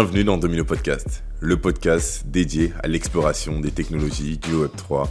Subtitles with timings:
[0.00, 5.08] Bienvenue dans Domino Podcast, le podcast dédié à l'exploration des technologies du Web3,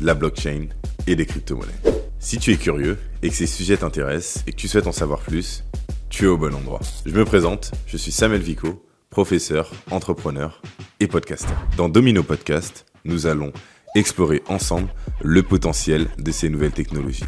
[0.00, 0.68] de la blockchain
[1.06, 2.00] et des crypto-monnaies.
[2.18, 5.20] Si tu es curieux et que ces sujets t'intéressent et que tu souhaites en savoir
[5.20, 5.62] plus,
[6.08, 6.80] tu es au bon endroit.
[7.04, 10.62] Je me présente, je suis Samuel Vico, professeur, entrepreneur
[11.00, 11.62] et podcasteur.
[11.76, 13.52] Dans Domino Podcast, nous allons
[13.94, 14.88] explorer ensemble
[15.22, 17.26] le potentiel de ces nouvelles technologies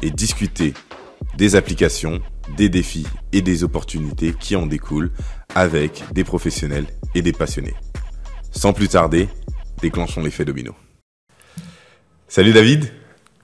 [0.00, 0.72] et discuter
[1.36, 2.22] des applications,
[2.56, 5.10] des défis et des opportunités qui en découlent
[5.54, 7.74] avec des professionnels et des passionnés.
[8.50, 9.28] Sans plus tarder,
[9.82, 10.74] déclenchons l'effet domino.
[12.28, 12.92] Salut David,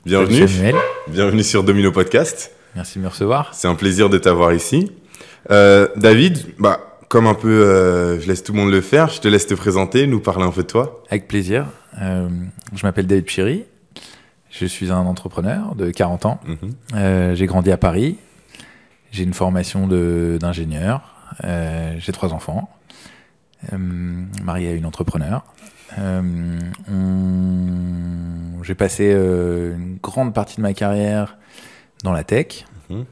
[0.05, 0.49] bienvenue.
[0.49, 0.77] Salut.
[1.09, 2.53] Bienvenue sur Domino Podcast.
[2.75, 3.55] Merci de me recevoir.
[3.55, 4.93] C'est un plaisir de t'avoir ici.
[5.51, 9.21] Euh, David, bah, comme un peu, euh, je laisse tout le monde le faire, je
[9.21, 11.03] te laisse te présenter, nous parler un peu de toi.
[11.11, 11.67] Avec plaisir.
[12.01, 12.29] Euh,
[12.75, 13.65] je m'appelle David Chiri.
[14.51, 16.41] Je suis un entrepreneur de 40 ans.
[16.47, 17.35] Mhm.
[17.35, 18.17] J'ai grandi à Paris.
[19.13, 21.15] J'ai une formation d'ingénieur.
[21.45, 22.69] Euh, j'ai trois enfants.
[23.73, 23.77] Euh,
[24.43, 25.45] marié à une entrepreneur.
[25.99, 26.59] Euh,
[26.91, 31.37] on- J'ai passé une grande partie de ma carrière
[32.05, 32.65] dans la tech.
[32.91, 33.05] Mhm.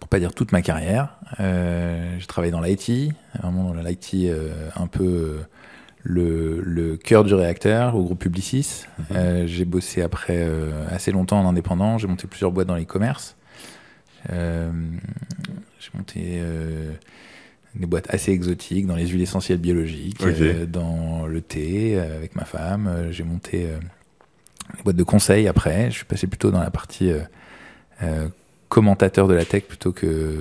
[0.00, 1.16] Pour pas dire toute ma carrière.
[1.38, 4.14] J'ai travaillé dans l'IT, vraiment dans l'IT
[4.76, 5.38] un peu
[6.02, 8.84] le, le cœur du réacteur au groupe Publicis.
[9.14, 10.46] Euh, j'ai bossé après
[10.90, 11.96] assez longtemps en indépendant.
[11.96, 13.36] J'ai monté plusieurs boîtes dans l'e-commerce.
[14.30, 14.70] Euh,
[15.78, 16.92] j'ai monté euh,
[17.74, 22.44] des boîtes assez exotiques dans les huiles essentielles biologiques, euh, dans le thé avec ma
[22.44, 23.08] femme.
[23.10, 23.68] J'ai monté
[24.76, 25.90] des boîtes de conseil après.
[25.90, 27.12] Je suis passé plutôt dans la partie
[28.68, 30.38] commentateur de la tech plutôt que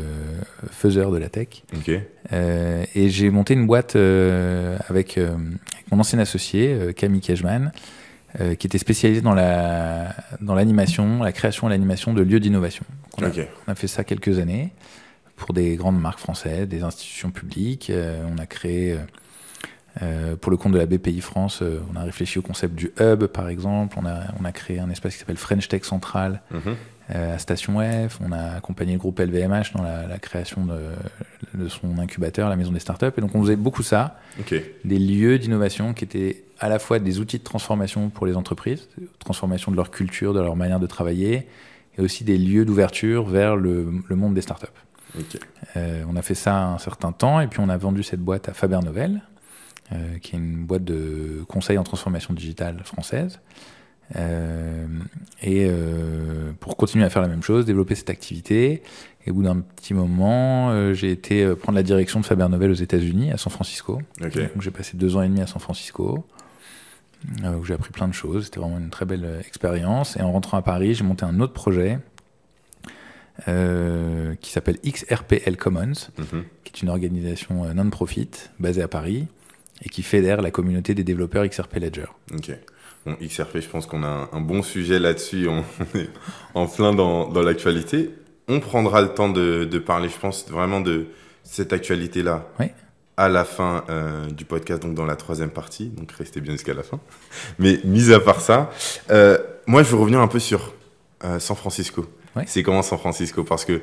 [0.69, 1.64] faiseur de la tech.
[2.34, 7.72] Euh, et j'ai monté une boîte euh, avec, euh, avec mon ancien associé, Camille Kejman,
[8.59, 12.85] qui était spécialisé dans la dans l'animation, la création et l'animation de lieux d'innovation.
[13.19, 13.47] On, a- Ok.
[13.67, 14.72] on a fait ça quelques années
[15.35, 17.89] pour des grandes marques françaises, des institutions publiques.
[17.89, 18.97] Euh, on a créé, euh,
[20.01, 22.91] euh, pour le compte de la BPI France, euh, on a réfléchi au concept du
[23.00, 23.97] hub, par exemple.
[24.01, 26.75] On a, on a créé un espace qui s'appelle French Tech Central Mhm.
[27.09, 28.19] à Station F.
[28.23, 30.79] On a accompagné le groupe LVMH dans la, la création de,
[31.55, 33.05] de son incubateur, la maison des startups.
[33.17, 34.19] Et donc on faisait beaucoup ça,
[34.85, 38.89] des lieux d'innovation qui étaient à la fois des outils de transformation pour les entreprises,
[39.19, 41.47] transformation de leur culture, de leur manière de travailler,
[41.97, 44.68] et aussi des lieux d'ouverture vers le, le monde des startups.
[45.75, 48.50] Euh, on a fait ça un certain temps, et puis on a vendu cette boîte
[48.50, 49.22] à Faber Novel,
[49.91, 53.40] euh, qui est une boîte de conseil en transformation digitale française.
[54.16, 54.85] Euh,
[55.44, 55.69] et
[56.59, 58.81] pour continuer à faire la même chose, développer cette activité.
[59.25, 62.75] Et au bout d'un petit moment, j'ai été prendre la direction de Faber Novel aux
[62.75, 64.02] États-Unis, à San Francisco.
[64.22, 66.25] Donc j'ai passé deux ans et demi à San Francisco,
[67.59, 68.45] où j'ai appris plein de choses.
[68.45, 70.17] C'était vraiment une très belle euh, expérience.
[70.17, 72.00] Et en rentrant à Paris, j'ai monté un autre projet
[73.47, 76.44] euh, qui s'appelle XRPL Commons, Mhm.
[76.63, 78.29] qui est une organisation euh, non-profit
[78.59, 79.28] basée à Paris
[79.83, 82.07] et qui fédère la communauté des développeurs XRP Ledger.
[82.33, 82.51] Ok.
[83.05, 85.47] Bon, XRP, je pense qu'on a un, un bon sujet là-dessus.
[85.47, 85.63] On
[85.94, 86.09] on est
[86.55, 88.11] en plein dans, dans l'actualité.
[88.47, 91.07] On prendra le temps de, de parler, je pense, vraiment de
[91.44, 92.47] cette actualité-là.
[92.59, 92.67] Oui.
[93.19, 95.88] À la fin euh, du podcast, donc dans la troisième partie.
[95.88, 97.00] Donc restez bien jusqu'à la fin.
[97.59, 98.69] Mais mis à part ça,
[99.09, 100.73] euh, moi, je veux revenir un peu sur
[101.23, 102.05] euh, San Francisco.
[102.45, 103.44] C'est comment San Francisco?
[103.44, 103.81] Parce que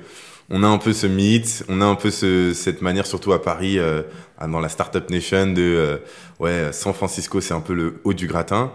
[0.48, 3.42] on a un peu ce mythe, on a un peu ce, cette manière, surtout à
[3.42, 3.80] Paris,
[4.40, 6.00] dans la Startup Nation, de
[6.38, 8.70] ouais, San Francisco, c'est un peu le haut du gratin.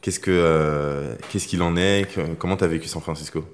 [0.00, 2.06] Qu'est-ce que qu'est-ce qu'il en est?
[2.38, 3.44] Comment t'as vécu San Francisco?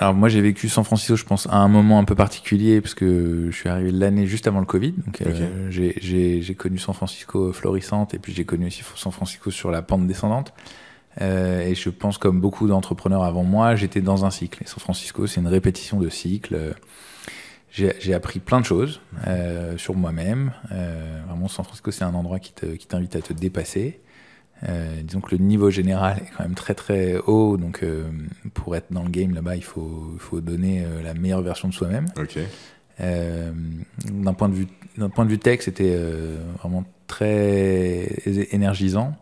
[0.00, 2.94] Alors moi j'ai vécu San Francisco, je pense, à un moment un peu particulier, parce
[2.94, 4.92] que je suis arrivé l'année juste avant le Covid.
[4.92, 5.70] Donc euh, Ok.
[5.70, 9.70] j'ai- j'ai j'ai connu San Francisco florissante, et puis j'ai connu aussi San Francisco sur
[9.70, 10.52] la pente descendante.
[11.20, 14.62] Euh, et je pense, comme beaucoup d'entrepreneurs avant moi, j'étais dans un cycle.
[14.62, 16.54] Et San Francisco, c'est une répétition de cycles.
[16.54, 16.72] Euh,
[17.70, 20.52] J'ai j'ai appris plein de choses euh, sur moi-même.
[20.72, 24.00] Euh, vraiment, San Francisco, c'est un endroit qui te- qui t'invite à te dépasser.
[24.68, 28.10] Euh, disons que le niveau général est quand même très très haut, donc euh,
[28.54, 32.06] pour être dans le game là-bas, il faut, donner euh, la meilleure version de soi-même.
[33.00, 33.52] Euh,
[34.04, 34.66] d'un point de vue
[34.96, 35.96] d'un point de vue tech, c'était
[36.58, 38.08] vraiment très
[38.50, 39.16] énergisant.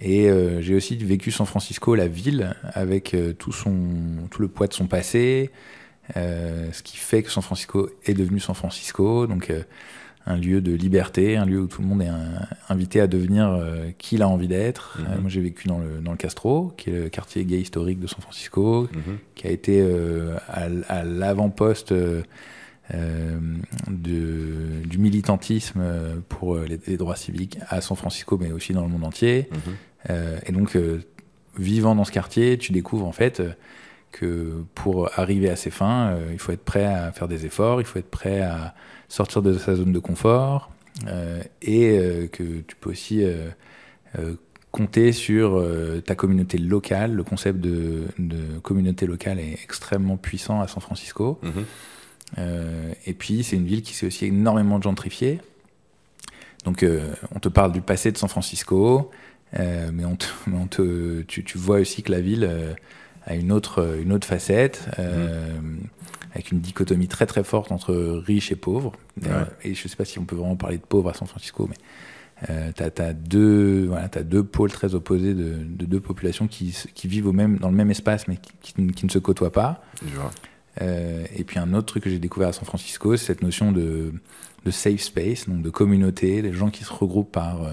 [0.00, 0.28] Et
[0.60, 3.76] j'ai aussi vécu San Francisco, la ville, avec tout son
[4.28, 5.52] tout le poids de son passé,
[6.16, 9.52] ce qui fait que San Francisco est devenu San Francisco, donc
[10.28, 13.48] un lieu de liberté, un lieu où tout le monde est un- invité à devenir
[13.48, 14.98] euh, qui il a envie d'être.
[15.00, 15.06] Mhm.
[15.10, 17.98] Euh, moi, j'ai vécu dans le dans le Castro, qui est le quartier gay historique
[17.98, 19.18] de San Francisco, Mhm.
[19.34, 21.92] qui a été euh, à, l'avant-poste
[23.90, 25.82] du militantisme
[26.28, 29.48] pour les, les droits civiques à San Francisco, mais aussi dans le monde entier.
[29.52, 30.14] Mhm.
[30.46, 30.76] Et donc,
[31.58, 33.42] vivant dans ce quartier, tu découvres en fait
[34.12, 37.84] que pour arriver à ses fins, il faut être prêt à faire des efforts, il
[37.84, 38.74] faut être prêt à
[39.08, 40.70] sortir de sa zone de confort,
[41.62, 43.24] et que tu peux aussi
[44.70, 45.64] compter sur
[46.04, 47.14] ta communauté locale.
[47.14, 48.06] Le concept de,
[48.62, 51.38] communauté locale est extrêmement puissant à San Francisco.
[51.42, 52.44] Mhm.
[53.06, 55.40] et puis, c'est une ville qui s'est aussi énormément gentrifiée.
[56.64, 56.84] Donc,
[57.34, 59.10] on te parle du passé de San Francisco,
[59.52, 60.16] mais, on,
[60.66, 62.50] te, tu, vois aussi que la ville
[63.24, 64.88] a une autre, une autre facette.
[64.98, 65.88] Mhm
[66.38, 67.94] avec une dichotomie très très forte entre
[68.24, 68.92] riches et pauvres.
[69.64, 71.68] Et je ne sais pas si on peut vraiment parler de pauvres à San Francisco,
[71.68, 71.76] mais
[72.48, 77.08] euh, tu as, deux, voilà, as deux pôles très opposés de, deux populations qui, qui,
[77.08, 79.82] vivent au même, dans le même espace, mais qui, qui, ne se côtoient pas.
[80.80, 83.72] Euh, et puis un autre truc que j'ai découvert à San Francisco, c'est cette notion
[83.72, 84.14] de,
[84.64, 87.72] de, safe space, donc de communauté, des gens qui se regroupent par euh,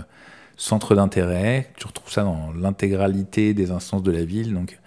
[0.58, 1.72] centre d'intérêt.
[1.78, 4.56] Tu retrouves ça dans l'intégralité des instances de la ville.
[4.56, 4.80] Donc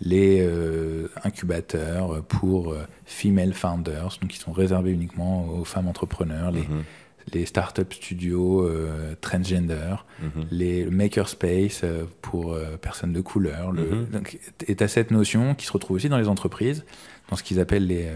[0.00, 6.50] les euh, incubateurs pour euh, female founders, donc qui sont réservés uniquement aux femmes entrepreneurs,
[6.50, 6.84] les, mm
[7.32, 10.46] les startup studios euh, transgender, mhm.
[10.50, 11.84] les makerspace
[12.22, 13.70] pour personnes de couleur.
[13.70, 14.06] Le, mhm.
[14.06, 16.84] donc, et tu as cette notion qui se retrouve aussi dans les entreprises,
[17.28, 18.08] dans ce qu'ils appellent les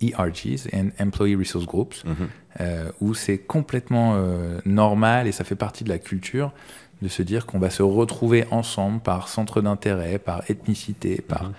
[0.00, 2.62] ERGs, Employee Resource Groups, mhm.
[3.02, 4.16] où c'est complètement
[4.64, 6.54] normal et ça fait partie de la culture
[7.02, 11.52] de se dire qu'on va se retrouver ensemble par centre d'intérêt, par ethnicité, par mhm.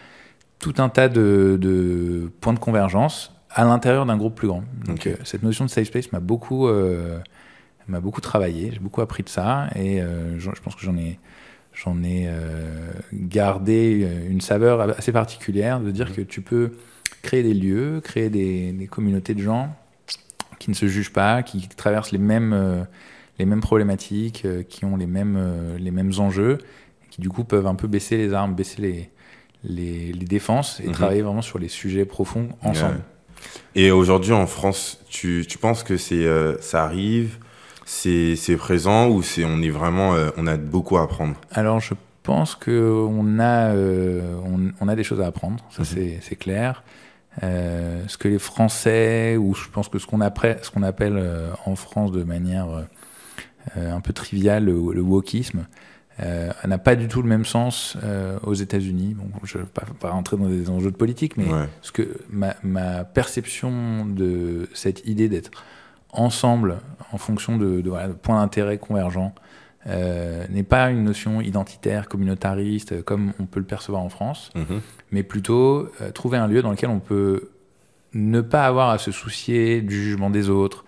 [0.59, 4.63] tout un tas de, points de convergence à l'intérieur d'un groupe plus grand.
[4.85, 7.19] Donc euh, cette notion de safe space m'a beaucoup, euh,
[7.87, 11.19] m'a beaucoup travaillé, j'ai beaucoup appris de ça et euh, je, pense que j'en ai,
[11.73, 12.29] j'en ai
[13.13, 16.15] gardé une saveur assez particulière de dire mhm.
[16.15, 16.73] que tu peux
[17.21, 19.75] créer des lieux, créer des, des, communautés de gens
[20.59, 22.85] qui ne se jugent pas, qui traversent les mêmes
[23.39, 26.59] les mêmes problématiques, euh, qui ont les mêmes, euh, les mêmes enjeux,
[27.09, 30.93] qui du coup peuvent un peu baisser les armes, baisser les, les, défenses et mhm.
[30.93, 33.01] travailler vraiment sur les sujets profonds ensemble.
[33.75, 37.37] Et aujourd'hui en France, tu, tu penses que c'est euh, ça arrive,
[37.85, 41.35] c'est présent ou c'est on est vraiment on a beaucoup à apprendre?
[41.51, 41.93] Alors je
[42.23, 43.75] pense que on a
[44.81, 46.19] on, a des choses à apprendre, ça mhm.
[46.21, 46.83] c'est clair.
[47.41, 51.23] ce que les Français ou je pense que ce qu'on ce qu'on appelle
[51.65, 52.87] en France de manière
[53.75, 55.65] un peu trivial, le, wokisme,
[56.21, 59.15] euh, n'a pas du tout le même sens euh, aux États-Unis.
[59.15, 59.69] Bon, je ne vais
[59.99, 61.45] pas, rentrer dans des enjeux de politique, mais
[61.81, 65.51] ce que ma, perception de cette idée d'être
[66.11, 66.77] ensemble
[67.11, 67.83] en fonction de,
[68.21, 69.35] points d'intérêt convergents
[69.85, 74.79] n'est pas une notion identitaire, communautariste, comme on peut le percevoir en France, mm-hmm.
[75.11, 77.49] mais plutôt trouver un lieu dans lequel on peut
[78.13, 80.84] ne pas avoir à se soucier du jugement des autres,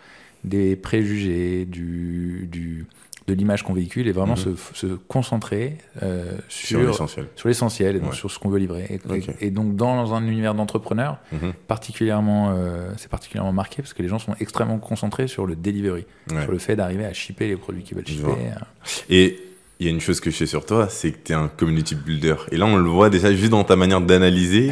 [0.48, 2.86] des préjugés, du, du
[3.28, 4.56] de l'image qu'on véhicule et vraiment mhm.
[4.74, 7.28] se, se, concentrer euh, sur, l'essentiel.
[7.36, 9.00] Sur l'essentiel et donc sur ce qu'on veut livrer.
[9.42, 11.52] Et, donc dans un univers d'entrepreneurs, mhm.
[11.68, 16.06] particulièrement, euh, c'est particulièrement marqué parce que les gens sont extrêmement concentrés sur le delivery,
[16.30, 18.32] sur le fait d'arriver à shipper les produits qu'ils veulent shipper.
[18.32, 18.90] Euh.
[19.10, 19.40] Et
[19.80, 21.50] il y a une chose que je sais sur toi, c'est que tu es un
[21.50, 22.36] community builder.
[22.52, 24.72] Et là, on le voit déjà juste dans ta manière d'analyser.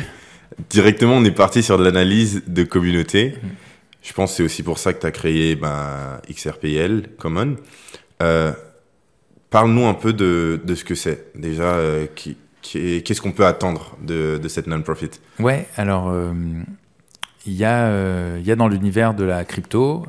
[0.69, 3.35] Directement, on est parti sur de l'analyse de communauté.
[3.43, 3.49] Mhm.
[4.05, 7.55] Je pense que c'est aussi pour ça que tu as créé ben, XRPL Common.
[8.21, 8.53] Euh,
[9.49, 11.63] Parle-nous un peu de, de ce que c'est déjà.
[11.63, 12.05] Euh,
[12.61, 15.11] Qu'est-ce qu'on peut attendre de, de cette non-profit?
[15.39, 16.33] Ouais, alors euh,
[17.45, 20.05] il y, y, a dans l'univers de la crypto,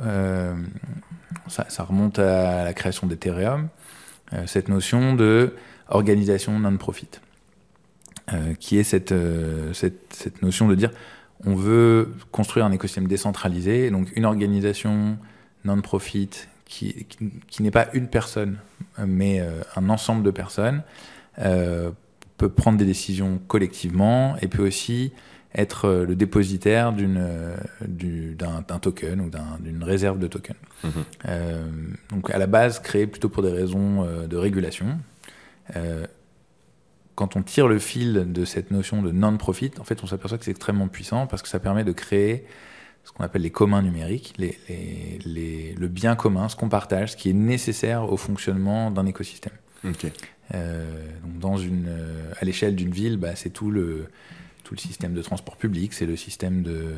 [1.48, 3.68] ça, ça, remonte à la création d'Ethereum,
[4.46, 5.54] cette notion de
[5.88, 7.20] organisation non-profit,
[8.58, 9.14] qui est cette,
[9.74, 10.90] cette, cette notion de dire
[11.44, 15.18] on veut construire un écosystème décentralisé, donc une organisation
[15.64, 16.30] non-profit
[16.64, 17.06] qui,
[17.48, 18.58] qui, n'est pas une personne,
[19.04, 20.82] mais euh, un ensemble de personnes,
[21.38, 21.90] euh,
[22.38, 25.12] peut prendre des décisions collectivement et peut aussi
[25.54, 30.56] être euh, le dépositaire d'un token ou d'une réserve de tokens.
[30.84, 32.10] Mm-hmm.
[32.10, 34.98] donc à la base, créé plutôt pour des raisons de régulation
[37.16, 40.44] quand on tire le fil de cette notion de non-profit, en fait, on s'aperçoit que
[40.44, 42.44] c'est extrêmement puissant parce que ça permet de créer
[43.04, 47.30] ce qu'on appelle les communs numériques, les, le bien commun, ce qu'on partage, ce qui
[47.30, 49.54] est nécessaire au fonctionnement d'un écosystème.
[50.54, 54.08] Euh, donc dans une, euh, à l'échelle d'une ville, bah, c'est tout le,
[54.62, 56.92] tout le système de transport public, c'est le système de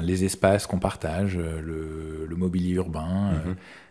[0.00, 3.34] les espaces qu'on partage, le, le, mobilier urbain,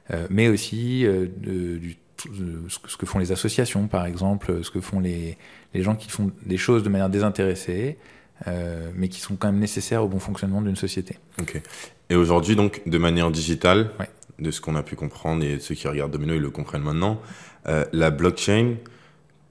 [0.10, 1.06] euh, mais aussi
[1.38, 5.38] du ce que font les associations, par exemple, ce que font les,
[5.74, 7.98] les gens qui font des choses de manière désintéressée,
[8.48, 11.18] euh, mais qui sont quand même nécessaires au bon fonctionnement d'une société.
[11.40, 11.62] Ok.
[12.10, 13.92] Et aujourd'hui, donc, de manière digitale,
[14.40, 17.22] de ce qu'on a pu comprendre et ceux qui regardent Domino, ils le comprennent maintenant,
[17.68, 18.76] euh, la blockchain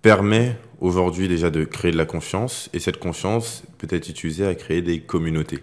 [0.02, 4.54] permet aujourd'hui déjà de créer de la confiance et cette confiance peut être utilisée à
[4.54, 5.60] créer des communautés.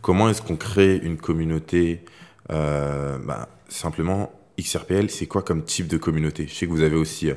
[0.00, 2.02] Comment est-ce qu'on crée une communauté
[2.50, 6.46] euh, bah, simplement XRPL, c'est quoi comme type de communauté?
[6.48, 7.30] Je sais que vous avez aussi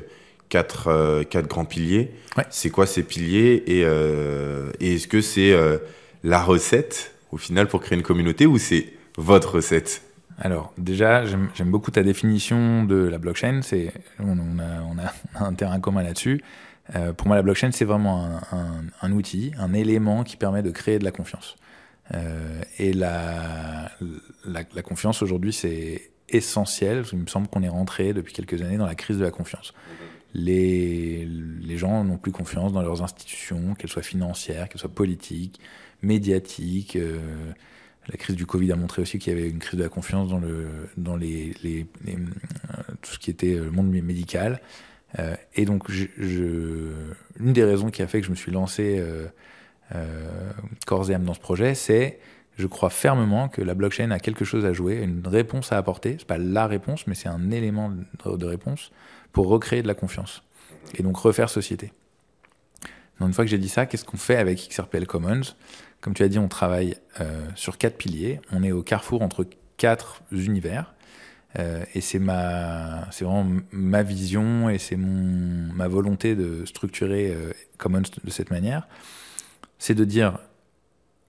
[0.48, 2.12] quatre, quatre grands piliers.
[2.50, 3.62] C'est quoi ces piliers?
[3.66, 3.80] Et,
[4.80, 5.56] et est-ce que c'est
[6.24, 8.86] la recette au final pour créer une communauté ou c'est
[9.16, 10.02] votre recette?
[10.38, 13.60] Alors déjà, j'aime beaucoup ta définition de la blockchain.
[13.62, 16.42] C'est on, a, un terrain commun là-dessus.
[16.96, 18.40] Euh, pour moi, la blockchain, c'est vraiment
[19.00, 21.56] un, outil, un élément qui permet de créer de la confiance.
[22.14, 23.90] Euh, et la,
[24.44, 27.04] la, confiance aujourd'hui, c'est essentiel.
[27.12, 29.74] Il me semble qu'on est rentré depuis quelques années dans la crise de la confiance.
[30.34, 31.28] Les,
[31.76, 35.60] gens n'ont plus confiance dans leurs institutions, qu'elles soient financières, qu'elles soient politiques,
[36.02, 36.96] médiatiques.
[36.96, 37.18] Euh,
[38.08, 40.28] la crise du Covid a montré aussi qu'il y avait une crise de la confiance
[40.28, 42.14] dans, le, dans les, euh,
[43.00, 44.60] tout ce qui était le monde médical.
[45.18, 49.26] Euh, et donc, une des raisons qui a fait que je me suis lancé euh,
[49.94, 50.50] euh,
[50.86, 52.18] corps et âme dans ce projet, c'est
[52.56, 56.16] je crois fermement que la blockchain a quelque chose à jouer, une réponse à apporter.
[56.18, 58.92] C'est pas la réponse, mais c'est un élément de réponse
[59.32, 60.42] pour recréer de la confiance
[60.94, 61.92] et donc refaire société.
[63.18, 65.54] Donc une fois que j'ai dit ça, qu'est-ce qu'on fait avec XRPL Commons?
[66.00, 68.40] Comme tu as dit, on travaille euh, sur quatre piliers.
[68.50, 70.94] On est au carrefour entre quatre univers.
[71.58, 77.30] Euh, et c'est ma, c'est vraiment ma vision et c'est mon, ma volonté de structurer
[77.30, 78.88] euh, Commons de cette manière.
[79.78, 80.38] C'est de dire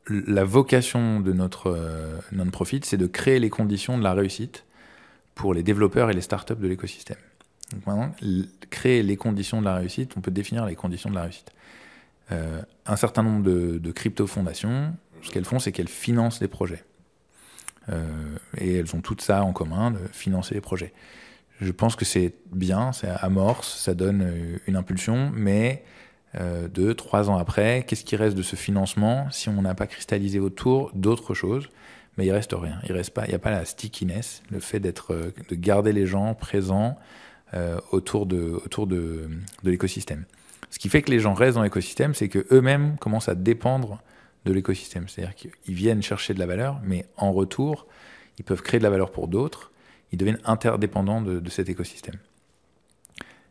[0.08, 4.66] la vocation de notre euh, non-profit, c'est de créer les conditions de la réussite
[5.36, 7.18] pour les développeurs et les startups de l'écosystème.
[7.72, 8.16] Donc maintenant,
[8.70, 11.52] créer les conditions de la réussite, on peut définir les conditions de la réussite.
[12.32, 16.84] Euh, un certain nombre de, crypto-fondations, ce qu'elles font, c'est qu'elles financent des projets.
[17.90, 18.06] Euh,
[18.58, 20.94] et elles ont tout ça en commun, de financer les projets.
[21.62, 25.84] Je pense que c'est bien, c'est amorce, ça donne une impulsion, mais
[26.40, 29.88] euh, deux, trois ans après, qu'est-ce qui reste de ce financement si on n'a pas
[29.88, 31.70] cristallisé autour d'autres choses?
[32.18, 32.80] Mais il reste rien.
[32.88, 36.06] Il reste pas, il n'y a pas la stickiness, le fait d'être, de garder les
[36.06, 36.98] gens présents
[37.92, 39.30] autour de, autour de
[39.64, 40.26] l'écosystème.
[40.74, 44.02] Ce qui fait que les gens restent dans l'écosystème, c'est que eux-mêmes commencent à dépendre
[44.46, 45.08] de l'écosystème.
[45.08, 47.86] C'est-à-dire qu'ils viennent chercher de la valeur, mais en retour,
[48.40, 49.72] ils peuvent créer de la valeur pour d'autres.
[50.12, 52.16] Ils deviennent interdépendants de, cet écosystème.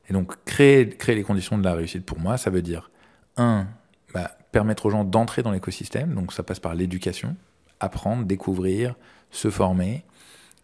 [0.09, 2.91] Et donc, créer, créer les conditions de la réussite pour moi, ça veut dire,
[3.37, 3.67] un,
[4.13, 6.15] bah, permettre aux gens d'entrer dans l'écosystème.
[6.15, 7.37] Donc, ça passe par l'éducation,
[7.81, 8.95] apprendre, découvrir,
[9.31, 10.05] se former.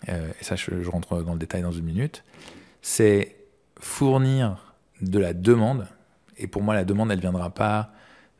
[0.09, 2.25] Euh, et ça, je, rentre dans le détail dans une minute.
[2.83, 3.37] C'est
[3.81, 5.87] fournir de la demande.
[6.37, 7.93] Et pour moi, la demande, elle ne viendra pas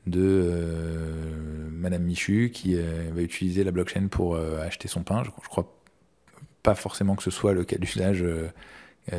[0.09, 5.23] de euh, Madame Michu qui euh, va utiliser la blockchain pour euh, acheter son pain.
[5.25, 5.73] Je, je, crois
[6.63, 8.25] pas forcément que ce soit le cas d'usage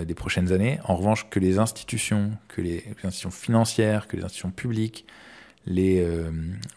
[0.06, 0.80] des prochaines années.
[0.84, 5.06] En revanche, que les institutions, que les, institutions financières, que les institutions publiques,
[5.66, 6.06] les,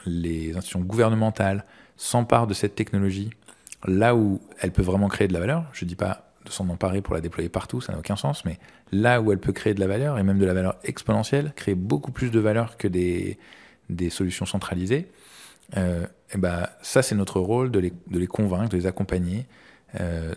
[0.07, 1.65] les institutions gouvernementales
[1.97, 3.31] s'emparent de cette technologie
[3.87, 5.67] là où elle peut vraiment créer de la valeur.
[5.73, 8.59] Je dis pas de s'en emparer pour la déployer partout, ça n'a aucun sens, mais
[8.91, 11.75] là où elle peut créer de la valeur, et même de la valeur exponentielle, créer
[11.75, 13.39] beaucoup plus de valeur que des,
[13.91, 15.09] des solutions centralisées,
[15.77, 16.05] euh,
[16.35, 19.45] et ben, ça c'est notre rôle de les, de les, convaincre, de les accompagner euh,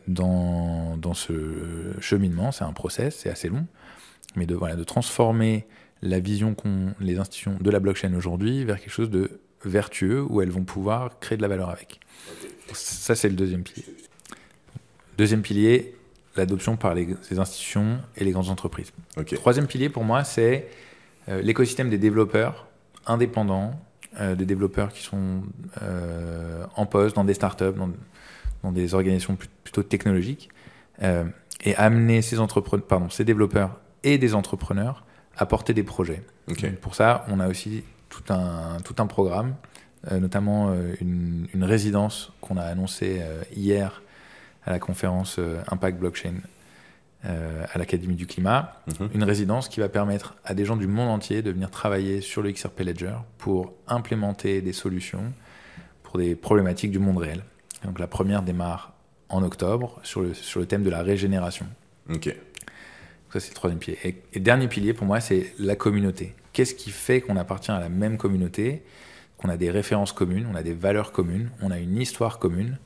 [0.08, 2.52] dans, dans, ce cheminement.
[2.52, 3.66] C'est un process, c'est assez long,
[4.36, 5.66] mais de, voilà, de transformer
[6.02, 10.42] la vision qu'ont les institutions de la blockchain aujourd'hui vers quelque chose de vertueux où
[10.42, 12.00] elles vont pouvoir créer de la valeur avec.
[12.74, 13.86] Ça c'est le deuxième pilier.
[15.18, 15.96] Deuxième pilier,
[16.36, 18.92] l'adoption par les, institutions et les grandes entreprises.
[19.36, 20.68] Troisième pilier pour moi, c'est
[21.30, 22.68] euh, l'écosystème des développeurs
[23.06, 23.80] indépendants,
[24.20, 25.44] euh, des développeurs qui sont
[25.82, 27.90] euh, en poste dans des startups, dans,
[28.66, 30.50] dans des organisations plutôt technologiques,
[31.02, 31.26] euh,
[31.64, 32.38] et amener ces,
[32.88, 35.06] pardon, ces développeurs et des entrepreneurs
[35.38, 36.24] à porter des projets.
[36.82, 39.56] Pour ça, on a aussi tout un, tout un programme,
[40.12, 43.20] notamment une, une résidence qu'on a annoncée
[43.56, 44.04] hier
[44.64, 45.40] à la conférence
[45.72, 46.36] Impact Blockchain
[47.28, 49.10] euh, à l'Académie du climat, mhm.
[49.16, 52.44] une résidence qui va permettre à des gens du monde entier de venir travailler sur
[52.44, 55.34] le XRP Ledger pour implémenter des solutions
[56.04, 57.42] pour des problématiques du monde réel.
[57.86, 58.94] Donc la première démarre
[59.30, 61.66] en octobre sur le, sur le thème de la régénération.
[62.10, 62.36] Ok.
[63.32, 63.98] Ça, c'est le troisième pilier.
[64.04, 66.36] Et, et, dernier pilier, pour moi, c'est la communauté.
[66.54, 68.84] Qu'est-ce qui fait qu'on appartient à la même communauté,
[69.38, 72.78] qu'on a des références communes, on a des valeurs communes, on a une histoire commune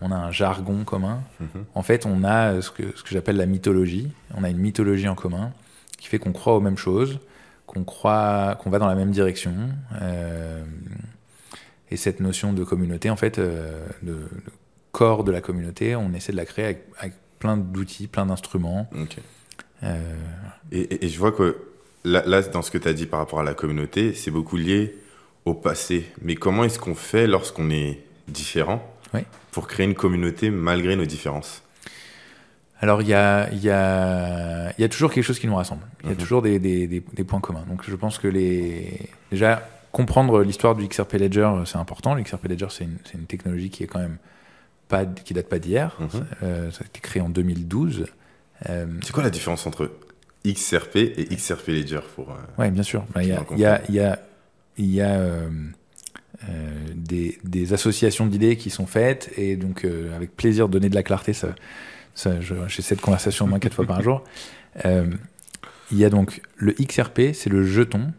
[0.00, 1.22] on a un jargon commun?
[1.40, 1.64] Mhm.
[1.74, 4.10] En fait, on a ce que, ce que j'appelle la mythologie.
[4.34, 5.52] On a une mythologie en commun
[5.98, 7.18] qui fait qu'on croit aux mêmes choses,
[7.66, 9.52] qu'on croit qu'on va dans la même direction.
[10.00, 10.64] Euh,
[11.90, 14.18] et cette notion de communauté, en fait, euh, de,
[14.92, 18.90] corps de la communauté, on essaie de la créer avec, plein d'outils, plein d'instruments.
[19.84, 20.14] Euh,
[20.72, 21.56] et, je vois que
[22.04, 24.56] là, là dans ce que tu as dit par rapport à la communauté, c'est beaucoup
[24.56, 24.96] lié
[25.44, 26.06] au passé.
[26.20, 28.82] Mais comment est-ce qu'on fait lorsqu'on est différent
[29.52, 31.62] pour créer une communauté malgré nos différences?
[32.80, 35.82] Alors, il y a, y, a, y a toujours quelque chose qui nous rassemble.
[36.02, 36.18] Il y a Mhm.
[36.18, 37.64] toujours des, des, des, des points communs.
[37.68, 39.00] Donc, je pense que les.
[39.32, 39.68] Déjà,
[39.98, 42.14] comprendre l'histoire du XRP Ledger, euh, c'est important.
[42.14, 44.18] Le XRP Ledger, c'est une, technologie qui est quand même
[44.86, 45.96] pas, qui date pas d'hier.
[45.98, 46.26] Mhm.
[46.44, 48.06] Euh, ça a été créé en 2012.
[48.68, 49.90] Euh, C'est quoi la différence entre
[50.46, 53.04] XRP et XRP Ledger pour, euh, Ouais, bien sûr.
[53.12, 54.18] Bah, Il y a, y a, y a,
[54.78, 55.26] y a
[56.94, 61.02] des, des associations d'idées qui sont faites et donc avec plaisir de donner de la
[61.02, 61.32] clarté.
[61.32, 61.48] Ça,
[62.14, 64.22] ça, j'ai cette conversation au moins quatre fois par jour.
[64.84, 68.12] Il y a donc le XRP, c'est le jeton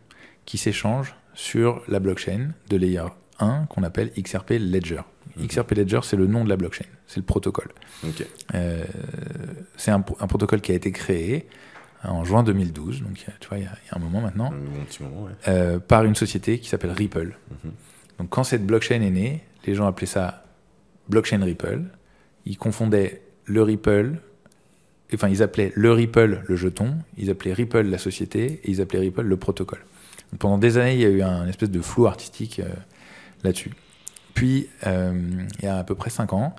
[0.43, 3.05] qui s'échange sur la blockchain de layer
[3.39, 5.01] 1 qu'on appelle XRP Ledger.
[5.38, 5.48] Mhm.
[5.48, 7.69] XRP Ledger, c'est le nom de la blockchain, c'est le protocole.
[8.55, 8.84] Euh,
[9.77, 11.48] c'est un, un protocole qui a été créé
[12.03, 14.51] en juin 2012, donc tu vois, il y a, il y a un moment maintenant,
[14.51, 15.31] Un bon petit moment, ouais.
[15.48, 17.38] euh, par une société qui s'appelle Ripple.
[17.63, 17.72] Mhm.
[18.19, 20.43] Donc quand cette blockchain est née, les gens appelaient ça
[21.08, 21.84] blockchain Ripple.
[22.46, 24.15] Ils confondaient le Ripple,
[25.13, 29.00] enfin ils appelaient le Ripple le jeton, ils appelaient Ripple la société et ils appelaient
[29.00, 29.79] Ripple le protocole.
[30.31, 32.69] Donc, pendant des années, il y a eu un espèce de flou artistique euh,
[33.43, 33.71] là-dessus.
[34.33, 35.12] Puis, euh,
[35.59, 36.55] il y a à peu près 5 ans,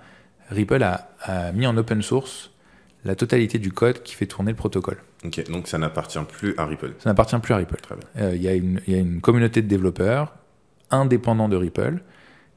[0.50, 2.50] Ripple a, a mis en open source
[3.04, 4.98] la totalité du code qui fait tourner le protocole.
[5.24, 6.94] Ok, donc ça n'appartient plus à Ripple.
[6.98, 7.76] Ça n'appartient plus à Ripple.
[7.80, 8.04] Très bien.
[8.22, 10.34] Euh, Il y, a une- il y a une communauté de développeurs
[10.90, 12.02] indépendants de Ripple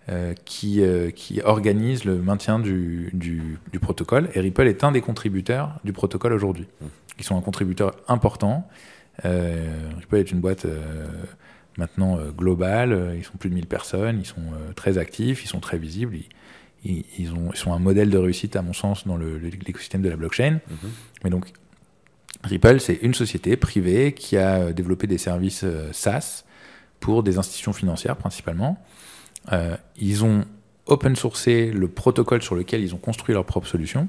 [0.09, 4.29] euh, qui, euh, qui organise le maintien du, du- du protocole.
[4.33, 6.67] Et Ripple est un des contributeurs du protocole aujourd'hui.
[6.81, 6.85] Mm.
[7.19, 8.67] Ils sont un contributeur important.
[9.25, 11.05] Euh, Ripple est une boîte euh,
[11.77, 13.13] maintenant euh, globale.
[13.17, 14.19] Ils sont plus de 1000 personnes.
[14.19, 14.41] Ils sont
[14.75, 15.43] très actifs.
[15.43, 16.15] Ils sont très visibles.
[16.15, 16.25] Ils,
[16.85, 20.09] ils- ils ont, ils sont un modèle de réussite, à mon sens, dans l'écosystème de
[20.09, 20.59] la blockchain.
[20.69, 20.89] Mhm.
[21.23, 21.45] Mais donc,
[22.43, 26.43] Ripple, c'est une société privée qui a développé des services SaaS
[26.99, 28.77] pour des institutions financières principalement.
[29.51, 30.43] Euh, ils ont
[30.85, 34.07] open sourcé le protocole sur lequel ils ont construit leur propre solution.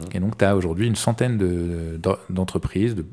[0.00, 0.06] Mhm.
[0.14, 3.04] Et donc, tu as aujourd'hui une centaine de- d'en- d'entreprises de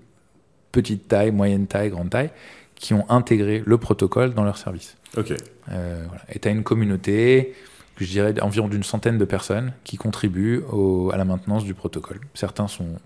[0.74, 2.32] petite taille, moyenne taille, grande taille,
[2.76, 4.98] qui ont intégré le protocole dans leur service.
[5.16, 5.32] Ok.
[5.72, 6.22] Euh, voilà.
[6.34, 7.54] Et tu as une communauté,
[7.98, 12.20] je dirais environ d'une centaine de personnes qui contribuent au- à la maintenance du protocole.
[12.34, 13.00] Certains sont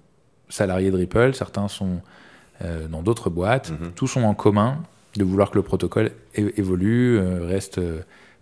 [0.50, 2.02] salariés de Ripple, certains sont
[2.64, 3.70] euh, dans d'autres boîtes.
[3.70, 3.92] Mhm.
[3.96, 4.82] Tous ont en commun
[5.16, 7.80] de vouloir que le protocole évolue, euh, reste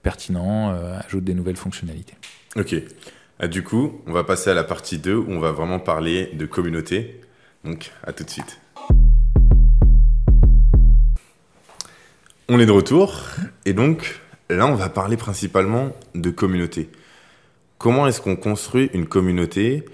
[0.03, 0.69] pertinent,
[1.05, 2.13] ajoute des nouvelles fonctionnalités.
[2.55, 2.75] Ok.
[3.39, 6.29] Ah, du coup, on va passer à la partie 2 où on va vraiment parler
[6.33, 7.19] de communauté.
[7.63, 8.59] Donc, à tout de suite.
[12.47, 13.23] On est de retour.
[13.65, 16.89] Et donc, là, on va parler principalement de communauté.
[17.79, 19.85] Comment est-ce qu'on construit une communauté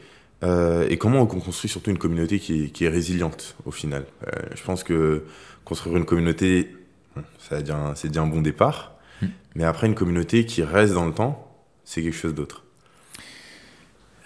[0.44, 4.06] euh, et comment on construit surtout une communauté qui est, qui est résiliente au final?
[4.28, 5.24] Euh, Je pense que
[5.64, 6.76] construire une communauté,
[7.16, 8.96] bon, c'est déjà un bon départ.
[9.22, 9.28] Mm.
[9.56, 12.66] Mais après, une communauté qui reste dans le temps, c'est quelque chose d'autre.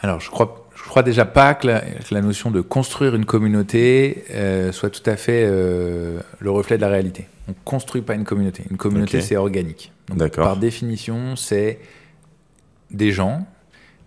[0.01, 3.25] Alors, je crois, je crois déjà pas que la, que la notion de construire une
[3.25, 7.27] communauté euh, soit tout à fait euh, le reflet de la réalité.
[7.49, 8.63] On construit pas une communauté.
[8.71, 9.91] Une communauté, c'est organique.
[10.09, 10.17] Donc.
[10.45, 11.79] Par définition, c'est
[12.91, 13.45] des gens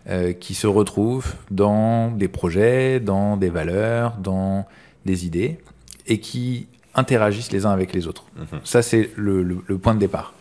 [0.09, 4.67] euh, qui se retrouvent dans des projets, dans des valeurs, dans
[5.05, 5.59] des idées,
[6.07, 8.25] et qui interagissent les uns avec les autres.
[8.37, 8.61] Mhm.
[8.65, 10.33] Ça, c'est le, le- le point de départ.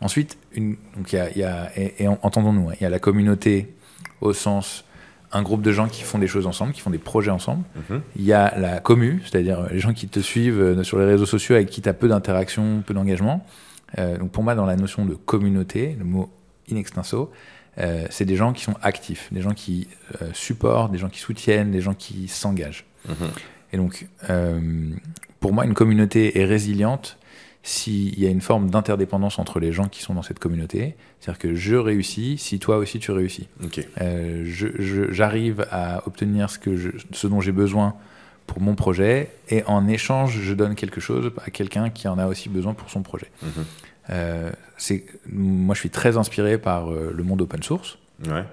[0.00, 2.86] Ensuite, une, donc il y a, y a- et, et en- entendons-nous, hein, il y
[2.86, 3.74] a la communauté
[4.20, 4.84] au sens
[5.32, 7.64] un groupe de gens qui font des choses ensemble, qui font des projets ensemble.
[7.90, 8.00] Mhm.
[8.16, 11.26] Il y a la commu, c'est-à-dire les gens qui te suivent euh, sur les réseaux
[11.26, 13.44] sociaux avec qui tu as peu d'interaction, peu d'engagement.
[13.98, 16.30] Euh, donc pour moi, dans la notion de communauté, le mot
[16.70, 17.30] in extenso,
[17.78, 19.88] euh, c'est des gens qui sont actifs, des gens qui
[20.20, 22.84] euh, supportent, des gens qui soutiennent, des gens qui s'engagent.
[23.08, 23.14] Mhm.
[23.72, 24.06] Et donc,
[25.40, 27.18] pour moi, une communauté est résiliente
[27.62, 30.94] s'il y a une forme d'interdépendance entre les gens qui sont dans cette communauté.
[31.20, 33.48] C'est-à-dire que je réussis si toi aussi tu réussis.
[34.00, 34.44] Euh,
[35.10, 37.94] J'arrive à obtenir ce, que je- ce dont j'ai besoin
[38.46, 42.26] pour mon projet et en échange, je donne quelque chose à quelqu'un qui en a
[42.26, 43.30] aussi besoin pour son projet.
[43.42, 43.50] Mhm.
[44.10, 44.50] Euh,
[45.30, 47.98] moi, je suis très inspiré par euh, le monde open source.
[48.26, 48.44] Ouais.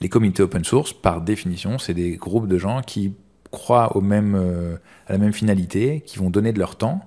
[0.00, 3.14] Les communautés open source, par définition, c'est des groupes de gens qui
[3.50, 4.34] croient au même,
[5.08, 7.00] à la même finalité, qui vont donner de leur temps,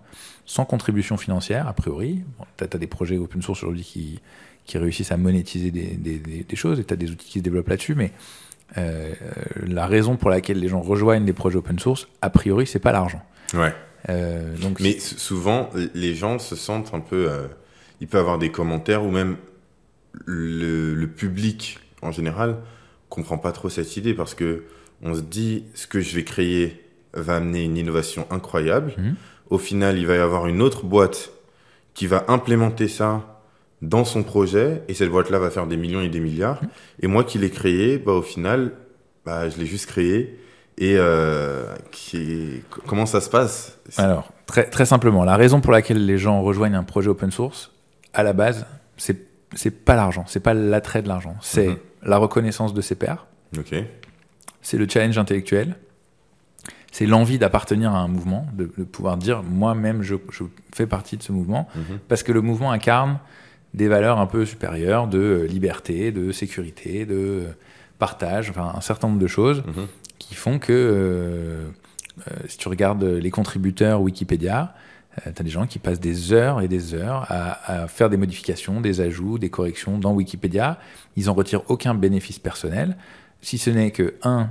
[0.49, 2.23] sans contribution financière, a priori.
[2.39, 4.19] Bon, tu as, des projets open source aujourd'hui qui,
[4.65, 7.37] qui réussissent à monétiser des, des- des- des choses, et tu as des outils qui
[7.39, 8.11] se développent là-dessus, mais
[8.79, 9.13] euh,
[9.67, 12.91] la raison pour laquelle les gens rejoignent des projets open source, a priori, c'est pas
[12.91, 13.21] l'argent.
[13.53, 13.73] Ouais.
[14.09, 17.29] Euh, donc, Mais souvent, les gens se sentent un peu.
[17.29, 17.47] euh,
[18.01, 19.37] il peut avoir des commentaires ou même
[20.25, 22.57] le, le public en général
[23.09, 24.63] comprend pas trop cette idée parce que
[25.03, 26.81] on se dit ce que je vais créer
[27.13, 28.93] va amener une innovation incroyable.
[28.97, 29.15] Mhm.
[29.49, 31.31] Au final, il va y avoir une autre boîte
[31.93, 33.41] qui va implémenter ça
[33.81, 36.59] dans son projet et cette boîte-là va faire des millions et des milliards.
[37.01, 38.73] Et moi qui l'ai créé, bah, au final,
[39.25, 40.39] bah, je l'ai juste créé.
[40.77, 43.79] Et euh, qui comment ça se passe?
[43.97, 47.71] Alors, très, très simplement, la raison pour laquelle les gens rejoignent un projet open source,
[48.13, 49.17] à la base, c'est
[49.55, 51.77] c'est pas l'argent, c'est pas l'attrait de l'argent, c'est Mhm.
[52.03, 53.25] la reconnaissance de ses pairs,
[54.61, 55.75] c'est le challenge intellectuel,
[56.91, 61.17] c'est l'envie d'appartenir à un mouvement, de, de pouvoir dire moi-même je, je fais partie
[61.17, 61.99] de ce mouvement, Mhm.
[62.07, 63.19] parce que le mouvement incarne
[63.73, 67.43] des valeurs un peu supérieures de euh, liberté, de sécurité, de euh,
[67.99, 69.85] partage, enfin un certain nombre de choses Mhm.
[70.17, 71.67] qui font que euh,
[72.27, 74.73] euh, si tu regardes les contributeurs Wikipédia,
[75.23, 78.15] tu as des gens qui passent des heures et des heures à, à faire des
[78.17, 80.79] modifications, des ajouts, des corrections dans Wikipédia.
[81.17, 82.95] Ils n'en retirent aucun bénéfice personnel,
[83.41, 84.49] si ce n'est que, un,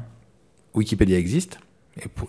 [0.74, 1.58] Wikipédia existe,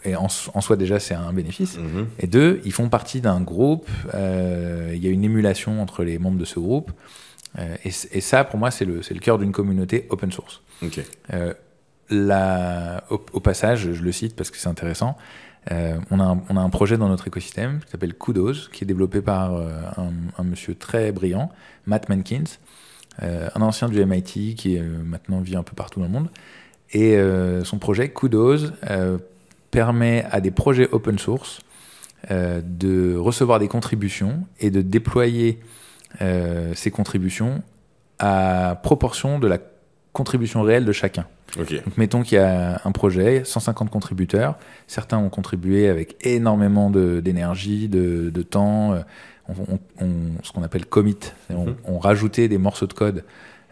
[0.05, 2.08] et, en, en soi déjà c'est un bénéfice, Mhm.
[2.19, 6.17] et deux, ils font partie d'un groupe, euh, il y a une émulation entre les
[6.19, 6.91] membres de ce groupe,
[7.58, 10.62] euh, et, ça pour moi c'est le, c'est le cœur d'une communauté open source.
[11.34, 11.53] Euh,
[12.10, 15.17] la- au, au passage, je le cite parce que c'est intéressant,
[15.71, 18.84] euh, on, a un, on a un projet dans notre écosystème qui s'appelle Kudos, qui
[18.84, 21.51] est développé par euh, un, un monsieur très brillant,
[21.86, 22.43] Matt Mankins,
[23.21, 26.29] euh, un ancien du MIT qui maintenant vit un peu partout dans le monde.
[26.91, 27.19] Et
[27.65, 28.71] son projet Kudos
[29.71, 31.60] permet à des projets open source
[32.32, 35.60] euh, de recevoir des contributions et de déployer
[36.21, 37.62] euh, ces contributions
[38.19, 39.58] à proportion de la
[40.12, 41.25] contribution réelle de chacun.
[41.86, 47.88] Donc mettons qu'il y a un projet, 150 contributeurs, certains ont contribué avec énormément d'énergie,
[47.89, 48.99] de, de temps, euh,
[49.47, 51.17] on, on- on- ce qu'on appelle commit,
[51.49, 53.23] on, on rajoutait des morceaux de code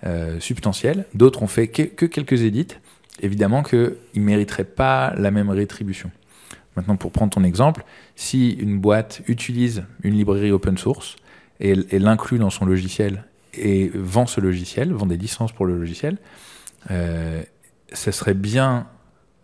[0.05, 2.67] euh, substantiels, d'autres ont fait que, que quelques édits,
[3.21, 6.11] évidemment qu'ils ne mériteraient pas la même rétribution.
[6.75, 7.83] Maintenant, pour prendre ton exemple,
[8.15, 11.15] si une boîte utilise une librairie open source
[11.59, 15.77] et, et l'inclut dans son logiciel et vend ce logiciel, vend des licences pour le
[15.77, 16.17] logiciel,
[16.91, 17.41] euh,
[17.93, 18.87] ce serait bien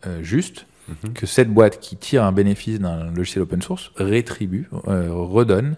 [0.06, 1.14] euh, juste Mhm.
[1.14, 5.78] que cette boîte qui tire un bénéfice d'un logiciel open source rétribue, euh, redonne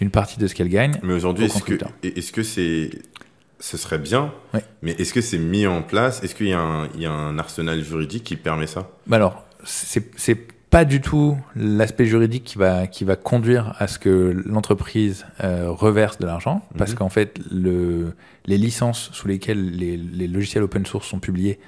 [0.00, 0.98] une partie de ce qu'elle gagne.
[1.02, 1.92] Mais aujourd'hui, est-ce que contributeurs.
[2.02, 3.15] est-ce que c'est ce
[3.58, 4.62] serait bien, Ouais.
[4.82, 6.22] mais est-ce que c'est mis en place?
[6.22, 8.88] Est-ce qu'il y, a un- il y a un arsenal juridique qui permet ça?
[9.06, 10.36] Bah alors, c'est
[10.68, 15.70] pas du tout l'aspect juridique qui va, qui va conduire à ce que l'entreprise euh,
[15.70, 16.96] reverse de l'argent, parce Mhm.
[16.98, 18.12] qu'en fait, le,
[18.46, 21.58] les licences sous lesquelles les, les logiciels open source sont publiés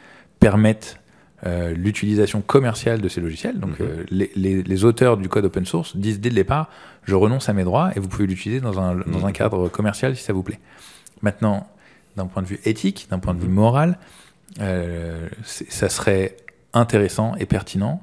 [0.40, 0.98] permettent
[1.46, 3.60] euh, l'utilisation commerciale de ces logiciels.
[3.60, 3.86] Donc, Mhm.
[3.86, 6.68] euh, les, les- les auteurs du code open source disent dès le départ,
[7.04, 9.32] je renonce à mes droits et vous pouvez l'utiliser dans un, dans un Mhm.
[9.32, 10.58] cadre commercial si ça vous plaît.
[11.22, 11.68] Maintenant,
[12.18, 13.54] d'un point de vue éthique, d'un point de vue Mhm.
[13.54, 13.98] moral,
[14.60, 16.36] euh, ça serait
[16.74, 18.02] intéressant et pertinent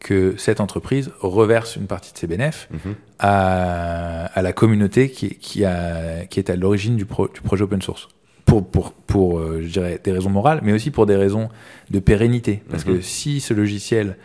[0.00, 2.94] que cette entreprise reverse une partie de ses bénéfices Mhm.
[3.18, 7.64] à, à la communauté qui, qui, a, qui est à l'origine du, pro- du projet
[7.64, 8.08] open source.
[8.44, 11.48] Pour, pour, pour euh, je dirais, des raisons morales, mais aussi pour des raisons
[11.90, 12.62] de pérennité.
[12.70, 12.96] Parce Mhm.
[12.96, 14.16] que si ce logiciel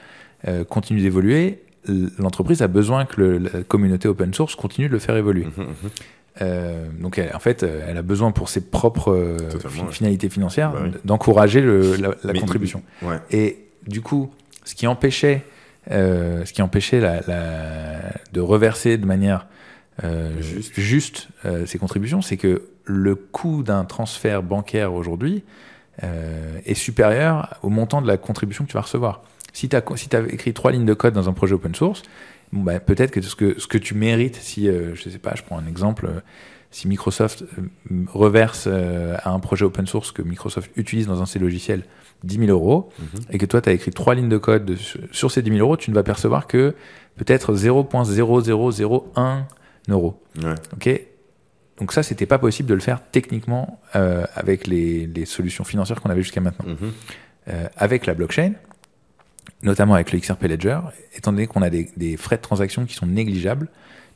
[0.48, 1.64] euh, continue d'évoluer,
[2.18, 5.46] l'entreprise a besoin que le- la communauté open source continue de le faire évoluer.
[5.46, 5.90] Mhm, mhm.
[6.42, 9.92] Euh, donc, elle- en fait, euh, elle a besoin pour ses propres euh, ouais.
[9.92, 10.92] finalités financières Bah oui.
[11.06, 12.82] d'encourager la, la Mais- contribution.
[13.02, 13.18] Ouais.
[13.32, 14.32] Et du coup,
[14.64, 15.44] ce qui empêchait,
[15.92, 19.48] euh, ce qui empêchait la, la- de reverser de manière
[20.40, 20.80] Juste.
[20.80, 21.28] juste,
[21.66, 25.44] ces contributions, c'est que le coût d'un transfert bancaire aujourd'hui
[26.02, 29.24] est supérieur au montant de la contribution que tu vas recevoir.
[29.52, 32.04] Si tu as, si as écrit trois lignes de code dans un projet open source,
[32.52, 35.34] bon, bah, peut-être que ce, que ce que tu mérites, si, euh, je sais pas,
[35.36, 36.20] je prends un exemple, euh,
[36.72, 37.64] si Microsoft euh,
[38.14, 41.84] reverse euh, à un projet open source que Microsoft utilise dans un de ses logiciels
[42.24, 43.22] 10 000 euros, Mhm.
[43.32, 44.78] et que toi, tu as écrit trois lignes de code de-
[45.12, 46.76] sur ces 10 000 euros, tu ne vas percevoir que
[47.18, 49.46] peut-être 0.0001
[49.90, 50.22] euros.
[50.44, 50.56] Ouais.
[50.74, 51.02] Ok?
[51.80, 56.10] Donc ça, c'était pas possible de le faire techniquement avec les, les solutions financières qu'on
[56.10, 56.66] avait jusqu'à maintenant.
[56.68, 56.92] Mhm.
[57.78, 58.52] Avec la blockchain,
[59.64, 60.80] notamment avec le XRP Ledger,
[61.16, 63.68] étant donné qu'on a des, des frais de transaction qui sont négligeables,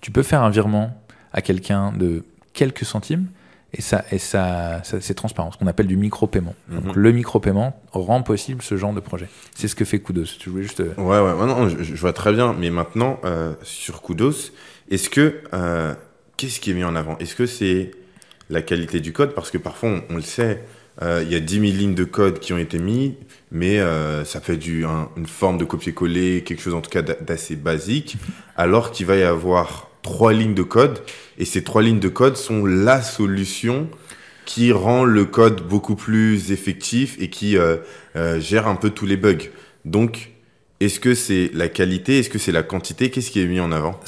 [0.02, 0.96] tu peux faire un virement
[1.34, 3.28] à quelqu'un de quelques centimes
[3.76, 6.54] et ça, et ça, ça c'est transparent, ce qu'on appelle du micro-paiement.
[6.70, 6.92] Donc Mhm.
[6.96, 9.28] le micro-paiement rend possible ce genre de projet.
[9.56, 10.38] C'est ce que fait Kudos.
[10.40, 10.80] Tu voulais juste.
[10.82, 12.54] euh, Ouais, ouais, ouais, non, je, je vois très bien.
[12.54, 14.52] Mais maintenant, euh, sur Kudos,
[14.92, 15.42] est-ce que.
[15.54, 15.96] euh,
[16.38, 17.18] Qu'est-ce qui est mis en avant?
[17.20, 17.92] Est-ce que c'est
[18.50, 19.34] la qualité du code?
[19.34, 20.64] Parce que parfois, on, on le sait,
[21.02, 23.14] euh, il y a 10 000 lignes de code qui ont été mises,
[23.52, 27.02] mais euh, ça fait du, un- une forme de copier-coller, quelque chose en tout cas
[27.02, 28.18] d'a- d'assez basique,
[28.58, 31.00] alors qu'il va y avoir trois lignes de code,
[31.38, 33.88] et ces trois lignes de code sont la solution
[34.46, 37.78] qui rend le code beaucoup plus effectif et qui euh,
[38.18, 39.38] euh, gère un peu tous les bugs.
[39.86, 40.32] Donc,
[40.82, 43.72] est-ce que c'est la qualité Est-ce que c'est la quantité Qu'est-ce qui est mis en
[43.72, 44.00] avant?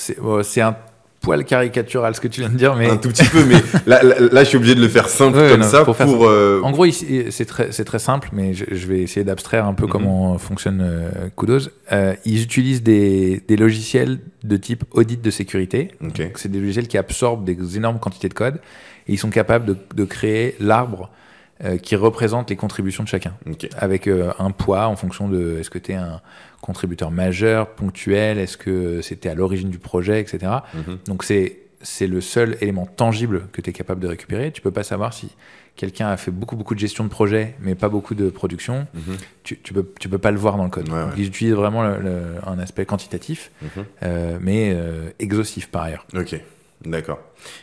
[0.43, 0.75] C'est un
[1.25, 4.01] poil caricatural ce que tu viens de dire, mais Un tout petit peu, mais là,
[4.03, 5.95] là, là, je suis obligé de le faire simple Ouais, comme non, ça pour
[6.27, 9.73] euh, En gros, c'est très, c'est très simple, mais je, je vais essayer d'abstraire un
[9.73, 9.89] peu Mhm.
[9.91, 11.69] comment fonctionne euh, Kudos.
[11.91, 15.91] Euh, ils utilisent des, des logiciels de type audit de sécurité.
[16.03, 16.17] Ok.
[16.21, 18.55] Donc, C'est des logiciels qui absorbent des énormes quantités de code
[19.07, 21.09] et ils sont capables de, de créer l'arbre
[21.63, 23.67] euh, qui représente les contributions de chacun, Ok.
[23.77, 26.19] avec un poids en fonction de est-ce que tu es un
[26.65, 30.51] contributeur majeur, ponctuel, est-ce que c'était à l'origine du projet, etc.
[30.73, 30.97] Mhm.
[31.07, 34.51] Donc c'est c'est le seul élément tangible que tu es capable de récupérer.
[34.51, 35.27] Tu peux pas savoir si
[35.75, 38.87] quelqu'un a fait beaucoup beaucoup de gestion de projet mais pas beaucoup de production.
[38.95, 39.17] Mhm.
[39.43, 40.89] Tu, tu peux tu peux pas le voir dans le code.
[40.89, 41.13] Ouais, Donc, ouais.
[41.17, 43.69] ils utilisent vraiment le- le- un aspect quantitatif Mhm.
[44.03, 46.07] euh, mais euh, exhaustif par ailleurs.
[46.15, 46.35] Ok,
[46.83, 47.19] d'accord.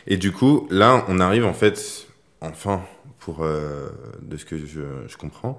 [0.07, 2.07] Et du coup, là, on arrive en fait,
[2.39, 2.81] enfin,
[3.19, 3.89] pour euh,
[4.21, 5.57] de ce que je, je comprends,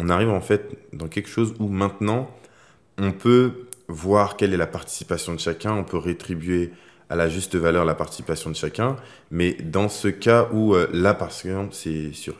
[0.00, 2.28] on arrive en fait dans quelque chose où maintenant,
[3.00, 6.70] on peut voir quelle est la participation de chacun, on peut rétribuer
[7.08, 8.94] à la juste valeur la participation de chacun,
[9.32, 12.34] mais dans ce cas où, euh, là, par exemple, c'est sur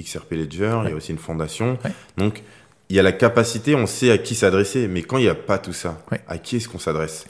[0.00, 1.90] XRP Ledger, il y a aussi une fondation, Ouais.
[2.16, 2.42] donc
[2.88, 5.34] il y a la capacité, on sait à qui s'adresser, mais quand il n'y a
[5.34, 6.20] pas tout ça, Ouais.
[6.26, 7.26] à qui est-ce qu'on s'adresse?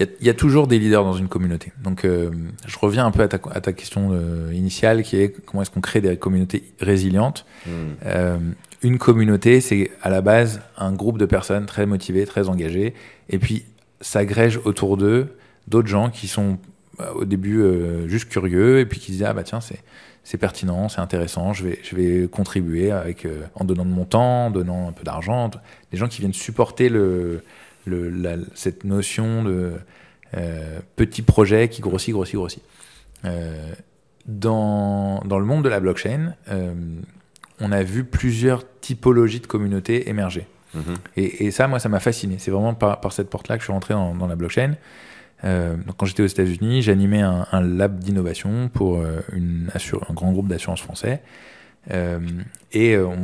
[0.00, 1.72] Il y, a, il y a toujours des leaders dans une communauté.
[1.82, 2.30] Donc, euh,
[2.66, 5.70] je reviens un peu à ta, à ta question euh, initiale, qui est comment est-ce
[5.72, 7.44] qu'on crée des communautés résilientes?
[7.66, 7.70] Hmm.
[8.82, 12.94] Une communauté, c'est à la base un groupe de personnes très motivées, très engagées,
[13.28, 13.64] et puis
[14.00, 15.34] s'agrègent autour d'eux
[15.68, 16.58] d'autres gens qui sont
[17.00, 19.60] euh, au début euh, juste curieux, et puis qui se disent ah bah tiens
[20.24, 24.50] c'est pertinent, c'est intéressant, je vais contribuer avec euh, en donnant de mon temps, en
[24.50, 25.50] donnant un peu d'argent,
[25.90, 26.90] des gens qui viennent supporter
[28.54, 29.72] cette notion de
[30.96, 32.62] petit projet qui grossit, grossit, grossit.
[34.26, 36.34] Dans, le monde de la blockchain,
[37.60, 40.46] on a vu plusieurs typologies de communautés émerger.
[40.74, 40.82] Mhm.
[41.16, 42.36] Et, et ça, moi, ça m'a fasciné.
[42.38, 44.74] C'est vraiment par, par cette porte-là que je suis rentré dans, dans la blockchain.
[45.44, 50.12] Euh, donc, quand j'étais aux États-Unis, j'animais un, un lab d'innovation pour euh, une un
[50.14, 51.22] grand groupe d'assurance français.
[51.90, 52.18] Euh,
[52.72, 53.16] et on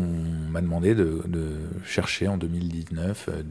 [0.50, 3.42] m'a demandé de, de chercher en 2019 euh,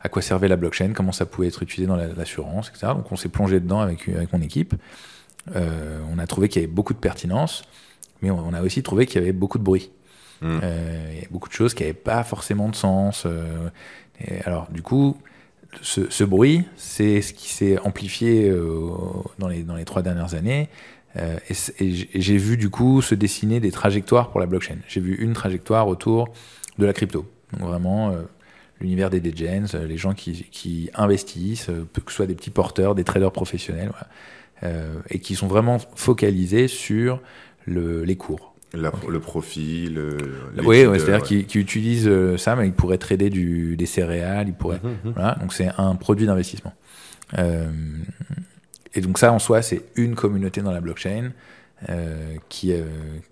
[0.00, 2.92] à quoi servait la blockchain, comment ça pouvait être utilisé dans la- l'assurance, etc.
[2.94, 4.74] Donc on s'est plongé dedans avec, avec mon équipe.
[5.54, 7.62] On a trouvé qu'il y avait beaucoup de pertinence,
[8.22, 9.90] mais on, on a aussi trouvé qu'il y avait beaucoup de bruit.
[10.40, 10.58] Mm.
[10.62, 13.24] Euh, y a beaucoup de choses qui n'avaient pas forcément de sens.
[13.26, 13.68] euh,
[14.44, 15.16] alors du coup,
[15.82, 18.90] ce, bruit, c'est ce qui s'est amplifié euh,
[19.38, 20.68] dans, les, trois dernières années.
[21.16, 24.76] Et j'ai- vu du coup se dessiner des trajectoires pour la blockchain.
[24.86, 26.28] J'ai vu une trajectoire autour
[26.78, 27.26] de la crypto.
[27.52, 28.14] Donc vraiment
[28.80, 33.32] l'univers des degens, les gens qui, investissent, que ce soit des petits porteurs, des traders
[33.32, 33.90] professionnels,
[35.10, 37.20] et qui sont vraiment focalisés sur
[37.66, 38.47] le, les cours.
[38.74, 40.16] La- le profit, le.
[40.62, 41.44] Oui, l'étude, ouais, c'est-à-dire ouais.
[41.44, 44.80] qu'ils utilisent euh, ça, mais ils pourraient trader du, des céréales, ils pourraient.
[44.82, 45.12] Mhm, mhm.
[45.14, 46.74] Voilà, donc c'est un produit d'investissement.
[47.38, 47.66] Euh,
[48.94, 51.30] et donc ça, en soi, c'est une communauté dans la blockchain
[51.88, 52.84] euh, qui, euh,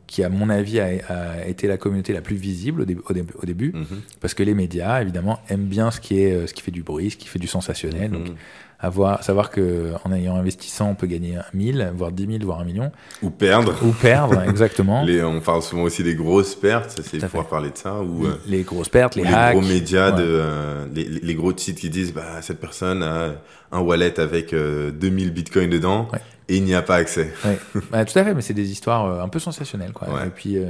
[0.06, 3.12] qui, à mon avis, a, a été la communauté la plus visible au, dé- au
[3.12, 3.74] dé- au début,
[4.20, 6.82] parce que les médias, évidemment, aiment bien ce qui, est, euh, ce qui fait du
[6.82, 8.10] bruit, ce qui fait du sensationnel.
[8.10, 8.28] Donc.
[8.78, 12.60] Avoir, savoir que en ayant investi 100, on peut gagner 1000, voire 10 000, voire
[12.60, 13.74] 1 million, Ou perdre.
[13.82, 15.02] ou perdre, exactement.
[15.06, 18.00] Les, on parle souvent aussi des grosses pertes, c'est pouvoir parler de ça.
[18.02, 20.18] Ou, euh, les grosses pertes, les gros médias, Ouais.
[20.18, 23.32] de, euh, les, les gros sites qui disent bah, cette personne a
[23.72, 26.20] un wallet avec euh, 2000 bitcoins dedans Ouais.
[26.48, 27.32] et il n'y a pas accès.
[27.44, 27.58] Ouais.
[27.92, 29.92] Ouais, tout à fait, mais c'est des histoires euh, un peu sensationnelles.
[29.92, 30.08] Quoi.
[30.26, 30.66] Et puis, euh,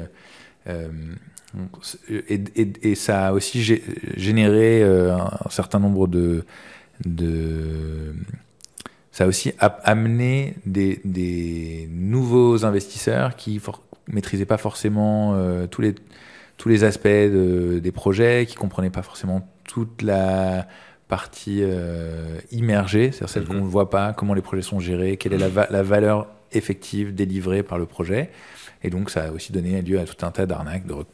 [0.68, 0.88] euh,
[2.08, 3.82] et, et- et ça a aussi gé-
[4.16, 6.44] généré euh, un certain nombre de,
[7.04, 8.14] de.
[9.12, 15.80] Ça a aussi amené des, des nouveaux investisseurs qui for- maîtrisaient pas forcément euh, tous
[15.82, 15.94] les
[16.58, 20.66] tous les aspects de- des projets, qui comprenaient pas forcément toute la
[21.08, 23.48] partie euh, immergée, c'est-à-dire celle Mhm.
[23.48, 26.28] qu'on ne voit pas, comment les projets sont gérés, quelle est la, va- la valeur
[26.52, 28.30] effective délivrée par le projet.
[28.82, 31.06] Et donc, ça a aussi donné lieu à tout un tas d'arnaques, de rug.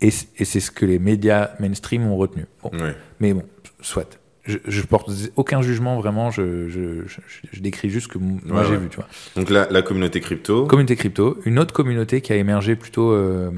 [0.00, 2.46] Et, et c'est ce que les médias mainstream ont retenu.
[2.62, 2.70] Bon,
[3.18, 3.42] mais bon,
[3.80, 4.19] soit.
[4.46, 7.20] Je, je porte aucun jugement vraiment, je, je, je,
[7.52, 8.78] je décris juste ce que moi Ouais, j'ai ouais.
[8.78, 9.06] vu, tu vois.
[9.36, 10.66] Donc la, la communauté crypto.
[10.66, 13.50] Communauté crypto, une autre communauté qui a émergé plutôt euh,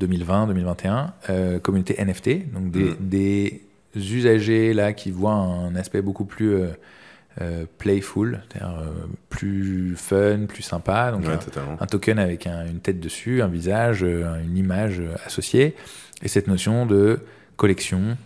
[0.00, 2.96] 2020-2021, euh, communauté NFT, donc des, Mm.
[3.00, 3.62] des
[3.96, 6.68] usagers là qui voient un aspect beaucoup plus euh,
[7.40, 11.12] euh, playful, c'est-à-dire euh, plus fun, plus sympa.
[11.12, 11.36] Donc Ouais,
[11.80, 15.74] un, token avec un- une tête dessus, un visage, euh, une image euh, associée,
[16.22, 17.20] et cette notion de
[17.56, 18.16] collection,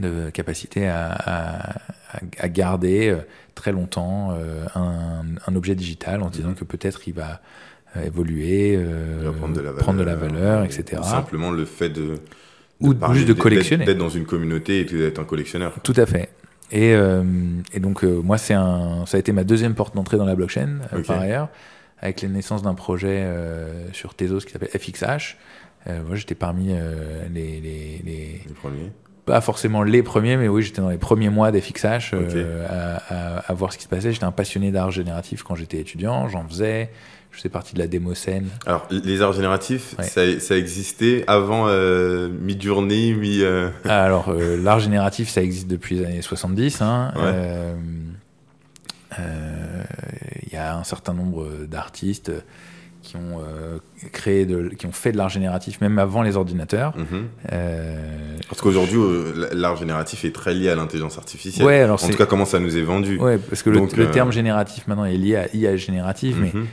[0.00, 3.16] de capacité à, à- garder euh,
[3.54, 6.54] très longtemps euh, un, un objet digital en disant Mhm.
[6.56, 7.40] que peut-être il va
[7.96, 11.02] euh, évoluer, euh, prendre de la valeur, prendre de la valeur, ou etc.
[11.04, 12.14] Simplement le fait de.
[12.80, 13.84] Ou parler juste de collectionner.
[13.84, 15.74] D'être dans une communauté et d'être un collectionneur.
[15.82, 16.30] Tout à fait.
[16.70, 17.22] Et, euh,
[17.74, 20.34] et donc, euh, moi, c'est un, ça a été ma deuxième porte d'entrée dans la
[20.34, 21.48] blockchain, par ailleurs,
[22.00, 23.24] avec la naissance d'un projet
[23.92, 25.36] sur Tezos qui s'appelle FXH.
[25.86, 26.68] Moi, j'étais parmi
[27.32, 28.90] les, les, les- Le premier.
[29.24, 32.34] Pas forcément les premiers, mais oui, j'étais dans les premiers mois d'FXH Ok.
[32.34, 34.12] euh, à, à, à voir ce qui se passait.
[34.12, 36.90] J'étais un passionné d'art génératif quand j'étais étudiant, j'en faisais.
[37.30, 38.48] Je faisais partie de la démo scène.
[38.66, 40.04] Alors, les arts génératifs, Ouais.
[40.04, 43.40] ça, ça existait avant euh, mi-journée, mi...
[43.42, 46.82] euh, Alors, euh, l'art génératif, ça existe depuis les années 70.
[46.82, 47.12] hein.
[47.16, 47.22] Ouais.
[49.18, 49.82] Euh,
[50.46, 52.32] Il y a un certain nombre d'artistes
[53.02, 53.78] qui ont euh,
[54.12, 56.96] créé, de, qui ont fait de l'art génératif même avant les ordinateurs.
[56.96, 57.26] mhm.
[57.52, 61.66] Euh, Parce qu'aujourd'hui, euh, l'art génératif est très lié à l'intelligence artificielle.
[61.66, 63.18] ouais, alors en tout cas, comment ça nous est vendu.
[63.18, 66.52] ouais, parce que le, Donc, le terme génératif maintenant est lié à IA générative, mais
[66.54, 66.66] Mhm.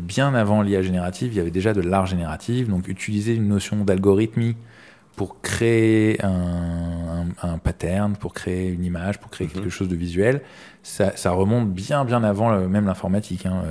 [0.00, 3.82] Bien avant l'IA générative, il y avait déjà de l'art génératif, donc utiliser une notion
[3.84, 4.56] d'algorithmie
[5.16, 9.52] pour créer un, un- un pattern, pour créer une image, pour créer Mhm.
[9.54, 10.42] quelque chose de visuel,
[10.82, 13.46] ça, ça remonte bien bien avant même l'informatique.
[13.46, 13.62] hein.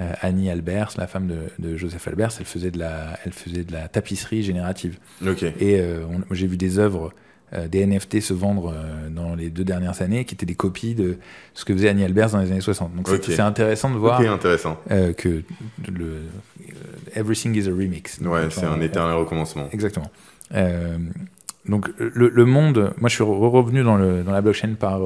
[0.00, 3.64] Euh, Annie Albers, la femme de, de Joseph Albers, elle faisait de la, elle faisait
[3.64, 4.96] de la tapisserie générative.
[5.26, 5.42] Ok.
[5.42, 7.12] Et euh, j'ai vu des œuvres,
[7.52, 8.74] euh, des NFT se vendre
[9.10, 11.16] dans les deux dernières années, qui étaient des copies de
[11.52, 12.94] ce que faisait Annie Albers dans les années 60.
[12.94, 14.78] Donc c'est- intéressant de voir Ok, intéressant.
[15.16, 15.42] que
[15.92, 16.18] le
[17.16, 18.18] everything is a remix.
[18.20, 19.68] Ouais, c'est un éternel recommencement.
[19.72, 20.10] Exactement.
[21.68, 25.00] Donc le, le monde, moi je suis re- revenu dans, le, dans la blockchain par,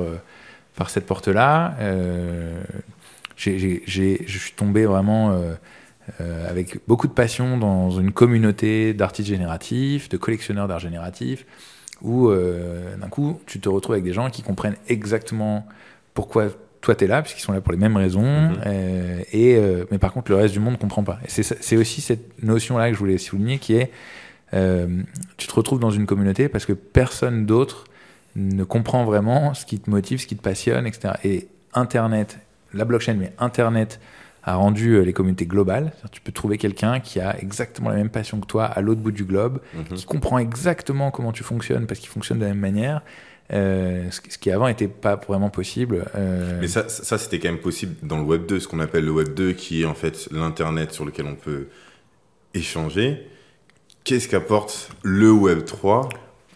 [0.77, 1.75] par cette porte-là.
[3.51, 5.55] Je suis tombé vraiment euh,
[6.21, 11.47] euh, avec beaucoup de passion dans une communauté d'artistes génératifs, de collectionneurs d'art génératif,
[12.03, 15.67] où euh, d'un coup tu te retrouves avec des gens qui comprennent exactement
[16.15, 16.49] pourquoi
[16.81, 19.23] toi tu es là, puisqu'ils sont là pour les mêmes raisons, Mhm.
[19.33, 21.21] et, mais par contre le reste du monde ne comprend pas.
[21.25, 23.91] Et c'est aussi cette notion-là que je voulais souligner qui est
[24.55, 24.87] euh,
[25.37, 27.85] tu te retrouves dans une communauté parce que personne d'autre
[28.37, 31.15] ne comprend vraiment ce qui te motive, ce qui te passionne, etc.
[31.25, 32.39] Et Internet,
[32.75, 34.01] la blockchain, mais Internet
[34.45, 35.93] a rendu euh, les communautés globales.
[36.11, 39.13] Tu peux trouver quelqu'un qui a exactement la même passion que toi à l'autre bout
[39.13, 39.85] du globe, Mhm.
[39.97, 43.03] qui comprend exactement comment tu fonctionnes parce qu'il fonctionne de la même manière.
[43.53, 46.07] euh, ce, qui- avant n'était pas vraiment possible.
[46.15, 49.05] euh, Mais ça, ça c'était quand même possible dans le Web 2, ce qu'on appelle
[49.05, 51.67] le Web 2, qui est en fait l'Internet sur lequel on peut
[52.55, 53.27] échanger.
[54.05, 56.09] Qu'est-ce qu'apporte le Web 3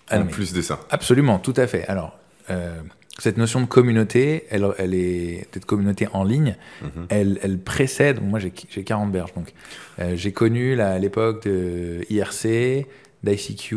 [0.08, 0.80] Ah en non, mais- plus de ça?
[0.90, 1.84] Absolument, tout à fait.
[1.86, 2.18] Alors,
[2.50, 2.80] euh,
[3.18, 7.06] cette notion de communauté, elle, elle est cette communauté en ligne, Mhm.
[7.08, 8.20] elle, elle précède.
[8.22, 9.52] Moi, j'ai j'ai 40 berges, donc
[10.00, 12.86] euh, j'ai connu la- l'époque de IRC,
[13.24, 13.76] d'ICQ,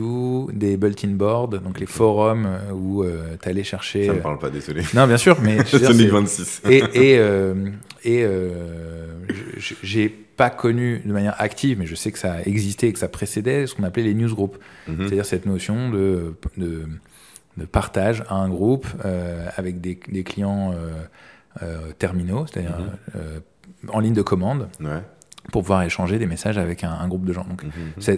[0.54, 3.06] des bulletin boards, donc les forums euh, où
[3.42, 4.06] tu allais chercher.
[4.08, 4.84] Ça me euh, parle pas, désolé.
[4.94, 6.62] Non, bien sûr, mais Sonic c'est- 26.
[6.70, 7.54] et, et, euh,
[8.04, 9.08] et euh,
[9.84, 13.00] j'ai pas connu de manière active, mais je sais que ça a existé et que
[13.00, 14.58] ça précédait ce qu'on appelait les newsgroups.
[14.88, 14.96] Mhm.
[15.00, 16.84] C'est-à-dire cette notion de, de,
[17.58, 20.92] de partage à un groupe euh, avec des, des clients euh,
[21.64, 22.78] euh, terminaux, c'est-à-dire
[23.14, 23.90] Mhm.
[23.90, 25.02] en ligne de commande, Ouais.
[25.52, 27.46] pour pouvoir échanger des messages avec un, un groupe de gens.
[27.50, 28.18] Donc, Mhm.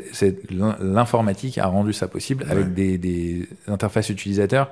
[0.51, 2.51] l'in- l'informatique a rendu ça possible Ouais.
[2.51, 4.69] avec des, des interfaces utilisateurs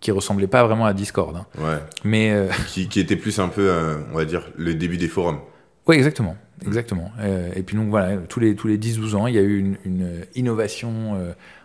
[0.00, 1.36] qui ressemblaient pas vraiment à Discord.
[1.36, 1.46] hein.
[1.58, 1.78] Ouais.
[2.04, 5.08] Mais euh, Qui, qui était plus un peu, euh, on va dire, le début des
[5.08, 5.38] forums.
[5.86, 6.36] Oui, exactement.
[6.66, 7.10] exactement.
[7.20, 9.58] Euh, et puis donc voilà, tous les, tous les 10-12 ans, il y a eu
[9.58, 11.14] une, une innovation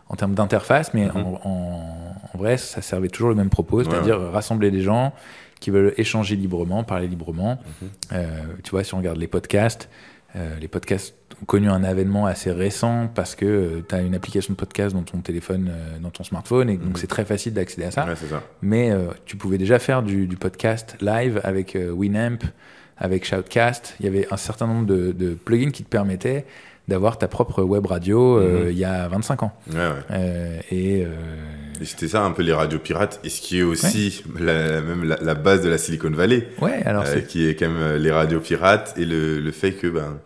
[0.10, 1.17] en termes d'interface, mais Mhm.
[1.17, 5.13] en, en- en vrai, ça servait toujours le même propos, Ouais, c'est-à-dire rassembler des gens
[5.60, 7.60] qui veulent échanger librement, parler librement.
[7.82, 7.89] Mhm.
[8.13, 8.28] Euh,
[8.63, 9.89] tu vois, si on regarde les podcasts,
[10.36, 14.54] euh, les podcasts ont connu un avènement assez récent parce que tu as une application
[14.54, 16.95] de podcast dans ton téléphone, euh, dans ton smartphone, et donc Mhm.
[16.98, 18.43] c'est très facile d'accéder à ça Ouais, ça.
[18.62, 22.39] mais euh, tu pouvais déjà faire du, du podcast live avec euh, Winamp,
[22.98, 23.95] avec Shoutcast.
[24.00, 26.45] Il y avait un certain nombre de, de plugins qui te permettaient
[26.89, 28.71] d'avoir ta propre web radio euh, Mhm.
[28.71, 29.54] il y a 25 ans.
[29.71, 29.84] Ouais, ouais.
[30.12, 31.10] Euh, et euh,
[31.82, 35.06] Et c'était ça un peu les radios pirates, et ce qui est aussi la, même
[35.06, 38.12] la, la base de la Silicon Valley, ouais, alors euh, qui est quand même les
[38.12, 40.19] radios pirates et le, le fait que ben,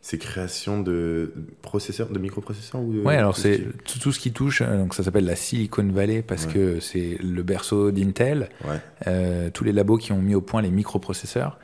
[0.00, 1.32] ces créations de
[1.62, 4.62] processeurs, de microprocesseurs ou de- Ouais, alors ce c'est qui- tout, tout ce qui touche,
[4.62, 6.52] donc ça s'appelle la Silicon Valley parce Ouais.
[6.54, 8.76] que c'est le berceau d'Intel, Ouais.
[9.06, 11.58] euh, tous les labos qui ont mis au point les microprocesseurs.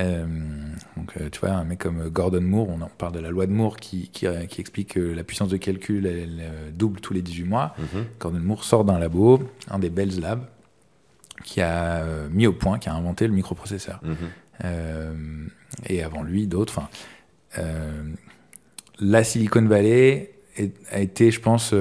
[0.00, 0.26] Euh,
[0.96, 3.46] donc, euh, tu vois, un mec comme Gordon Moore, on en parle de la loi
[3.46, 6.42] de Moore qui, qui, euh, qui explique que la puissance de calcul elle,
[6.72, 7.74] double tous les 18 mois.
[7.78, 8.04] Mhm.
[8.18, 9.40] Gordon Moore sort d'un labo,
[9.70, 10.46] un des Bell's Lab,
[11.44, 14.00] qui a mis au point, qui a inventé le microprocesseur.
[14.02, 14.16] Mhm.
[14.64, 15.14] Euh,
[15.86, 16.74] et avant lui, d'autres.
[16.76, 16.88] Enfin,
[17.58, 18.02] euh,
[19.00, 21.72] la Silicon Valley est- a été, je pense,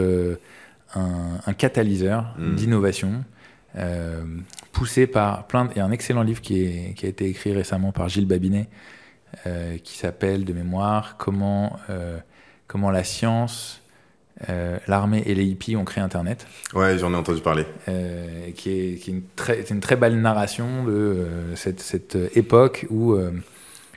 [0.95, 2.55] un, un catalyseur Mm.
[2.55, 3.24] d'innovation.
[4.74, 7.26] Poussé par plein de- Il y a un excellent livre qui, est- qui a été
[7.30, 8.67] écrit récemment par Gilles Babinet,
[9.47, 12.17] euh, qui s'appelle de mémoire Comment, euh,
[12.67, 13.80] comment la science
[14.49, 16.47] euh, l'armée et les hippies ont créé Internet.
[16.74, 17.65] Ouais, j'en ai entendu parler.
[18.55, 23.15] Qui, est, qui est, une très, une très belle narration de cette, cette, époque où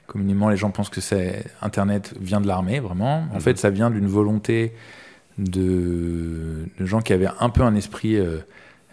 [0.06, 3.26] communément les gens pensent que c'est Internet vient de l'armée, vraiment.
[3.32, 3.40] En Mhm.
[3.40, 4.72] fait, ça vient d'une volonté
[5.38, 8.16] de, de gens qui avaient un peu un esprit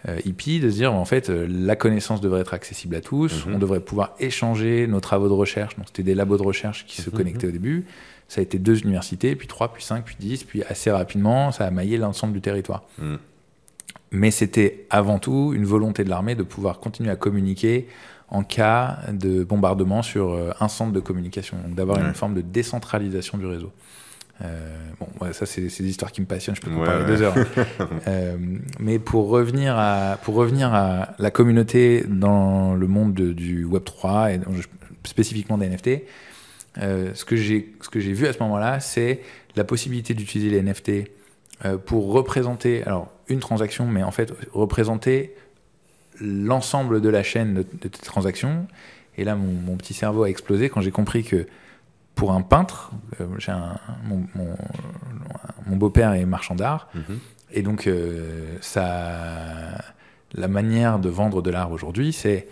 [0.08, 3.46] euh, hippie, de se dire en fait euh, la connaissance devrait être accessible à tous,
[3.46, 3.54] Mhm.
[3.54, 5.76] on devrait pouvoir échanger nos travaux de recherche.
[5.76, 7.16] Donc c'était des labos de recherche qui se Mhm.
[7.16, 7.86] connectaient au début.
[8.28, 11.66] Ça a été deux universités, puis trois, puis cinq, puis dix, puis assez rapidement, ça
[11.66, 12.82] a maillé l'ensemble du territoire.
[12.98, 13.18] Mhm.
[14.12, 17.88] Mais c'était avant tout une volonté de l'armée de pouvoir continuer à communiquer
[18.28, 22.40] en cas de bombardement sur euh, un centre de communication, donc d'avoir une forme de
[22.40, 23.70] décentralisation du réseau.
[24.42, 24.68] Euh,
[24.98, 27.08] bon, ouais, ça c'est des histoires qui me passionnent, je peux en Ouais, parler ouais.
[27.08, 27.34] deux heures.
[28.08, 28.36] Euh,
[28.80, 33.84] mais pour revenir à pour revenir à la communauté dans le monde de- du Web
[33.84, 34.40] 3 et
[35.04, 36.04] spécifiquement des NFT,
[36.78, 39.20] euh, ce que j'ai vu à ce moment-là, c'est
[39.56, 41.08] la possibilité d'utiliser les NFT
[41.64, 45.34] euh, pour représenter alors une transaction, mais en fait représenter
[46.20, 48.66] l'ensemble de la chaîne de, de transactions.
[49.16, 51.46] Et là, mon, mon petit cerveau a explosé quand j'ai compris que
[52.14, 53.52] pour un peintre, euh, j'ai
[54.04, 54.56] mon, mon-
[55.66, 57.18] mon beau-père est marchand d'art, Mhm.
[57.52, 59.78] et donc euh, ça,
[60.34, 62.46] la manière de vendre de l'art aujourd'hui, c'est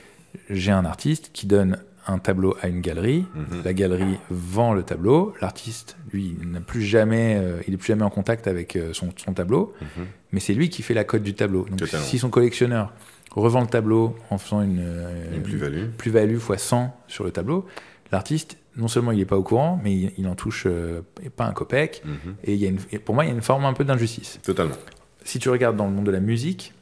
[0.51, 3.63] j'ai un artiste qui donne un tableau à une galerie, Mhm.
[3.65, 8.03] la galerie vend le tableau, l'artiste, lui, n'a plus jamais, euh, il est plus jamais
[8.03, 10.07] en contact avec son, son tableau, Mhm.
[10.33, 11.65] mais c'est lui qui fait la cote du tableau.
[11.69, 12.05] Donc Totalement.
[12.07, 12.93] si son collectionneur
[13.31, 14.85] revend le tableau en faisant une,
[15.35, 15.91] Une plus-value.
[15.97, 17.67] plus-value fois 100 sur le tableau,
[18.11, 21.03] l'artiste, non seulement il n'est pas au courant, mais il, il en touche euh,
[21.37, 22.03] pas un copec.
[22.05, 22.35] Mhm.
[22.45, 23.85] Et il y a une, et pour moi, il y a une forme un peu
[23.85, 24.39] d'injustice.
[24.43, 24.75] Totalement.
[25.25, 26.73] Si tu regardes dans le monde de la musique,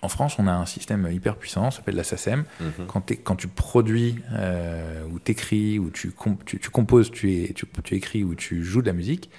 [0.00, 2.44] en France, on a un système hyper puissant, ça s'appelle la SACEM.
[2.60, 2.86] Mhm.
[3.22, 7.66] Quand, tu produis, euh, ou t'écris, ou tu, comp- tu, tu composes, tu, es- tu,
[7.84, 9.30] tu écris, ou tu joues de la musique,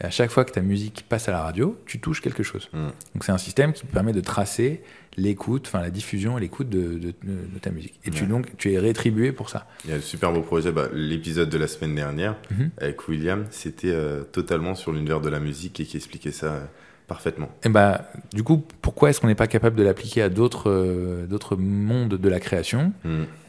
[0.00, 2.68] à chaque fois que ta musique passe à la radio, tu touches quelque chose.
[2.72, 2.92] Mhm.
[3.14, 4.82] Donc c'est un système qui permet de tracer
[5.16, 7.14] l'écoute, enfin la diffusion et l'écoute de, de-
[7.60, 8.00] ta musique.
[8.04, 9.66] Et tu, donc, tu es rétribué pour ça.
[9.84, 12.70] Il y a le super beau projet, bah, l'épisode de la semaine dernière Mhm.
[12.78, 16.60] avec William, c'était euh, totalement sur l'univers de la musique et qui expliquait ça euh,
[17.06, 17.50] parfaitement.
[17.62, 21.26] Et bah, du coup, pourquoi est-ce qu'on n'est pas capable de l'appliquer à d'autres euh,
[21.26, 22.92] d'autres mondes de la création?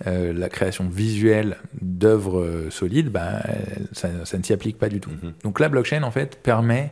[0.05, 3.41] Euh, La création visuelle d'œuvres solides, bah,
[3.93, 5.11] ça, ça ne s'y applique pas du tout.
[5.11, 5.33] Mhm.
[5.43, 6.91] Donc la blockchain, en fait, permet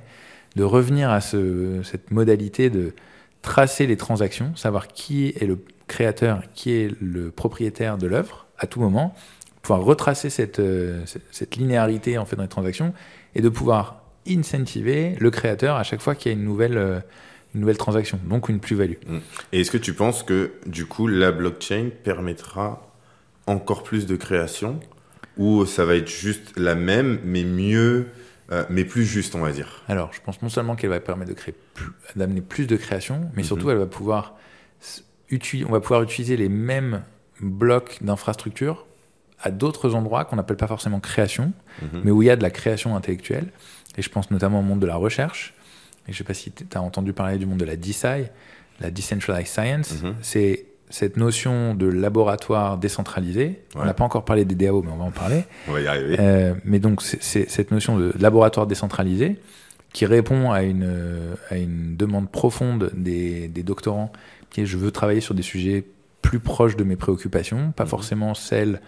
[0.56, 2.94] de revenir à ce, cette modalité de
[3.42, 8.68] tracer les transactions, savoir qui est le créateur, qui est le propriétaire de l'œuvre à
[8.68, 9.14] tout moment,
[9.62, 12.94] pouvoir retracer cette, euh, cette, cette linéarité en fait dans les transactions
[13.36, 17.00] et de pouvoir incentiver le créateur à chaque fois qu'il y a une nouvelle, euh,
[17.54, 18.98] une nouvelle transaction, donc une plus-value.
[19.52, 22.92] Et est-ce que tu penses que du coup la blockchain permettra
[23.48, 24.80] encore plus de création
[25.38, 28.08] ou ça va être juste la même mais mieux,
[28.52, 31.30] euh, mais plus juste on va dire Alors, je pense non seulement qu'elle va permettre
[31.32, 33.48] de créer plus- d'amener plus de création, mais Mhm.
[33.48, 34.36] surtout elle va pouvoir
[35.66, 37.04] on va pouvoir utiliser les mêmes
[37.40, 38.86] blocs d'infrastructure
[39.40, 42.02] à d'autres endroits qu'on n'appelle pas forcément création, Mhm.
[42.04, 43.48] mais où il y a de la création intellectuelle.
[43.98, 45.54] Et je pense notamment au monde de la recherche.
[46.08, 48.28] Et je sais pas si tu as entendu parler du monde de la DeSci,
[48.82, 50.04] la Decentralized Science.
[50.04, 50.16] Mhm.
[50.22, 53.62] C'est cette notion de laboratoire décentralisé.
[53.76, 55.46] On n'a pas encore parlé des DAO, mais on va en parler.
[55.68, 56.18] On va y arriver.
[56.20, 59.38] Euh, mais donc, c'est- cette notion de laboratoire décentralisé
[59.94, 60.90] qui répond à une,
[61.50, 64.12] à une demande profonde des, des doctorants
[64.50, 65.84] qui est je veux travailler sur des sujets
[66.22, 67.90] plus proches de mes préoccupations, pas Mhm.
[67.90, 68.80] forcément celles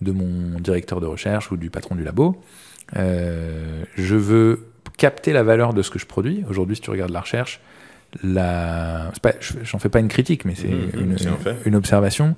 [0.00, 2.40] de mon directeur de recherche ou du patron du labo.
[2.96, 4.66] Euh, je veux
[4.98, 6.44] capter la valeur de ce que je produis.
[6.48, 7.60] Aujourd'hui, si tu regardes la recherche,
[8.22, 9.10] la...
[9.62, 11.16] j'en fais pas une critique, mais c'est Mhm,
[11.66, 12.28] une, observation.
[12.28, 12.34] Mhm.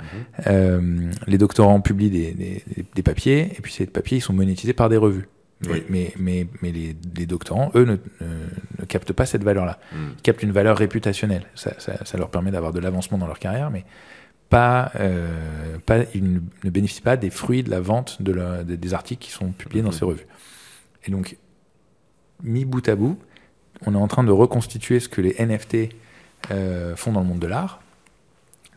[0.46, 2.64] Euh, les doctorants publient des, des-
[2.94, 5.28] des papiers, et puis ces papiers ils sont monétisés par des revues.
[5.68, 5.82] Oui.
[5.88, 8.26] Mais, mais, mais les, les doctorants, eux, ne, ne-
[8.80, 9.78] ne captent pas cette valeur-là.
[9.92, 9.98] Mhm.
[10.18, 11.46] Ils captent une valeur réputationnelle.
[11.54, 13.84] Ça, ça- ça leur permet d'avoir de l'avancement dans leur carrière, mais
[14.50, 18.76] pas, euh, pas, ils ne, bénéficient pas des fruits de la vente de la- de-
[18.76, 20.26] des articles qui sont publiés dans ces revues.
[21.06, 21.36] Et donc,
[22.42, 23.18] mis bout à bout,
[23.86, 25.94] on est en train de reconstituer ce que les NFT
[26.50, 27.80] euh, font dans le monde de l'art.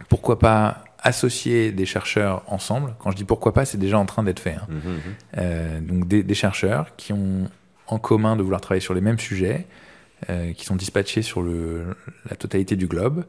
[0.09, 2.95] Pourquoi pas associer des chercheurs ensemble?
[2.99, 4.55] Quand je dis pourquoi pas, c'est déjà en train d'être fait.
[4.55, 4.67] hein.
[4.69, 5.01] Mhm, mhm.
[5.37, 7.49] Euh, donc des, des chercheurs qui ont
[7.87, 9.65] en commun de vouloir travailler sur les mêmes sujets,
[10.29, 11.95] euh, qui sont dispatchés sur le,
[12.29, 13.23] la totalité du globe,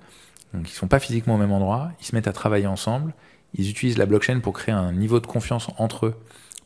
[0.55, 3.13] donc ils sont pas physiquement au même endroit, ils se mettent à travailler ensemble,
[3.55, 6.15] ils utilisent la blockchain pour créer un niveau de confiance entre eux,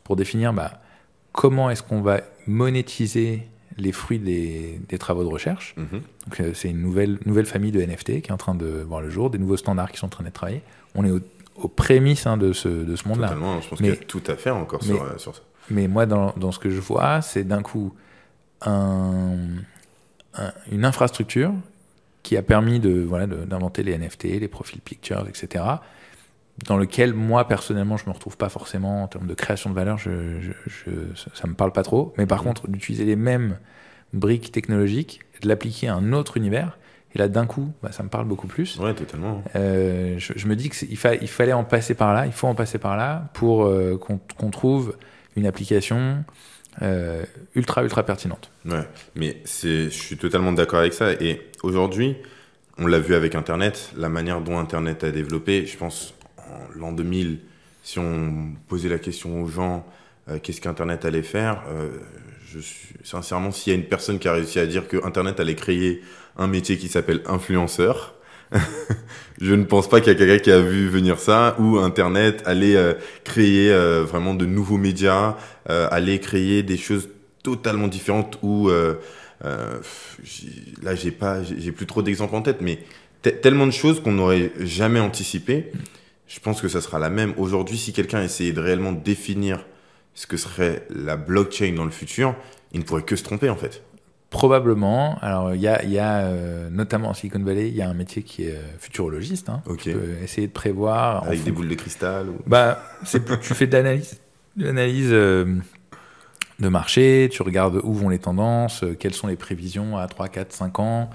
[0.03, 0.81] pour définir bah,
[1.33, 3.47] comment est-ce qu'on va monétiser
[3.77, 5.73] les fruits des, des travaux de recherche.
[5.77, 6.01] Mhm.
[6.25, 9.01] Donc euh, c'est une nouvelle, nouvelle famille de NFT qui est en train de voir
[9.01, 10.61] le jour, des nouveaux standards qui sont en train d'être travaillés.
[10.95, 11.19] On est au-
[11.55, 13.27] aux prémices hein, de ce, de ce monde-là.
[13.27, 15.35] Totalement, je pense Mais- qu'il y a tout à faire encore mais- sur, euh, sur
[15.35, 15.41] ça.
[15.69, 17.93] Mais moi, dans, dans ce que je vois, c'est d'un coup
[18.61, 19.35] un,
[20.71, 21.53] une infrastructure
[22.23, 25.63] qui a permis de voilà d'inventer les NFT, les profil pictures, etc.
[26.67, 29.97] Dans lequel moi personnellement je me retrouve pas forcément en termes de création de valeur,
[29.97, 30.91] je, je,
[31.33, 32.13] ça me parle pas trop.
[32.17, 32.45] Mais par mmh.
[32.45, 33.57] contre d'utiliser les mêmes
[34.13, 36.77] briques technologiques, de l'appliquer à un autre univers.
[37.15, 38.79] Et là, d'un coup, bah, ça me parle beaucoup plus.
[38.79, 39.43] Ouais, totalement.
[39.55, 42.79] Euh, je, me dis qu'il il fallait en passer par là, il faut en passer
[42.79, 44.95] par là pour euh, qu'on trouve
[45.35, 46.23] une application
[46.81, 47.23] euh,
[47.53, 48.49] ultra, ultra pertinente.
[48.65, 51.11] Ouais, mais je suis totalement d'accord avec ça.
[51.13, 52.17] Et aujourd'hui,
[52.79, 55.67] on l'a vu avec Internet, la manière dont Internet a développé.
[55.67, 56.22] Je pense, en
[56.75, 57.39] l'an 2000,
[57.83, 59.85] si on posait la question aux gens,
[60.41, 61.63] qu'est-ce qu'Internet allait faire
[62.53, 65.39] je suis sincèrement, s'il y a une personne qui a réussi à dire que Internet
[65.39, 66.01] allait créer
[66.37, 68.15] un métier qui s'appelle influenceur,
[69.41, 72.43] je ne pense pas qu'il y a quelqu'un qui a vu venir ça, ou Internet
[72.45, 72.93] allait euh,
[73.23, 75.35] créer euh, vraiment de nouveaux médias,
[75.69, 77.09] euh, allait créer des choses
[77.41, 78.69] totalement différentes, ou
[80.81, 82.79] là j'ai pas, j'ai plus trop d'exemples en tête, mais
[83.41, 85.71] tellement de choses qu'on n'aurait jamais anticipé.
[86.27, 87.33] Je pense que ça sera la même.
[87.37, 89.65] Aujourd'hui, si quelqu'un essayait de réellement définir
[90.13, 92.35] ce que serait la blockchain dans le futur,
[92.71, 93.83] il ne pourrait que se tromper en fait.
[94.33, 95.19] Probablement.
[95.21, 97.93] Alors, il y a, y a euh, notamment en Silicon Valley, il y a un
[97.93, 99.47] métier qui est euh, futurologiste.
[99.47, 99.61] Hein.
[99.77, 101.23] Tu peux essayer de prévoir.
[101.25, 102.37] Avec des boules de cristal ou...
[102.47, 104.19] bah, Tu fais de l'analyse,
[104.55, 105.55] de, l'analyse euh,
[106.59, 110.51] de marché, tu regardes où vont les tendances, quelles sont les prévisions à 3, 4,
[110.51, 111.09] 5 ans.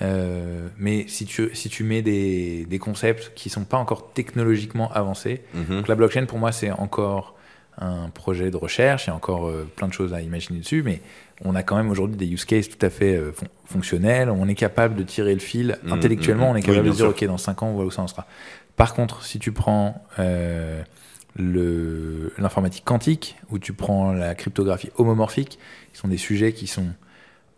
[0.00, 4.90] Mais si tu, si tu mets des, des concepts qui ne sont pas encore technologiquement
[4.92, 5.76] avancés, mhm.
[5.76, 7.36] donc la blockchain pour moi c'est encore
[7.78, 10.82] un projet de recherche, il y a encore euh, plein de choses à imaginer dessus,
[10.82, 11.00] mais
[11.44, 13.32] on a quand même aujourd'hui des use cases tout à fait euh,
[13.64, 16.52] fonctionnels, on est capable de tirer le fil mmh, intellectuellement, mmh, mmh.
[16.52, 18.26] on est capable de dire ok dans 5 ans on voit où ça en sera.
[18.76, 20.82] Par contre, si tu prends euh,
[21.36, 25.58] l'informatique quantique ou tu prends la cryptographie homomorphique,
[25.92, 26.88] qui sont des sujets qui sont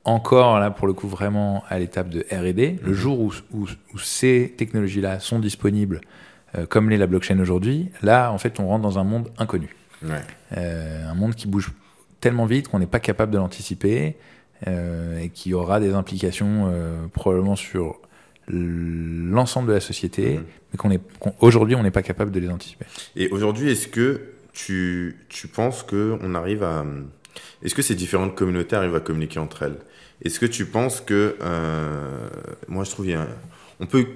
[0.04, 2.78] encore là pour le coup vraiment à l'étape de R&D.
[2.82, 6.00] Le jour où, où, où ces technologies-là sont disponibles,
[6.68, 9.74] comme l'est la blockchain aujourd'hui, là en fait on rentre dans un monde inconnu.
[10.56, 11.72] Euh, un monde qui bouge
[12.20, 14.16] tellement vite qu'on n'est pas capable de l'anticiper
[14.66, 18.00] euh, et qui aura des implications euh, probablement sur
[18.46, 20.44] l'ensemble de la société, mhm.
[20.72, 21.00] mais qu'on est
[21.40, 22.84] aujourd'hui on n'est pas capable de les anticiper.
[23.16, 24.20] Et aujourd'hui, est-ce que
[24.52, 26.84] tu, tu penses que on arrive à
[27.62, 29.78] est-ce que ces différentes communautés arrivent à communiquer entre elles?
[30.22, 31.36] Est-ce que tu penses que
[32.68, 33.06] moi je trouve
[33.80, 34.06] on peut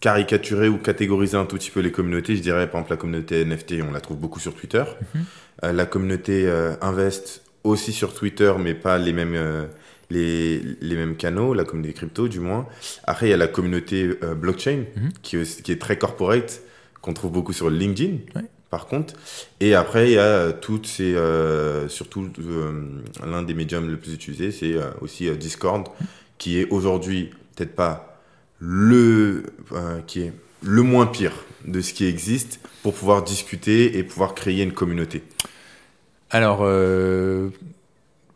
[0.00, 3.44] caricaturer ou catégoriser un tout petit peu les communautés, je dirais par exemple la communauté
[3.44, 4.84] NFT, on la trouve beaucoup sur Twitter.
[5.14, 5.24] Mhm.
[5.64, 9.66] Euh, la communauté euh, Invest aussi sur Twitter, mais pas les mêmes, euh,
[10.10, 12.68] les, les, mêmes canaux, la communauté crypto du moins.
[13.04, 15.12] Après, il y a la communauté blockchain mhm.
[15.22, 16.60] qui, est, qui, est très corporate,
[17.00, 18.18] qu'on trouve beaucoup sur LinkedIn.
[18.70, 19.14] Par contre,
[19.60, 21.16] et après il y a toutes ces,
[21.88, 22.28] surtout
[23.24, 25.86] l'un des médiums les plus utilisés, c'est aussi Discord,
[26.36, 28.16] qui est aujourd'hui peut-être pas
[28.58, 34.02] le euh, qui est le moins pire de ce qui existe pour pouvoir discuter et
[34.02, 35.22] pouvoir créer une communauté
[36.30, 37.50] Alors, euh,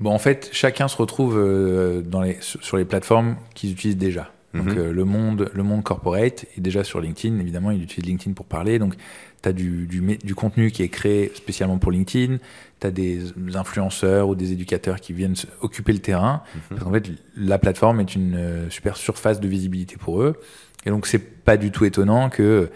[0.01, 4.33] bon, en fait, chacun se retrouve euh, dans les, sur les plateformes qu'ils utilisent déjà.
[4.53, 4.91] Donc, mhm.
[4.91, 7.39] le, monde, le monde corporate est déjà sur LinkedIn.
[7.39, 8.81] Évidemment, il utilise LinkedIn pour parler.
[8.81, 8.95] Donc,
[9.43, 12.39] tu as du, du, du, contenu qui est créé spécialement pour LinkedIn,
[12.81, 13.21] tu as des
[13.55, 16.43] influenceurs ou des éducateurs qui viennent occuper le terrain.
[16.55, 16.61] Mhm.
[16.69, 20.41] Parce qu'en fait, la plateforme est une euh, super surface de visibilité pour eux.
[20.85, 22.71] Et donc, c'est pas du tout étonnant que,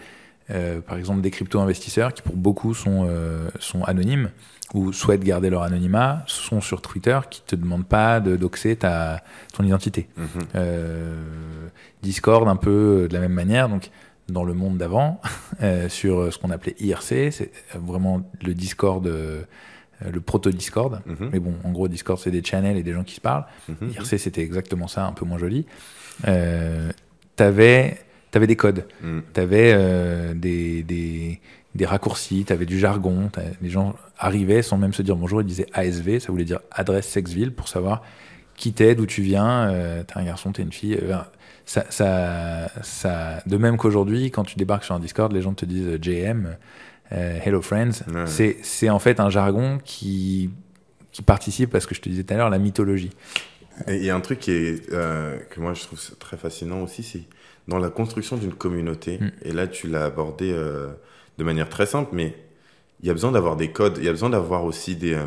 [0.51, 4.29] euh, par exemple, des crypto-investisseurs, qui pour beaucoup sont, euh, sont anonymes
[4.73, 9.23] ou souhaitent garder leur anonymat, sont sur Twitter, qui te demandent pas de doxer ta,
[9.53, 10.09] ton identité.
[10.17, 10.27] Mhm.
[10.55, 11.67] Euh,
[12.01, 13.69] Discord, un peu de la même manière.
[13.69, 13.91] Donc,
[14.27, 15.21] dans le monde d'avant,
[15.61, 19.43] euh, sur ce qu'on appelait IRC, c'est vraiment le Discord, euh,
[20.01, 21.01] le proto-Discord.
[21.05, 21.29] Mhm.
[21.31, 23.45] Mais bon, en gros, Discord, c'est des channels et des gens qui se parlent.
[23.69, 23.91] Mhm.
[23.91, 25.65] IRC, c'était exactement ça, un peu moins joli.
[26.27, 26.91] Euh,
[27.35, 27.99] t'avais
[28.35, 29.19] avais des codes, mm.
[29.33, 31.39] t'avais euh, des, des,
[31.75, 33.29] des, raccourcis, t'avais du jargon.
[33.61, 37.07] Les gens arrivaient sans même se dire bonjour, ils disaient ASV, ça voulait dire adresse
[37.07, 38.01] sexville pour savoir
[38.55, 40.97] qui t'es, d'où tu viens, euh, t'es un garçon, t'es une fille
[41.65, 45.65] ça, ça, ça, de même qu'aujourd'hui, quand tu débarques sur un Discord, les gens te
[45.65, 46.55] disent euh, JM,
[47.11, 48.03] euh, Hello Friends.
[48.25, 50.51] C'est en fait un jargon qui,
[51.11, 53.11] qui participe à ce que je te disais tout à l'heure, la mythologie.
[53.87, 56.81] Et il y a un truc qui est, euh, que moi je trouve très fascinant
[56.81, 57.23] aussi, c'est
[57.67, 59.17] dans la construction d'une communauté.
[59.19, 59.31] Mm.
[59.41, 60.55] Et là, tu l'as abordé
[61.37, 62.35] de manière très simple, mais
[63.01, 65.17] il y a besoin d'avoir des codes, il y a besoin d'avoir aussi des,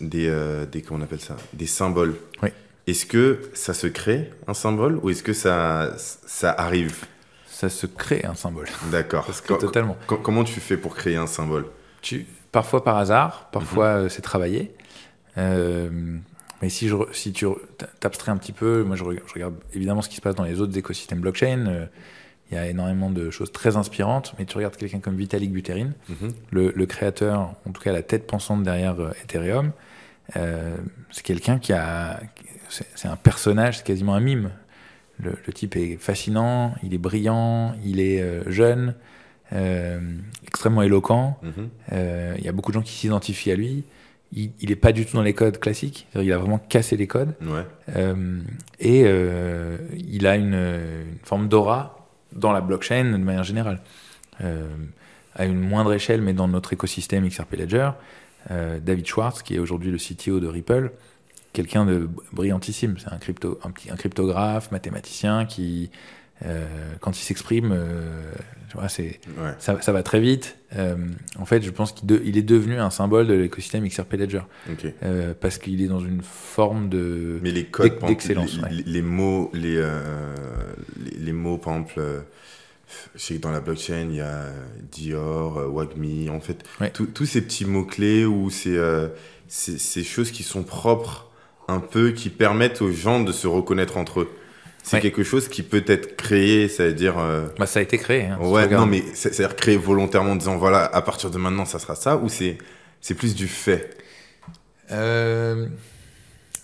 [0.00, 2.14] des, des, comment on appelle ça, des symboles.
[2.42, 2.48] Oui.
[2.86, 7.04] Est-ce que ça se crée un symbole ou est-ce que ça, ça arrive?
[7.46, 8.68] Ça se crée un symbole.
[8.90, 9.28] D'accord.
[9.46, 9.96] Totalement.
[10.06, 11.66] comment tu fais pour créer un symbole?
[12.00, 14.04] Tu, Parfois par hasard, parfois mhm.
[14.04, 14.72] euh, c'est travaillé.
[15.36, 15.90] Euh,
[16.62, 17.46] mais si, je, si tu
[18.00, 20.76] t'abstrais un petit peu, moi je regarde, évidemment ce qui se passe dans les autres
[20.78, 21.88] écosystèmes blockchain.
[22.52, 25.52] Euh, il y a énormément de choses très inspirantes, mais tu regardes quelqu'un comme Vitalik
[25.52, 26.32] Buterin, mhm.
[26.50, 29.72] le, créateur, en tout cas la tête pensante derrière euh, Ethereum,
[30.36, 30.76] euh,
[31.10, 32.20] c'est quelqu'un qui a.
[32.68, 34.50] C'est un personnage, c'est quasiment un mime.
[35.20, 38.94] Le, type est fascinant, il est brillant, il est jeune,
[40.44, 41.38] extrêmement éloquent.
[41.42, 41.68] Mhm.
[42.38, 43.84] Il y a beaucoup de gens qui s'identifient à lui
[44.32, 46.06] il n'est pas du tout dans les codes classiques.
[46.14, 47.34] Il a vraiment cassé les codes.
[47.96, 48.40] Euh,
[48.80, 51.95] et euh, il a une, forme d'aura
[52.36, 53.80] dans la blockchain de manière générale.
[54.42, 54.66] Euh,
[55.34, 57.90] à une moindre échelle, mais dans notre écosystème XRP Ledger,
[58.48, 60.92] David Schwartz, qui est aujourd'hui le CTO de Ripple,
[61.52, 62.96] quelqu'un de brillantissime.
[62.98, 65.90] C'est un, crypto, un, cryptographe, mathématicien qui
[66.44, 66.66] euh,
[67.00, 67.72] quand il s'exprime,
[68.74, 69.20] euh, c'est,
[69.58, 70.56] ça, ça, va très vite.
[70.76, 70.96] Euh,
[71.38, 74.42] en fait, je pense qu'il est devenu un symbole de l'écosystème XRP Ledger.
[75.40, 78.58] parce qu'il est dans une forme de, Mais les codes, d'excellence.
[78.70, 79.82] Les, les, mots, les,
[81.18, 82.00] les, mots, par exemple,
[83.14, 84.46] je sais que dans la blockchain, il y a
[84.92, 88.78] Dior, Wagmi, en fait, tous ces petits mots-clés ou ces,
[89.48, 91.30] ces choses qui sont propres
[91.68, 94.30] un peu, qui permettent aux gens de se reconnaître entre eux.
[94.86, 97.18] C'est quelque chose qui peut être créé, c'est-à-dire.
[97.18, 98.26] Euh, bah, ça a été créé.
[98.26, 101.80] Hein, ouais, non, mais c'est-à-dire créé volontairement en disant voilà, à partir de maintenant, ça
[101.80, 102.58] sera ça, ou c'est
[103.00, 103.96] c'est plus du fait?
[104.92, 105.66] Euh...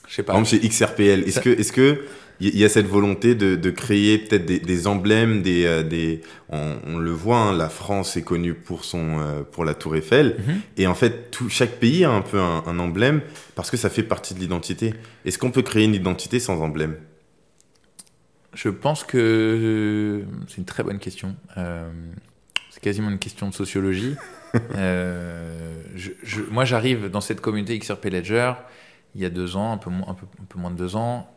[0.07, 0.35] Je sais pas.
[0.35, 2.03] Par exemple, chez XRPL, est-ce que est-ce que
[2.39, 6.23] il y a cette volonté de, de créer peut-être des, des, emblèmes, des, euh, des
[6.49, 9.95] on, on, le voit, hein, la France est connue pour son euh, pour la Tour
[9.95, 10.61] Eiffel, mhm.
[10.77, 13.20] et en fait tout chaque pays a un peu un, un emblème
[13.55, 14.95] parce que ça fait partie de l'identité.
[15.25, 16.97] Est-ce qu'on peut créer une identité sans emblème?
[18.55, 21.35] Je pense que euh, c'est une très bonne question.
[21.57, 21.91] Euh,
[22.71, 24.17] c'est quasiment une question de sociologie.
[24.75, 28.53] euh, je, moi, j'arrive dans cette communauté XRP Ledger
[29.15, 31.29] il y a deux ans, un peu, un peu, un peu moins de deux ans.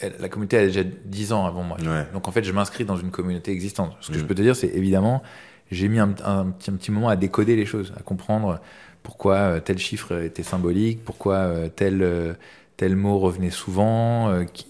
[0.00, 1.76] la communauté a déjà dix ans avant moi.
[2.14, 3.94] Donc en fait, je m'inscris dans une communauté existante.
[4.00, 4.26] Ce que je mm.
[4.26, 5.22] peux te dire, c'est évidemment,
[5.70, 8.60] j'ai mis un, petit, un, petit, moment à décoder les choses, à comprendre
[9.02, 12.36] pourquoi tel chiffre était symbolique, pourquoi tel,
[12.78, 14.66] tel mot revenait souvent, qui,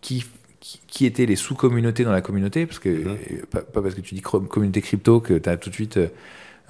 [0.00, 0.24] qui
[0.86, 3.18] qui étaient les sous-communautés dans la communauté, parce que mhm.
[3.32, 5.98] euh, pas, parce que tu dis communauté crypto que tu as tout de suite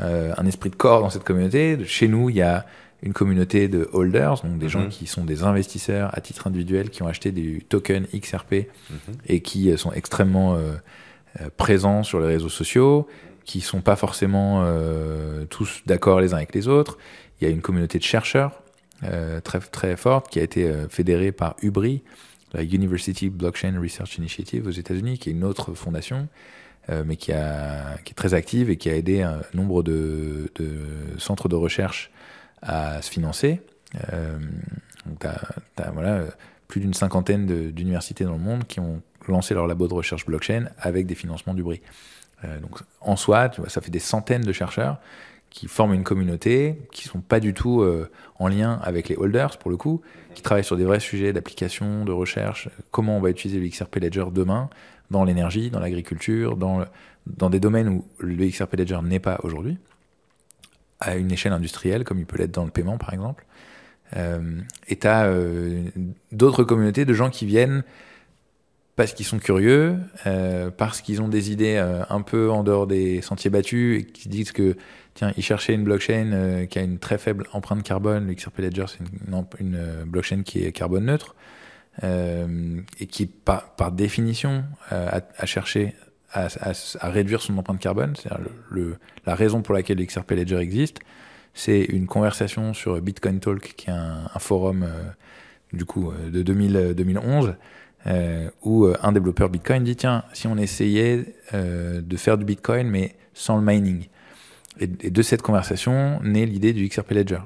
[0.01, 1.79] euh, un esprit de corps dans cette communauté.
[1.85, 2.67] Chez nous, il y a
[3.03, 4.89] une communauté de holders, donc des gens mhm.
[4.89, 8.99] qui sont des investisseurs à titre individuel, qui ont acheté des tokens XRP mhm.
[9.27, 10.59] et qui euh, sont extrêmement
[11.57, 13.07] présents sur les réseaux sociaux,
[13.45, 14.65] qui sont pas forcément
[15.49, 16.99] tous d'accord les uns avec les autres.
[17.41, 18.61] Il y a une communauté de chercheurs
[19.45, 22.03] très très forte qui a été fédérée par Ubri,
[22.53, 26.29] la University Blockchain Research Initiative aux États-Unis, qui est une autre fondation,
[26.89, 30.51] euh, mais qui, est très active et qui a aidé un nombre de,
[31.19, 32.11] centres de recherche
[32.63, 33.61] à se financer.
[34.13, 34.39] Euh,
[35.07, 36.25] donc, tu as, voilà,
[36.69, 40.69] plus d'une cinquantaine d'universités dans le monde qui ont lancé leur labo de recherche blockchain
[40.79, 41.83] avec des financements du bris.
[42.45, 44.99] Euh, donc, en soi, ça fait des centaines de chercheurs
[45.51, 47.85] qui forment une communauté, qui sont pas du tout
[48.39, 50.01] en lien avec les holders pour le coup,
[50.35, 53.97] qui travaillent sur des vrais sujets d'application, de recherche, comment on va utiliser le XRP
[53.97, 54.71] Ledger demain
[55.11, 56.85] dans l'énergie, dans l'agriculture, dans,
[57.27, 59.79] dans des domaines où le XRP Ledger n'est pas aujourd'hui,
[61.01, 63.45] à une échelle industrielle comme il peut l'être dans le paiement par exemple.
[64.17, 65.85] Euh, et tu as euh,
[66.33, 67.85] d'autres communautés de gens qui viennent
[68.97, 73.23] parce qu'ils sont curieux, euh, parce qu'ils ont des idées un peu en dehors des
[73.23, 74.77] sentiers battus et qui disent que
[75.15, 78.27] tiens, ils cherchaient une blockchain euh, qui a une très faible empreinte carbone.
[78.27, 81.35] Le XRP Ledger, c'est une, une, blockchain qui est carbone neutre
[82.03, 85.95] et qui, par, définition, à, chercher
[86.33, 86.49] à,
[87.03, 88.15] réduire son empreinte carbone.
[88.17, 88.31] C'est
[88.71, 88.97] le,
[89.27, 91.01] la raison pour laquelle le XRP Ledger existe.
[91.53, 94.89] C'est une conversation sur Bitcoin Talk, qui est un, forum
[95.75, 97.55] du coup de 2000, 2011
[98.07, 102.47] euh, où euh, un développeur Bitcoin dit tiens, si on essayait euh, de faire du
[102.47, 104.07] Bitcoin mais sans le mining.
[104.83, 107.41] Et, de cette conversation naît l'idée du XRP Ledger.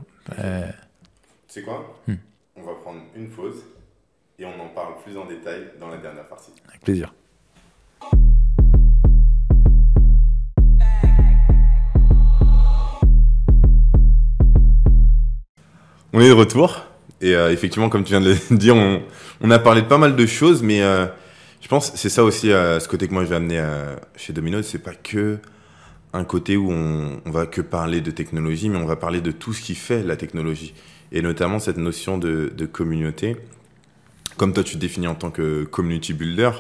[1.49, 2.01] C'est quoi?
[2.07, 2.15] Hmm.
[2.55, 3.65] On va prendre une pause
[4.39, 6.53] et on en parle plus en détail dans la dernière partie.
[6.69, 7.13] Avec plaisir.
[16.13, 16.87] On est de retour.
[17.21, 19.03] Et euh, effectivement, comme tu viens de le dire, on,
[19.41, 21.07] on, a parlé de pas mal de choses, mais euh,
[21.61, 23.61] je pense c'est ça aussi euh, ce côté que moi je vais amener
[24.15, 25.41] chez Domino's, c'est pas que
[26.15, 29.53] un côté où on, va que parler de technologie, mais on va parler de tout
[29.53, 30.73] ce qui fait la technologie,
[31.13, 33.37] et notamment cette notion de, communauté.
[34.37, 36.53] Comme toi, tu te définis en tant que community builder,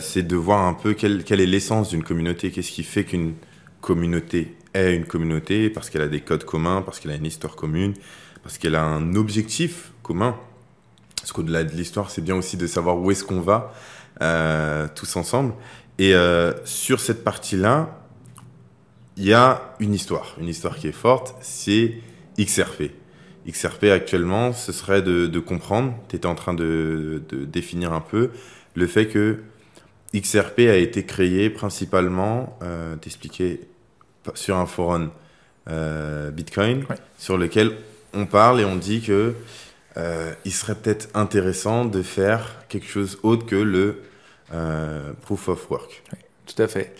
[0.00, 3.34] c'est de voir un peu quelle, quelle est l'essence d'une communauté, qu'est-ce qui fait qu'une
[3.80, 7.56] communauté est une communauté, parce qu'elle a des codes communs, parce qu'elle a une histoire
[7.56, 7.94] commune,
[8.42, 10.36] parce qu'elle a un objectif commun.
[11.16, 13.74] Parce qu'au-delà de l'histoire, c'est bien aussi de savoir où est-ce qu'on va
[14.22, 15.52] euh, tous ensemble.
[15.98, 17.97] Et euh, sur cette partie-là,
[19.18, 21.94] il y a une histoire, une histoire qui est forte, c'est
[22.38, 22.92] XRP.
[23.48, 28.30] XRP actuellement, ce serait de, comprendre, tu étais en train de, définir un peu,
[28.74, 29.40] le fait que
[30.14, 33.68] XRP a été créé principalement, euh, t'expliquer,
[34.34, 35.10] sur un forum
[35.68, 36.84] euh, Bitcoin,
[37.18, 37.72] sur lequel
[38.14, 39.34] on parle et on dit que
[39.96, 44.02] euh, il serait peut-être intéressant de faire quelque chose autre que le
[44.54, 46.02] euh, proof of work.
[46.46, 46.94] tout à fait.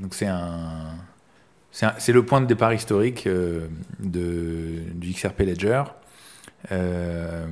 [0.00, 0.94] Donc c'est un
[1.70, 3.68] c'est le point de départ historique euh,
[4.00, 5.84] de, du XRP Ledger.
[6.72, 7.46] Euh,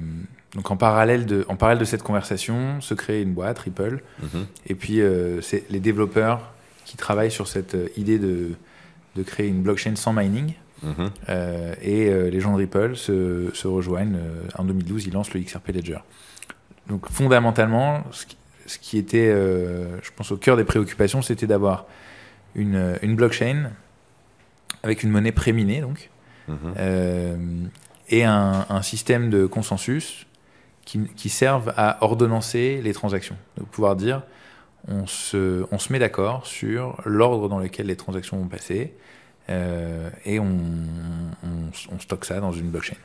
[0.55, 4.03] donc en parallèle, de, en parallèle de cette conversation, se crée une boîte, Ripple.
[4.23, 4.47] Mhm.
[4.67, 6.53] Et puis euh, c'est les développeurs
[6.85, 8.51] qui travaillent sur cette idée de,
[9.15, 10.55] de créer une blockchain sans mining.
[10.81, 11.11] Mhm.
[11.83, 14.17] et les gens de Ripple se, se rejoignent.
[14.55, 15.99] en 2012, ils lancent le XRP Ledger.
[16.89, 18.37] Donc fondamentalement, ce qui,
[18.69, 21.87] ce qui était, je pense, au cœur des préoccupations, c'était d'avoir
[22.55, 23.71] une, une blockchain
[24.83, 26.11] avec une monnaie préminée, donc,
[26.49, 26.75] mhm.
[26.79, 27.37] euh,
[28.11, 30.27] et un, système de consensus
[30.85, 33.37] qui, qui servent à ordonnancer les transactions.
[33.59, 34.23] De pouvoir dire,
[34.87, 38.95] on se, on se met d'accord sur l'ordre dans lequel les transactions vont passer,
[39.51, 40.59] euh, et on,
[41.91, 42.97] on, stocke ça dans une blockchain.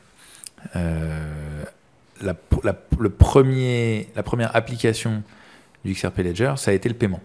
[0.75, 1.63] Euh,
[2.21, 2.35] la,
[2.99, 5.23] le premier, la première application
[5.83, 7.21] du XRP Ledger, ça a été le paiement.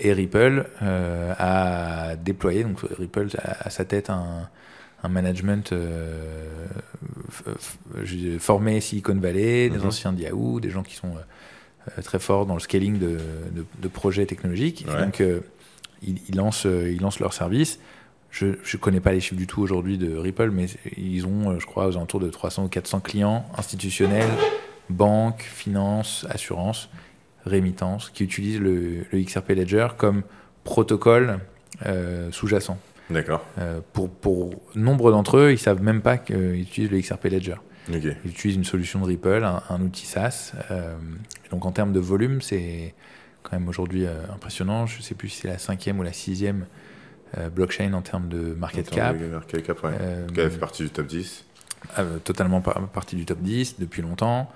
[0.00, 4.48] Et Ripple euh, a déployé, donc Ripple a à sa tête un,
[5.02, 6.66] un management euh,
[8.38, 9.86] formé Silicon Valley, des mhm.
[9.86, 13.18] anciens de Yahoo, des gens qui sont euh, très forts dans le scaling de,
[13.52, 14.86] de, projets technologiques.
[14.86, 15.20] donc,
[16.02, 17.80] ils, ils, lancent, ils lancent leur service.
[18.30, 21.66] Je ne connais pas les chiffres du tout aujourd'hui de Ripple, mais ils ont, je
[21.66, 24.28] crois, aux alentours de 300 ou 400 clients institutionnels,
[24.90, 26.88] banques, finances, assurances
[27.46, 30.22] rémittance, qui utilise le, XRP Ledger comme
[30.64, 31.38] protocole
[31.86, 32.78] euh, sous-jacent.
[33.08, 33.44] D'accord.
[33.58, 37.56] Euh, pour, pour nombre d'entre eux, ils savent même pas qu'ils utilisent le XRP Ledger.
[37.88, 40.52] Ils utilisent une solution de Ripple, un, outil SaaS.
[40.72, 40.96] Euh,
[41.52, 42.94] donc en termes de volume, c'est
[43.44, 44.86] quand même aujourd'hui impressionnant.
[44.86, 46.66] Je ne sais plus si c'est la cinquième ou la sixième
[47.54, 49.16] blockchain en termes de market cap.
[49.20, 49.92] market cap, ouais.
[50.36, 51.44] elle fait partie du top 10.
[52.24, 54.50] totalement partie du top 10 depuis longtemps.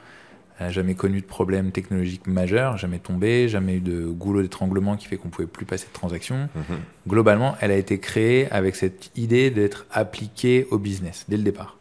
[0.68, 5.16] Jamais connu de problème technologique majeur, jamais tombé, jamais eu de goulot d'étranglement qui fait
[5.16, 6.50] qu'on ne pouvait plus passer de transaction.
[6.54, 6.78] Mhm.
[7.08, 11.78] Globalement, elle a été créée avec cette idée d'être appliquée au business dès le départ.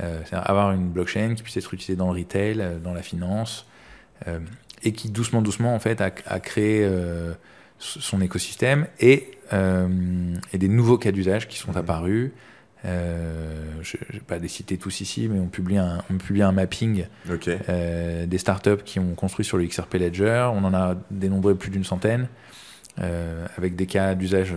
[0.00, 3.02] Euh, c'est-à-dire avoir une blockchain qui puisse être utilisée dans le retail, euh, dans la
[3.02, 3.66] finance,
[4.26, 4.38] euh,
[4.82, 6.88] et qui doucement, doucement, en fait, a, créé
[7.78, 11.78] son écosystème et, et, des nouveaux cas d'usage qui sont mhm.
[11.78, 12.32] apparus.
[12.84, 16.42] Euh, je ne vais pas les citer tous ici, mais on publie un, on publie
[16.42, 17.04] un mapping
[17.68, 20.50] euh, des startups qui ont construit sur le XRP Ledger.
[20.52, 22.28] On en a dénombré plus d'une centaine,
[23.00, 24.54] euh, avec des cas d'usage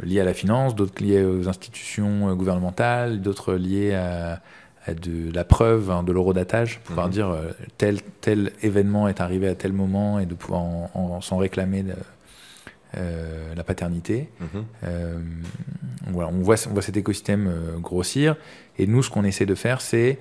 [0.00, 4.40] liés à la finance, d'autres liés aux institutions gouvernementales, d'autres liés à,
[4.88, 7.12] de la preuve, hein, de l'eurodatage, pouvoir mhm.
[7.12, 7.36] dire
[7.78, 10.88] tel, tel événement est arrivé à tel moment et de pouvoir
[11.20, 11.84] s'en réclamer.
[12.96, 14.28] Euh, la paternité.
[14.40, 14.64] Mhm.
[14.82, 15.18] Euh,
[16.08, 18.34] voilà, on voit, on voit cet écosystème euh, grossir.
[18.78, 20.18] Et nous, ce qu'on essaie de faire, c'est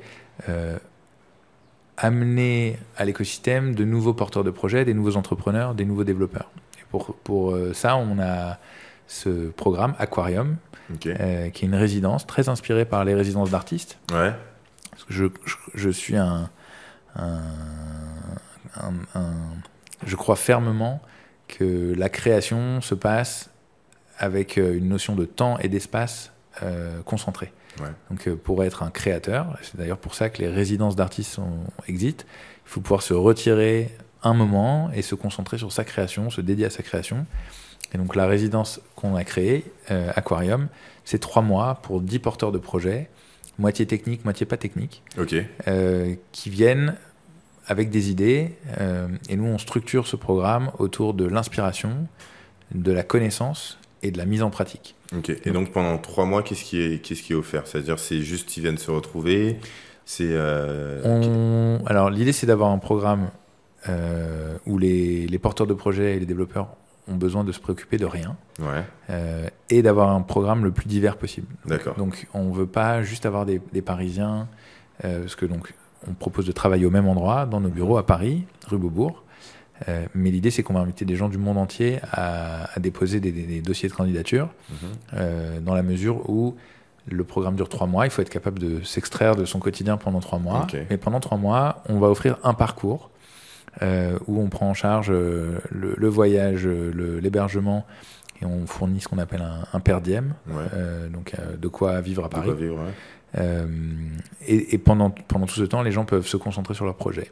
[1.98, 6.50] amener à l'écosystème de nouveaux porteurs de projets, des nouveaux entrepreneurs, des nouveaux développeurs.
[6.80, 8.58] Et pour, pour ça, on a
[9.08, 10.56] ce programme Aquarium,
[11.02, 13.98] qui est une résidence très inspirée par les résidences d'artistes.
[14.14, 14.34] Ouais.
[14.92, 15.26] Parce que je,
[15.74, 16.50] je, suis un,
[17.18, 17.42] un,
[20.06, 21.02] Je crois fermement
[21.50, 23.50] que la création se passe
[24.18, 26.32] avec euh, une notion de temps et d'espace
[26.64, 27.52] euh, concentré.
[28.10, 31.40] Donc euh, pour être un créateur, c'est d'ailleurs pour ça que les résidences d'artistes
[31.88, 32.26] existent,
[32.66, 33.90] il faut pouvoir se retirer
[34.22, 37.26] un moment et se concentrer sur sa création, se dédier à sa création.
[37.94, 40.68] Et donc la résidence qu'on a créée, Aquarium,
[41.06, 43.10] c'est trois mois pour dix porteurs de projets,
[43.58, 45.02] moitié technique, moitié pas technique,
[46.34, 46.96] qui viennent
[47.70, 48.52] avec des idées.
[48.82, 52.08] Euh, et nous, on structure ce programme autour de l'inspiration,
[52.74, 54.96] de la connaissance et de la mise en pratique.
[55.16, 55.30] Ok.
[55.30, 57.68] Et donc pendant trois mois, qu'est-ce qui est, qu'est-ce qui est offert?
[57.68, 59.60] C'est-à-dire, c'est juste qu'ils viennent se retrouver.
[60.04, 60.30] C'est.
[60.30, 63.30] Euh, alors l'idée, c'est d'avoir un programme
[63.88, 66.70] euh, où les, les, porteurs de projets et les développeurs
[67.08, 68.36] ont besoin de se préoccuper de rien.
[68.60, 68.84] Ouais.
[69.70, 71.48] et d'avoir un programme le plus divers possible.
[71.66, 71.96] D'accord.
[71.96, 74.48] Donc on veut pas juste avoir des, des Parisiens,
[75.02, 75.74] parce que donc
[76.08, 79.24] on propose de travailler au même endroit, dans nos bureaux à Paris, rue Beaubourg.
[79.88, 83.62] Euh, mais l'idée, c'est qu'on va inviter des gens du monde entier à, déposer des,
[83.62, 84.78] dossiers de candidature, mhm.
[85.14, 86.56] euh, dans la mesure où
[87.10, 88.06] Le programme dure trois mois.
[88.06, 90.68] Il faut être capable de s'extraire de son quotidien pendant trois mois.
[90.90, 93.10] Mais pendant trois mois, on va offrir un parcours
[93.82, 97.86] euh, où on prend en charge le, le voyage, l'hébergement
[98.42, 100.34] et on fournit ce qu'on appelle un, un per diem.
[100.48, 101.10] Ouais.
[101.12, 102.46] Donc de quoi vivre à Paris.
[102.46, 102.94] quoi vivre, ouais.
[103.38, 103.68] Euh,
[104.48, 107.32] et et pendant, pendant tout ce temps, les gens peuvent se concentrer sur leur projet.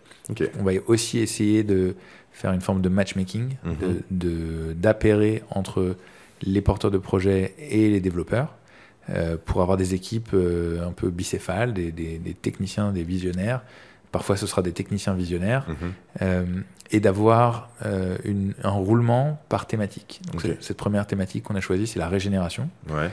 [0.60, 1.96] On va aussi essayer de
[2.32, 5.96] faire une forme de matchmaking, de- de- d'appairer entre
[6.44, 8.56] les porteurs de projets et les développeurs
[9.10, 13.62] euh, pour avoir des équipes euh, un peu bicéphales, des, des- des techniciens, des visionnaires.
[14.12, 15.66] Parfois, ce sera des techniciens visionnaires.
[16.22, 16.64] Mhm.
[16.92, 20.22] et d'avoir un roulement par thématique.
[20.32, 22.70] Donc, Cette première thématique qu'on a choisie, c'est la régénération.
[22.90, 23.10] Ouais.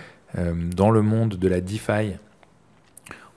[0.77, 2.13] Dans le monde de la DeFi,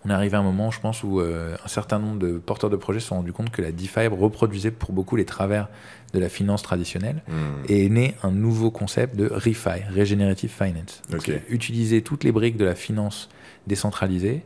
[0.06, 2.70] on est arrivé à un moment, je pense, où euh, un certain nombre de porteurs
[2.70, 5.68] de projets se sont rendus compte que la DeFi reproduisait pour beaucoup les travers
[6.14, 7.64] de la finance traditionnelle Hmm.
[7.68, 11.02] et est né un nouveau concept de ReFi, Regenerative Finance.
[11.10, 11.26] Donc, Ok.
[11.26, 13.28] c'est Utiliser toutes les briques de la finance
[13.66, 14.44] décentralisée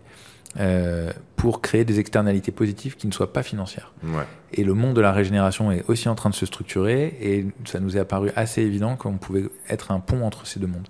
[0.60, 3.94] euh, pour créer des externalités positives qui ne soient pas financières.
[4.04, 4.24] Ouais.
[4.54, 7.80] Et le monde de la régénération est aussi en train de se structurer et ça
[7.80, 10.88] nous est apparu assez évident qu'on pouvait être un pont entre ces deux mondes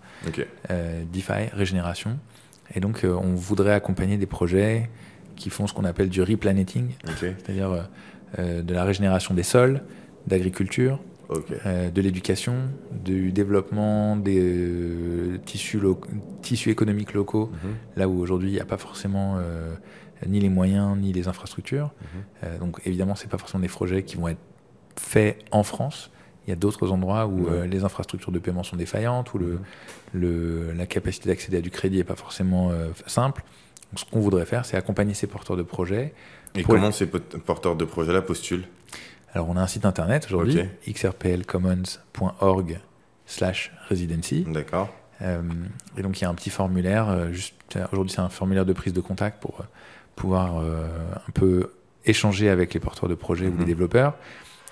[0.71, 2.17] euh, DeFi, régénération.
[2.75, 4.89] Et donc, euh, on voudrait accompagner des projets
[5.35, 7.17] qui font ce qu'on appelle du replanting, Ok.
[7.19, 7.81] c'est-à-dire euh,
[8.39, 9.81] euh, de la régénération des sols,
[10.27, 10.99] d'agriculture,
[11.65, 12.55] euh, de l'éducation,
[12.91, 15.99] du développement des tissus, lo-
[16.41, 17.71] tissus économiques locaux, Mhm.
[17.95, 19.37] là où aujourd'hui il n'y a pas forcément
[20.27, 21.91] ni les moyens ni les infrastructures.
[22.43, 22.59] Mhm.
[22.59, 24.39] Donc évidemment, c'est pas forcément des projets qui vont être
[24.97, 26.11] faits en France.
[26.45, 27.67] Il y a d'autres endroits où Ouais.
[27.67, 29.59] les infrastructures de paiement sont défaillantes, où le, Mhm.
[30.13, 33.43] Le- la capacité d'accéder à du crédit n'est pas forcément euh, simple.
[33.91, 36.13] Donc, ce qu'on voudrait faire, c'est accompagner ces porteurs de projets.
[36.55, 38.65] Et comment ces porteurs de projets-là postulent?
[39.33, 42.79] Alors, on a un site internet aujourd'hui, xrplcommons.org
[43.25, 44.45] slash residency.
[44.47, 44.89] D'accord.
[45.21, 45.41] Euh,
[45.97, 47.09] et donc, il y a un petit formulaire.
[47.09, 47.55] euh, juste
[47.93, 49.63] Aujourd'hui, c'est un formulaire de prise de contact pour
[50.17, 51.71] pouvoir un peu
[52.05, 53.59] échanger avec les porteurs de projets ou Mhm.
[53.59, 54.15] les développeurs.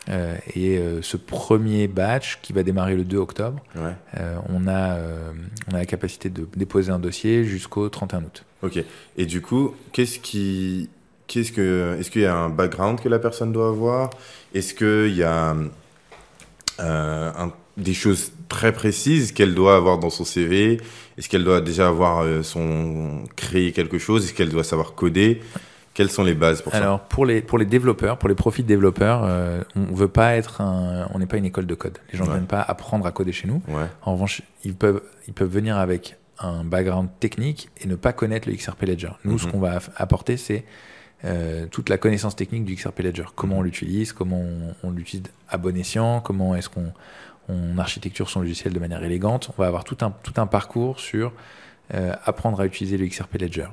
[0.08, 3.93] Euh, et euh, ce premier batch qui va démarrer le 2 octobre, Ouais.
[4.20, 4.97] euh, on, a,
[5.72, 8.43] on a la capacité de déposer un dossier jusqu'au 31 août.
[8.64, 8.84] Ok.
[9.18, 10.89] Et du coup, qu'est-ce qui,
[11.28, 14.10] qu'est-ce que, est-ce qu'il y a un background que la personne doit avoir?
[14.56, 15.56] Est-ce qu'il y a
[16.80, 20.82] un- des choses très précises qu'elle doit avoir dans son CV
[21.18, 24.26] Est-ce qu'elle doit déjà avoir son créer quelque chose?
[24.26, 25.41] Est-ce qu'elle doit savoir coder?
[26.00, 29.22] Quelles sont les bases pour Alors pour les pour les développeurs, pour les profils développeurs,
[29.26, 31.97] euh, on veut pas être un, on n'est pas une école de code.
[32.14, 32.36] Les gens ne Ouais.
[32.36, 33.62] viennent pas apprendre à coder chez nous.
[33.68, 33.86] ça Ouais.
[34.04, 38.47] En revanche, ils peuvent ils peuvent venir avec un background technique et ne pas connaître
[38.47, 39.10] le XRP Ledger.
[39.26, 39.52] Nous, ce Mhm.
[39.52, 40.64] qu'on va apporter, c'est
[41.26, 43.26] euh, toute la connaissance technique du XRP Ledger.
[43.36, 46.93] Comment on l'utilise, comment on, on l'utilise à bon escient, comment est-ce qu'on
[47.50, 49.50] on architecture son logiciel de manière élégante.
[49.58, 51.34] On va avoir tout un, tout un parcours sur
[51.93, 53.66] euh, apprendre à utiliser le XRP Ledger.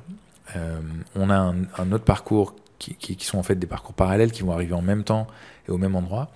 [0.55, 0.79] Euh,
[1.15, 4.31] on a un, un autre parcours qui, qui- qui sont en fait des parcours parallèles
[4.31, 5.27] qui vont arriver en même temps
[5.67, 6.29] et au même endroit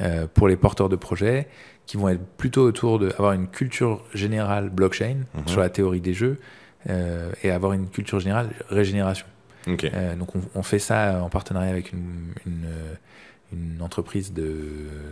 [0.00, 1.48] euh, pour les porteurs de projets
[1.86, 5.48] qui vont être plutôt autour de avoir une culture générale blockchain Mhm.
[5.48, 6.38] sur la théorie des jeux
[6.88, 9.26] euh, et avoir une culture générale régénération.
[9.92, 12.66] Euh, donc on, on fait ça en partenariat avec une, une,
[13.52, 14.56] une entreprise de,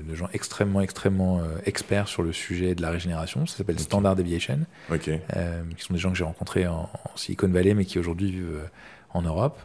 [0.06, 3.46] de gens extrêmement extrêmement euh, experts sur le sujet de la régénération.
[3.46, 3.78] Ça s'appelle.
[3.78, 4.60] Standard Deviation,
[4.92, 5.08] Ok.
[5.08, 8.30] euh, qui sont des gens que j'ai rencontrés en, en Silicon Valley, mais qui aujourd'hui
[8.30, 8.66] vivent euh,
[9.14, 9.58] en Europe.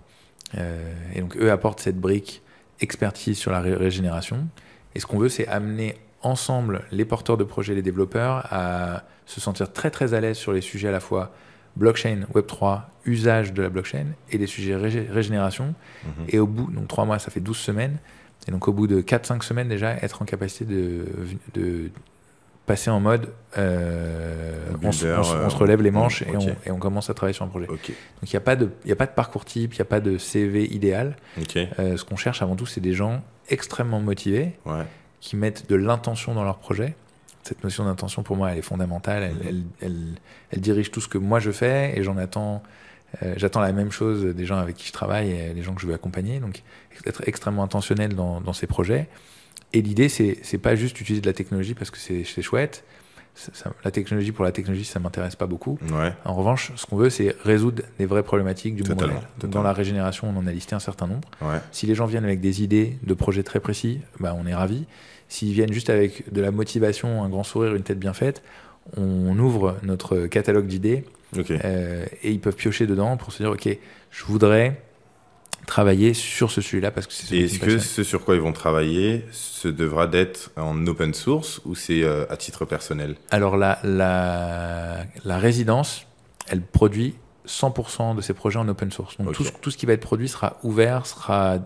[0.57, 2.41] Euh, et donc eux apportent cette brique
[2.79, 4.47] expertise sur la ré- régénération.
[4.95, 9.41] Et ce qu'on veut, c'est amener ensemble les porteurs de projets, les développeurs, à se
[9.41, 11.33] sentir très très à l'aise sur les sujets à la fois
[11.77, 15.73] blockchain, Web3, usage de la blockchain et les sujets régé- régénération.
[16.05, 16.25] Mhm.
[16.29, 17.97] Et au bout, donc trois mois, ça fait 12 semaines.
[18.47, 21.05] Et donc au bout de 4-5 semaines déjà, être en capacité de,
[21.53, 21.91] de
[22.65, 26.21] passer en mode euh, on, se- Builder, on se- on se euh, relève les manches
[26.23, 27.67] et, on, et on commence à travailler sur un projet.
[27.67, 29.81] Donc il n'y a, pas de- il y a pas de parcours type, il n'y
[29.81, 31.15] a pas de CV idéal.
[31.79, 34.83] Euh, ce qu'on cherche avant tout, c'est des gens extrêmement motivés Ouais.
[35.19, 36.95] qui mettent de l'intention dans leur projet.
[37.43, 39.23] Cette notion d'intention, pour moi, elle est fondamentale.
[39.23, 39.41] Elle, Mhm.
[39.47, 40.15] elle- elle-
[40.51, 42.61] elle dirige tout ce que moi je fais et j'en attends.
[43.23, 45.81] Euh, J'attends la même chose des gens avec qui je travaille et des gens que
[45.81, 46.39] je veux accompagner.
[46.39, 46.63] Donc,
[47.05, 49.07] être extrêmement intentionnel dans, dans ces projets.
[49.73, 52.83] Et l'idée, c'est c'est pas juste utiliser de la technologie parce que c'est c'est chouette.
[53.33, 55.79] Ça- ça- la technologie pour la technologie, ça m'intéresse pas beaucoup.
[55.93, 56.11] Ouais.
[56.25, 59.27] En revanche, ce qu'on veut, c'est résoudre des vraies problématiques du Totalement, modèle.
[59.35, 59.53] Totalement.
[59.53, 61.29] dans la régénération, on en a listé un certain nombre.
[61.41, 61.59] Ouais.
[61.71, 64.85] Si les gens viennent avec des idées de projets très précis, bah, on est ravis.
[65.29, 68.43] S'ils viennent juste avec de la motivation, un grand sourire, une tête bien faite,
[68.97, 71.05] on ouvre notre catalogue d'idées
[71.37, 73.77] Euh, et ils peuvent piocher dedans pour se dire ok,
[74.09, 74.81] je voudrais
[75.67, 78.51] travailler sur ce sujet-là parce que c'est qui est-ce que ce sur quoi ils vont
[78.51, 83.15] travailler, ce devra d'être en open source ou c'est euh, à titre personnel?
[83.29, 86.07] Alors la, la, la résidence,
[86.47, 87.15] elle produit
[87.47, 89.17] 100% de ces projets en open source.
[89.17, 91.59] Donc tout, tout, ce qui va être produit sera ouvert, sera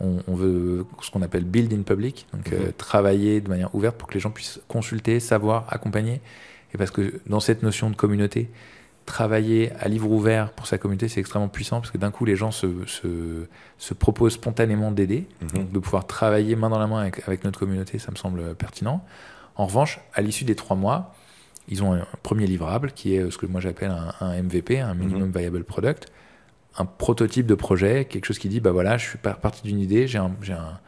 [0.00, 2.72] on, veut ce qu'on appelle build in public, donc mhm.
[2.76, 6.20] travailler de manière ouverte pour que les gens puissent consulter, savoir, accompagner.
[6.76, 8.50] Et parce que dans cette notion de communauté,
[9.06, 12.36] travailler à livre ouvert pour sa communauté, c'est extrêmement puissant parce que d'un coup, les
[12.36, 12.66] gens se,
[13.78, 15.26] se, proposent spontanément d'aider.
[15.40, 15.48] Mhm.
[15.48, 19.02] Donc, de pouvoir travailler main dans la main avec, notre communauté, ça me semble pertinent.
[19.54, 21.14] En revanche, à l'issue des trois mois,
[21.68, 25.30] ils ont un premier livrable qui est ce que moi j'appelle un, MVP, un Minimum
[25.30, 25.38] mhm.
[25.38, 26.12] Viable Product,
[26.76, 30.06] un prototype de projet, quelque chose qui dit bah voilà, je suis parti d'une idée,
[30.06, 30.80] j'ai un, un,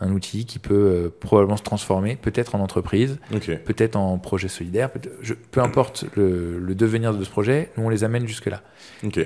[0.00, 4.90] un outil qui peut euh, probablement se transformer, peut-être en entreprise, peut-être en projet solidaire,
[4.90, 5.00] peut,
[5.50, 8.62] peu importe le, devenir de ce projet, nous on les amène jusque-là.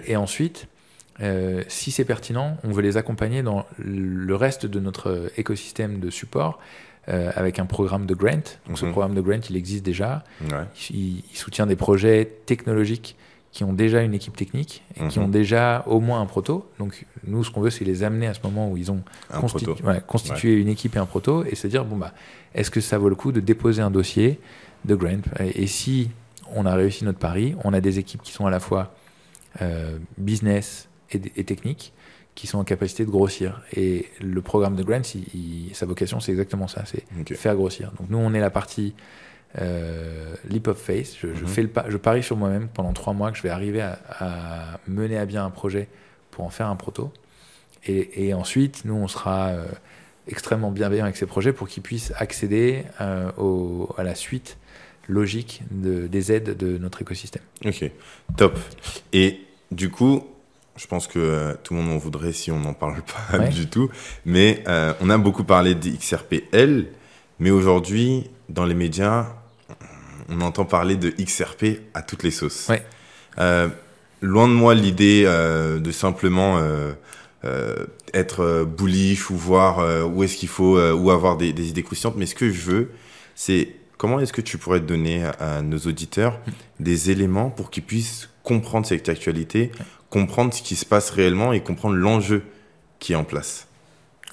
[0.06, 0.68] Et ensuite,
[1.20, 6.10] euh, si c'est pertinent, on veut les accompagner dans le reste de notre écosystème de
[6.10, 6.58] support
[7.08, 8.58] euh, avec un programme de grant.
[8.66, 8.92] Donc ce mhm.
[8.92, 10.24] programme de grant, il existe déjà.
[10.90, 13.16] il, soutient des projets technologiques
[13.52, 15.26] qui ont déjà une équipe technique et qui mhm.
[15.26, 16.70] ont déjà au moins un proto.
[16.78, 19.02] Donc nous, ce qu'on veut, c'est les amener à ce moment où ils ont
[20.06, 22.12] constitué une équipe et un proto et se dire bon bah,
[22.54, 24.38] est-ce que ça vaut le coup de déposer un dossier
[24.84, 25.22] de grant?
[25.40, 26.10] Et, si
[26.54, 28.94] on a réussi notre pari, on a des équipes qui sont à la fois
[29.62, 31.92] euh, business et, techniques
[32.34, 33.62] qui sont en capacité de grossir.
[33.74, 35.02] Et le programme de grant,
[35.72, 37.92] sa vocation, c'est exactement ça, c'est faire grossir.
[37.98, 38.94] Donc nous, on est la partie
[39.60, 41.16] euh, leap of faith.
[41.20, 41.46] Je, mhm.
[41.46, 45.18] fais le je parie sur moi-même pendant trois mois que je vais arriver à, mener
[45.18, 45.88] à bien un projet
[46.30, 47.12] pour en faire un proto.
[47.86, 49.64] Et, ensuite, nous, on sera euh,
[50.26, 54.58] extrêmement bienveillant avec ces projets pour qu'ils puissent accéder euh, au, à la suite
[55.06, 57.42] logique de, des aides de notre écosystème.
[57.64, 57.90] Ok,
[58.36, 58.58] top.
[59.14, 59.40] Et
[59.70, 60.22] du coup,
[60.76, 63.88] je pense que tout le monde en voudrait si on n'en parle pas du tout.
[64.26, 64.62] Mais
[65.00, 66.88] on a beaucoup parlé d'XRPL,
[67.38, 69.37] mais aujourd'hui, dans les médias,
[70.28, 72.70] on entend parler de XRP à toutes les sauces.
[73.38, 73.68] Euh,
[74.20, 80.48] loin de moi l'idée euh, de simplement euh, être bullish ou voir où est-ce qu'il
[80.48, 82.90] faut ou avoir des, idées croustillantes, mais ce que je veux,
[83.34, 86.40] c'est comment est-ce que tu pourrais donner à nos auditeurs
[86.80, 89.70] des éléments pour qu'ils puissent comprendre cette actualité,
[90.10, 92.42] comprendre ce qui se passe réellement et comprendre l'enjeu
[92.98, 93.67] qui est en place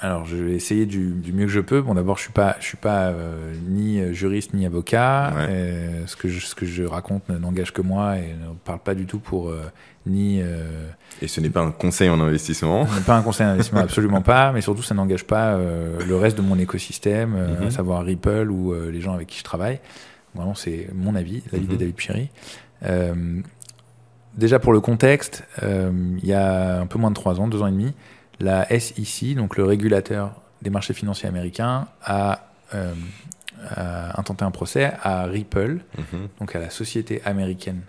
[0.02, 1.82] alors, je vais essayer du, mieux que je peux.
[1.82, 5.34] Bon, d'abord, je suis pas, je suis pas euh, ni juriste ni avocat.
[5.36, 8.94] Euh, ce que je, ce que je raconte n'engage que moi et ne parle pas
[8.94, 9.62] du tout pour euh,
[10.06, 10.42] ni.
[11.22, 12.88] et ce n'est pas un conseil en investissement.
[12.88, 14.52] Ce n'est pas un conseil en investissement, absolument pas.
[14.52, 17.72] Mais surtout, ça n'engage pas le reste de mon écosystème, à mhm.
[17.72, 19.80] savoir Ripple ou les gens avec qui je travaille.
[20.36, 21.78] Vraiment, c'est mon avis, l'avis de mhm.
[21.78, 22.30] David Pieri.
[24.36, 27.68] déjà pour le contexte, il y a un peu moins de trois ans, deux ans
[27.68, 27.94] et demi
[28.40, 32.94] la SEC, donc le régulateur des marchés financiers américains, a, euh,
[34.16, 36.28] intenté un procès à Ripple, mhm.
[36.40, 37.82] donc à la société américaine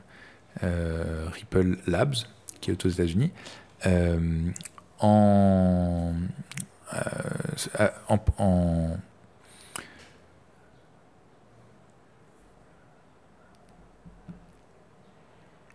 [0.63, 2.15] euh, Ripple Labs,
[2.61, 3.31] qui est aux États-Unis,
[3.85, 4.51] euh,
[5.01, 6.13] en,
[8.39, 8.97] en,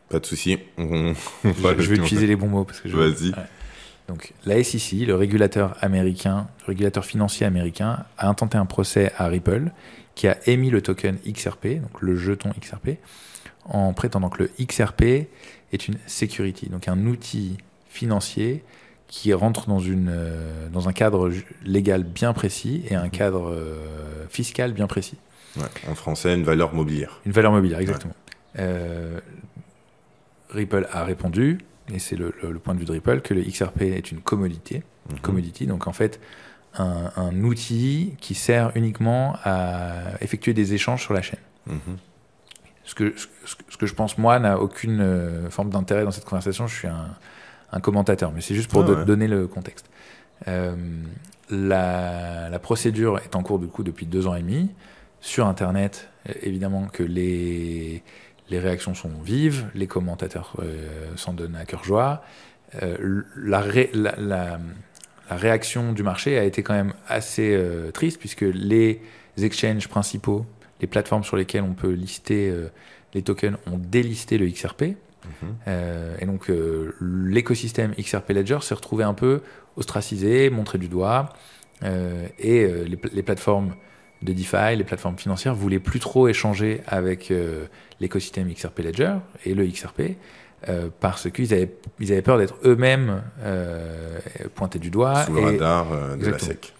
[0.09, 0.57] Pas de souci.
[0.77, 1.53] je,
[1.89, 2.97] vais utiliser les bons mots parce que je.
[2.97, 3.33] Vas-y.
[4.11, 9.27] Donc la SEC, le régulateur américain, le régulateur financier américain, a intenté un procès à
[9.27, 9.71] Ripple
[10.15, 12.97] qui a émis le token XRP, donc le jeton XRP,
[13.63, 15.29] en prétendant que le XRP
[15.71, 17.55] est une security, donc un outil
[17.87, 18.65] financier
[19.07, 21.31] qui rentre dans, une, euh, dans un cadre
[21.63, 25.15] légal bien précis et un cadre euh, fiscal bien précis.
[25.87, 27.21] en français, une valeur mobilière.
[27.25, 28.15] Une valeur mobilière, exactement.
[28.59, 29.21] Euh,
[30.49, 31.59] Ripple a répondu,
[31.93, 32.31] et c'est le,
[32.63, 35.19] point de vue de Ripple, que le XRP est une commodité, mhm.
[35.19, 36.19] commodity, donc en fait
[36.77, 41.39] un, outil qui sert uniquement à effectuer des échanges sur la chaîne.
[41.67, 41.97] Mhm.
[42.83, 46.67] Ce, que, ce, que je pense, moi, n'a aucune euh, forme d'intérêt dans cette conversation,
[46.67, 49.89] je suis un, commentateur, mais c'est juste pour ah donner le contexte.
[50.47, 50.75] Euh,
[51.49, 54.69] la, la, procédure est en cours du coup depuis deux ans et demi.
[55.21, 56.09] Sur Internet,
[56.41, 58.03] évidemment que les,
[58.51, 62.21] les réactions sont vives, les commentateurs euh, s'en donnent à cœur joie.
[62.83, 64.59] Euh, la, la,
[65.29, 69.01] réaction du marché a été quand même assez euh, triste puisque les
[69.41, 70.45] exchanges principaux,
[70.81, 72.53] les plateformes sur lesquelles on peut lister
[73.13, 74.97] les tokens ont délisté le XRP.
[75.41, 75.55] Mhm.
[76.19, 76.51] et donc
[76.99, 79.41] l'écosystème XRP Ledger s'est retrouvé un peu
[79.77, 81.29] ostracisé, montré du doigt.
[81.83, 83.75] et les, les plateformes
[84.21, 87.65] de DeFi, les plateformes financières voulaient plus trop échanger avec euh,
[87.99, 89.13] l'écosystème XRP Ledger
[89.45, 90.01] et le XRP
[90.69, 94.19] euh, parce qu'ils avaient, ils avaient peur d'être eux-mêmes euh,
[94.53, 95.25] pointés du doigt.
[95.25, 96.73] Sous le radar de la SEC.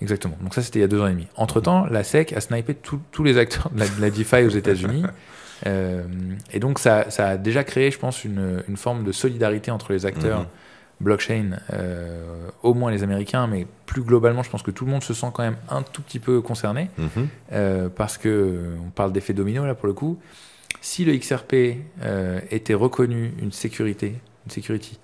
[0.00, 0.36] Exactement.
[0.40, 1.26] Donc ça, c'était il y a deux ans et demi.
[1.36, 5.04] Entre-temps, la SEC a snipé tous les acteurs de la, de la DeFi aux États-Unis.
[6.52, 9.92] Et donc, ça, ça a déjà créé, je pense, une, une forme de solidarité entre
[9.92, 10.46] les acteurs Mhm.
[11.00, 15.02] Blockchain, euh, au moins les Américains, mais plus globalement, je pense que tout le monde
[15.04, 16.90] se sent quand même un tout petit peu concerné.
[16.98, 17.28] Mhm.
[17.52, 20.18] Euh, parce que euh, on parle d'effet domino là pour le coup.
[20.80, 21.54] Si le XRP
[22.02, 24.14] euh, était reconnu une sécurité,
[24.46, 24.98] une security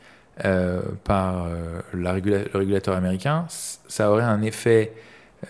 [1.05, 1.47] par
[1.93, 4.93] la régula- le régulateur américain, ça aurait un effet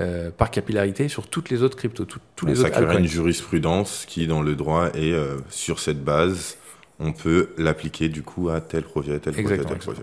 [0.00, 3.06] euh, par capillarité sur toutes les autres cryptos, tout- tous les ça autres créerait une
[3.06, 6.56] jurisprudence qui, dans le droit, est euh, sur cette base,
[6.98, 10.02] on peut l'appliquer du coup à tel projet, tel projet, Exactement, tel projet.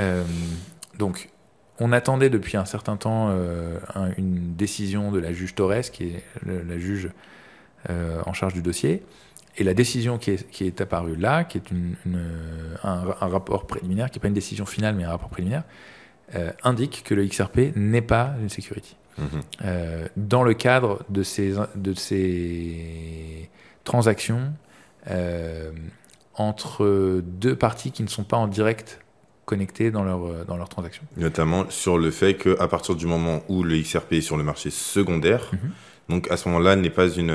[0.00, 0.22] Euh,
[0.98, 1.30] donc,
[1.78, 6.04] on attendait depuis un certain temps euh, un- une décision de la juge Torres, qui
[6.04, 7.10] est le- la juge
[7.90, 9.02] euh, en charge du dossier.
[9.58, 12.20] Et la décision qui est, qui est apparue là, qui est une, une,
[12.82, 15.62] un, un rapport préliminaire, qui n'est pas une décision finale, mais un rapport préliminaire,
[16.62, 18.96] indique que le XRP n'est pas une security.
[19.16, 19.26] Mhm.
[19.64, 23.48] Euh, dans le cadre de ces, de ces
[23.84, 24.52] transactions
[26.34, 29.00] entre deux parties qui ne sont pas en direct
[29.46, 31.02] connectées dans leur, euh, dans leur transaction.
[31.16, 34.70] Notamment sur le fait qu'à partir du moment où le XRP est sur le marché
[34.70, 35.70] secondaire, Mhm.
[36.10, 37.34] donc à ce moment-là, n'est pas une,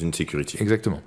[0.00, 0.56] une security.
[0.60, 1.02] Exactement.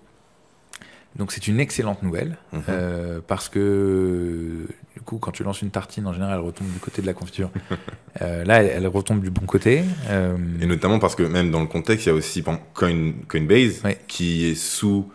[1.15, 2.61] Donc c'est une excellente nouvelle Mhm.
[2.69, 6.79] euh, parce que du coup quand tu lances une tartine en général elle retombe du
[6.79, 7.49] côté de la confiture.
[8.21, 9.83] Euh, là elle, elle retombe du bon côté.
[10.09, 13.81] Euh, Et notamment parce que même dans le contexte, il y a aussi Coin, Coinbase
[13.83, 13.97] Ouais.
[14.07, 15.09] qui est sous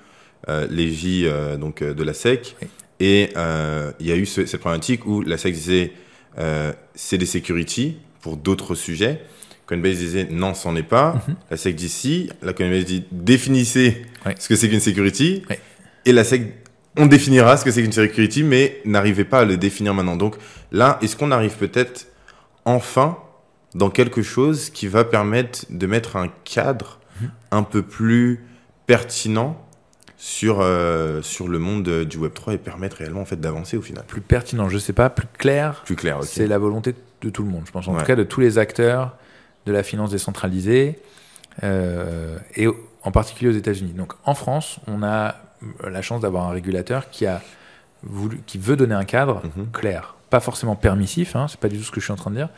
[0.71, 2.57] l'égide donc de la SEC.
[3.07, 5.93] Et euh, il y a eu ce- cette problématique où la SEC disait
[6.39, 9.21] euh, c'est des securities pour d'autres sujets.
[9.67, 11.23] Coinbase disait non, c'en est pas.
[11.29, 11.37] Mhm.
[11.51, 12.31] La SEC dit si.
[12.41, 14.07] La Coinbase dit définissez
[14.39, 15.43] ce que c'est qu'une security.
[16.07, 16.43] Et la SEC
[16.97, 20.17] on définira ce que c'est qu'une security, mais n'arrivez pas à le définir maintenant.
[20.17, 20.37] Donc
[20.73, 22.07] là, est-ce qu'on arrive peut-être
[22.65, 23.19] enfin
[23.75, 27.31] dans quelque chose qui va permettre de mettre un cadre Mhm.
[27.51, 28.45] un peu plus
[28.87, 29.61] pertinent
[30.27, 34.05] sur, euh, sur le monde du Web3 et permettre réellement en fait, d'avancer au final.
[34.07, 36.37] Plus pertinent, je sais pas, plus clair, Plus clair aussi.
[36.37, 37.87] c'est la volonté de tout le monde, je pense.
[37.89, 38.01] En Ouais.
[38.01, 39.17] tout cas de tous les acteurs
[39.67, 40.99] de la finance décentralisée
[41.63, 42.67] euh, et
[43.03, 43.93] en particulier aux États-Unis.
[43.93, 45.35] Donc en France, on a
[45.87, 47.43] la chance d'avoir un régulateur qui a
[48.03, 49.67] voulu, qui veut donner un cadre Mhm.
[49.73, 52.31] clair, pas forcément permissif, hein, c'est pas du tout ce que je suis en train
[52.31, 52.49] de dire,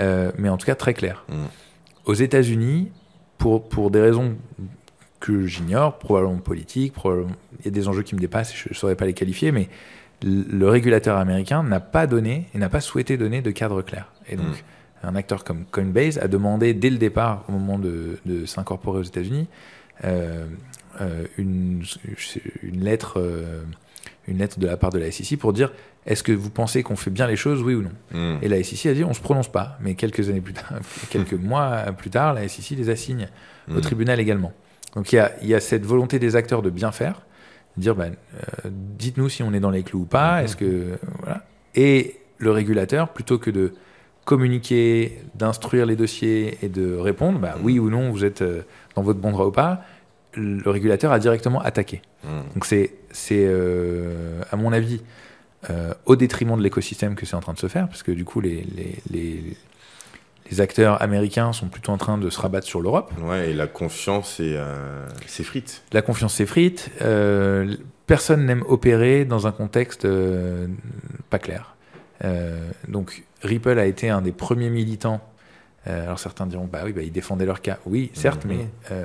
[0.00, 1.24] euh, mais en tout cas très clair.
[1.28, 1.46] Mhm.
[2.06, 2.90] Aux États-Unis,
[3.38, 4.34] pour, pour des raisons
[5.24, 8.94] que j'ignore, probablement probablement, il y a des enjeux qui me dépassent, je ne saurais
[8.94, 9.70] pas les qualifier, mais
[10.22, 14.12] le régulateur américain n'a pas donné et n'a pas souhaité donner de cadre clair.
[14.28, 14.46] Et donc,
[15.02, 15.08] Mhm.
[15.10, 19.02] un acteur comme Coinbase a demandé dès le départ, au moment de, de s'incorporer aux
[19.04, 19.48] États-Unis,
[20.04, 20.46] euh,
[21.00, 21.82] euh, une,
[22.62, 23.62] une lettre, euh,
[24.28, 25.72] une lettre de la part de la SEC pour dire
[26.04, 27.92] est-ce que vous pensez qu'on fait bien les choses, oui ou non?
[28.12, 28.40] Mhm.
[28.42, 30.74] Et la SEC a dit on se prononce pas, mais quelques années plus tard,
[31.10, 33.28] quelques mois plus tard, la SEC les assigne
[33.70, 33.80] au Mhm.
[33.80, 34.52] tribunal également.
[34.94, 37.22] Donc il y a, il y a cette volonté des acteurs de bien faire,
[37.76, 40.44] de dire ben, euh, dites-nous si on est dans les clous ou pas, Mhm.
[40.44, 41.44] est-ce que voilà.
[41.74, 43.72] Et le régulateur, plutôt que de
[44.24, 48.62] communiquer, d'instruire les dossiers et de répondre, bah, oui ou non, vous êtes euh,
[48.96, 49.82] dans votre bon droit ou pas,
[50.34, 52.00] le régulateur a directement attaqué.
[52.24, 52.30] Mhm.
[52.54, 55.02] Donc c'est, c'est euh, à mon avis,
[55.70, 58.24] euh, au détriment de l'écosystème que c'est en train de se faire, parce que du
[58.24, 59.56] coup, les, les, les,
[60.50, 63.10] les acteurs américains sont plutôt en train de se rabattre sur l'Europe.
[63.22, 65.82] Ouais, et la confiance euh, s'effrite.
[65.92, 66.90] La confiance s'effrite.
[67.02, 67.74] euh,
[68.06, 70.66] personne n'aime opérer dans un contexte euh,
[71.30, 71.74] pas clair.
[72.88, 75.20] Donc Ripple a été un des premiers militants.
[75.86, 77.78] Alors certains diront, bah oui, bah, ils défendaient leur cas.
[77.84, 78.56] Oui, certes, Mhm.
[78.56, 78.96] mais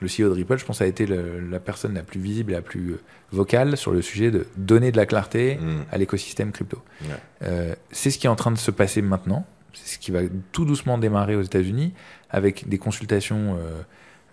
[0.00, 2.54] le CEO de Ripple, je pense, a été le- la personne la plus visible et
[2.54, 2.96] la plus
[3.32, 5.84] vocale sur le sujet de donner de la clarté Mhm.
[5.92, 6.78] à l'écosystème crypto.
[7.02, 7.76] Ouais.
[7.90, 9.44] C'est ce qui est en train de se passer maintenant.
[9.74, 10.20] C'est ce qui va
[10.52, 11.92] tout doucement démarrer aux États-Unis
[12.30, 13.82] avec des consultations euh,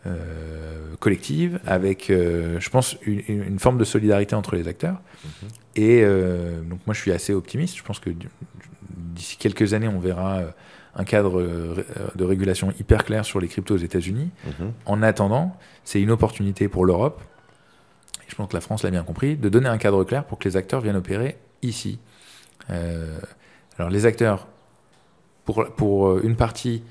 [0.08, 5.02] euh, collectives, avec, euh, je pense, une, une forme de solidarité entre les acteurs.
[5.24, 5.50] Mhm.
[5.76, 6.02] Et
[6.70, 7.78] donc moi, je suis assez optimiste.
[7.78, 8.10] Je pense que
[8.98, 10.42] d'ici quelques années, on verra
[10.96, 11.42] un cadre
[12.16, 14.30] de régulation hyper clair sur les cryptos aux États-Unis.
[14.46, 14.72] Mhm.
[14.86, 17.22] En attendant, c'est une opportunité pour l'Europe,
[18.20, 20.38] et je pense que la France l'a bien compris, de donner un cadre clair pour
[20.38, 22.00] que les acteurs viennent opérer ici.
[22.70, 23.20] Euh,
[23.78, 24.48] alors les acteurs,
[25.54, 26.84] pour, pour euh, une partie,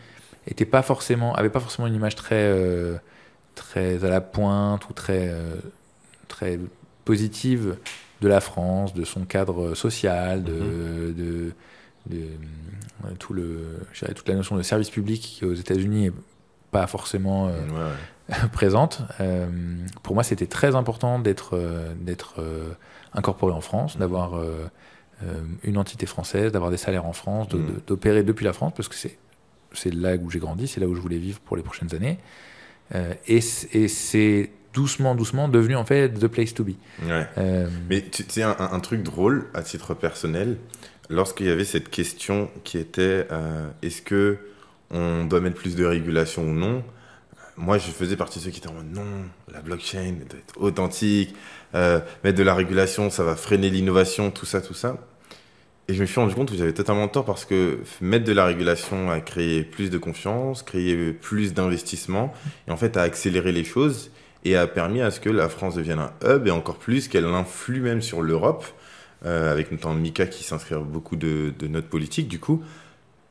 [0.47, 2.97] étaient pas forcément, avaient pas forcément une image très, euh,
[3.55, 5.57] très à la pointe ou très, euh,
[6.28, 6.59] très
[7.05, 7.77] positive
[8.20, 11.53] de la France, de son cadre social, de, de,
[12.07, 12.19] de,
[13.05, 13.81] euh, tout le,
[14.15, 16.12] toute la notion de service public qui aux États-Unis est
[16.70, 18.49] pas forcément euh, Ouais, ouais.
[18.53, 19.03] présente.
[19.20, 19.47] Euh,
[20.03, 22.41] pour moi, c'était très important d'être euh, d'être
[23.15, 24.69] incorporé en France, d'avoir euh, euh,
[25.64, 28.94] une entité française, d'avoir des salaires en France, de- d'opérer depuis la France, parce que
[28.94, 29.18] c'est
[29.72, 32.18] c'est là où j'ai grandi, c'est là où je voulais vivre pour les prochaines années.
[32.94, 36.70] Euh, et c'est doucement, doucement devenu en fait the place to be.
[37.05, 37.26] Ouais.
[37.38, 40.56] Euh, Mais tu sais, un, un, truc drôle à titre personnel,
[41.09, 44.38] lorsqu'il y avait cette question qui était euh, est-ce que
[44.90, 46.82] on doit mettre plus de régulation ou non
[47.56, 49.05] moi, je faisais partie de ceux qui étaient en mode non,
[49.52, 51.34] la blockchain doit être authentique,
[51.74, 54.97] euh, mettre de la régulation, ça va freiner l'innovation, tout ça, tout ça.
[55.91, 58.45] Et je me suis rendu compte que j'avais totalement tort parce que mettre de la
[58.45, 62.33] régulation a créé plus de confiance, créé plus d'investissement,
[62.69, 64.12] et en fait a accéléré les choses
[64.45, 67.25] et a permis à ce que la France devienne un hub et encore plus qu'elle
[67.25, 68.65] influe même sur l'Europe,
[69.27, 72.29] euh, avec notamment Mika qui s'inscrit beaucoup de, notre politique.
[72.29, 72.62] Du coup,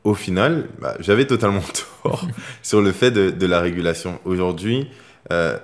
[0.04, 1.64] au final, bah, j'avais totalement
[2.02, 2.28] tort
[2.62, 4.20] sur le fait de, la régulation.
[4.26, 4.86] Aujourd'hui,
[5.32, 5.56] euh,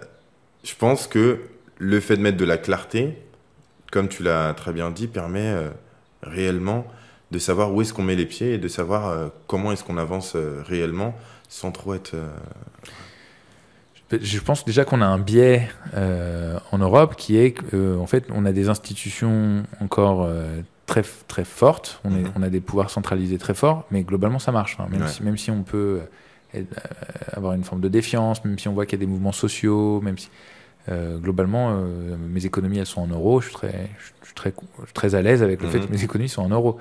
[0.64, 1.40] je pense que
[1.76, 3.18] le fait de mettre de la clarté,
[3.92, 5.68] comme tu l'as très bien dit, permet euh,
[6.26, 6.86] réellement
[7.30, 10.36] de savoir où est-ce qu'on met les pieds et de savoir comment est-ce qu'on avance
[10.36, 11.16] réellement
[11.48, 12.14] sans trop être
[14.10, 18.26] je pense déjà qu'on a un biais euh, en Europe qui est qu'en euh, fait,
[18.32, 22.32] on a des institutions encore euh, très, très fortes, on, est, mhm.
[22.36, 24.76] on, a des pouvoirs centralisés très forts, mais globalement, ça marche.
[24.78, 24.86] Hein.
[24.90, 26.02] même, si, même si on peut
[27.32, 30.00] avoir une forme de défiance, même si on voit qu'il y a des mouvements sociaux,
[30.00, 30.30] même si
[30.88, 31.82] globalement,
[32.28, 34.52] mes économies, elles sont en euros, je suis très, je suis très,
[34.94, 35.86] très à l'aise avec le fait mhm.
[35.86, 36.78] que mes économies sont en euros.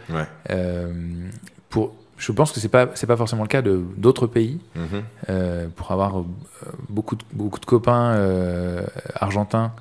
[1.70, 4.60] pour je pense que c'est pas c'est pas forcément le cas de d'autres pays.
[4.76, 5.04] Mhm.
[5.30, 6.24] Euh, pour avoir euh,
[6.90, 9.74] beaucoup de, beaucoup de copains euh, argentins,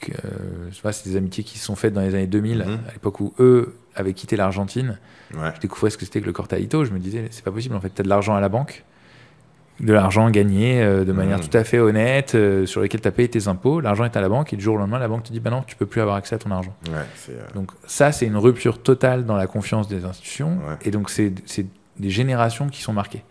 [0.00, 2.78] c'est des amitiés qui se sont faites dans les années 2000, mhm.
[2.88, 4.98] à l'époque où eux avaient quitté l'Argentine.
[5.32, 6.84] Je découvrais ce que c'était que le Cortalito.
[6.84, 7.76] Je me disais c'est pas possible.
[7.76, 8.84] En fait, tu as de l'argent à la banque
[9.80, 11.48] de l'argent gagné euh, de manière mmh.
[11.48, 13.80] tout à fait honnête, euh, sur lequel tu as payé tes impôts.
[13.80, 15.50] L'argent est à la banque et du jour au lendemain, la banque te dit bah
[15.50, 16.74] non, tu peux plus avoir accès à ton argent.
[16.90, 17.02] Euh,
[17.54, 20.58] donc ça, c'est une rupture totale dans la confiance des institutions.
[20.82, 21.32] Et donc, c'est
[21.98, 23.24] des générations qui sont marquées.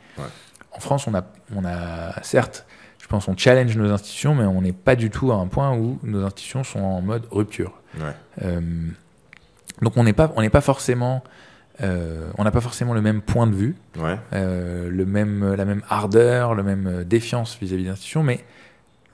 [0.72, 1.24] En France, on a,
[1.56, 2.66] on a certes,
[3.02, 5.76] je pense, on challenge nos institutions, mais on n'est pas du tout à un point
[5.76, 7.74] où nos institutions sont en mode rupture.
[9.82, 11.24] donc on n'est pas, on n'est pas forcément
[11.82, 13.76] euh, on n'a pas forcément le même point de vue,
[14.34, 18.44] euh, le même, la même ardeur, la même euh, défiance vis-à-vis des institutions, mais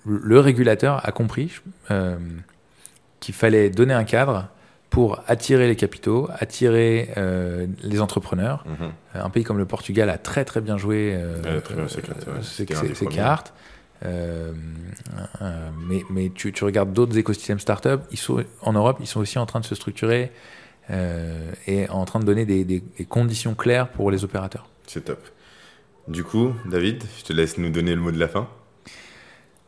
[0.05, 1.51] le, régulateur a compris
[3.19, 4.49] qu'il fallait donner un cadre
[4.89, 7.09] pour attirer les capitaux, attirer
[7.83, 8.63] les entrepreneurs.
[8.67, 8.91] Mhm.
[9.15, 11.19] Un pays comme le Portugal a très très bien joué
[12.43, 12.67] ses,
[13.07, 13.53] cartes.
[14.03, 14.53] mais,
[16.35, 19.59] tu, tu regardes d'autres écosystèmes startups, ils sont, en Europe, ils sont aussi en train
[19.59, 20.31] de se structurer
[20.91, 24.67] euh, et en train de donner des, conditions claires pour les opérateurs.
[24.87, 25.19] C'est top.
[26.07, 28.47] Du coup, David, je te laisse nous donner le mot de la fin.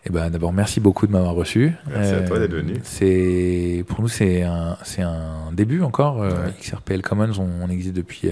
[0.06, 1.74] Eh ben, D'abord, merci beaucoup de m'avoir reçu.
[1.90, 2.74] Merci à toi d'être venu.
[2.74, 6.22] Euh, c'est, pour nous, c'est un, un début encore.
[6.22, 8.30] Euh, XRPL Commons, on, existe depuis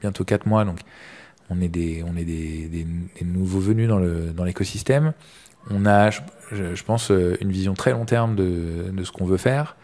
[0.00, 0.78] bientôt 4 mois, donc
[1.50, 5.12] on est des, on est des, des, nouveaux venus dans l'écosystème.
[5.68, 6.20] Dans on a, je,
[6.74, 7.10] je, pense,
[7.40, 9.76] une vision très long terme de, de ce qu'on veut faire.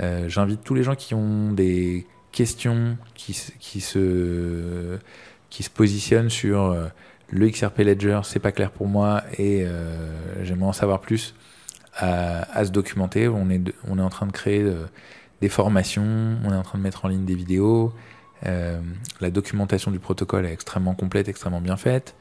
[0.00, 4.98] Euh, j'invite tous les gens qui ont des questions, qui, se,
[5.50, 6.86] qui se positionnent sur euh,
[7.30, 11.34] le XRP Ledger, c'est pas clair pour moi et euh, j'aimerais en savoir plus,
[11.96, 13.28] à, se documenter.
[13.28, 14.64] On est, on est en train de créer
[15.42, 17.92] des formations, on est en train de mettre en ligne des vidéos.
[18.42, 22.14] la documentation du protocole est extrêmement complète, extrêmement bien faite.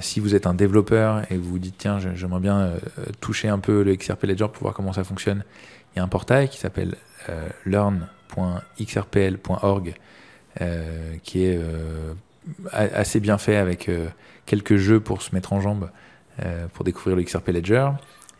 [0.00, 2.72] Si vous êtes un développeur et vous vous dites tiens j'aimerais bien
[3.20, 5.44] toucher un peu le XRP Ledger pour voir comment ça fonctionne,
[5.94, 6.96] il y a un portail qui s'appelle
[7.28, 9.94] euh, learn.xrpl.org
[10.60, 12.12] euh, qui est euh,
[12.72, 13.90] assez bien fait avec
[14.44, 15.88] quelques jeux pour se mettre en jambe
[16.74, 17.88] pour découvrir le XRP Ledger.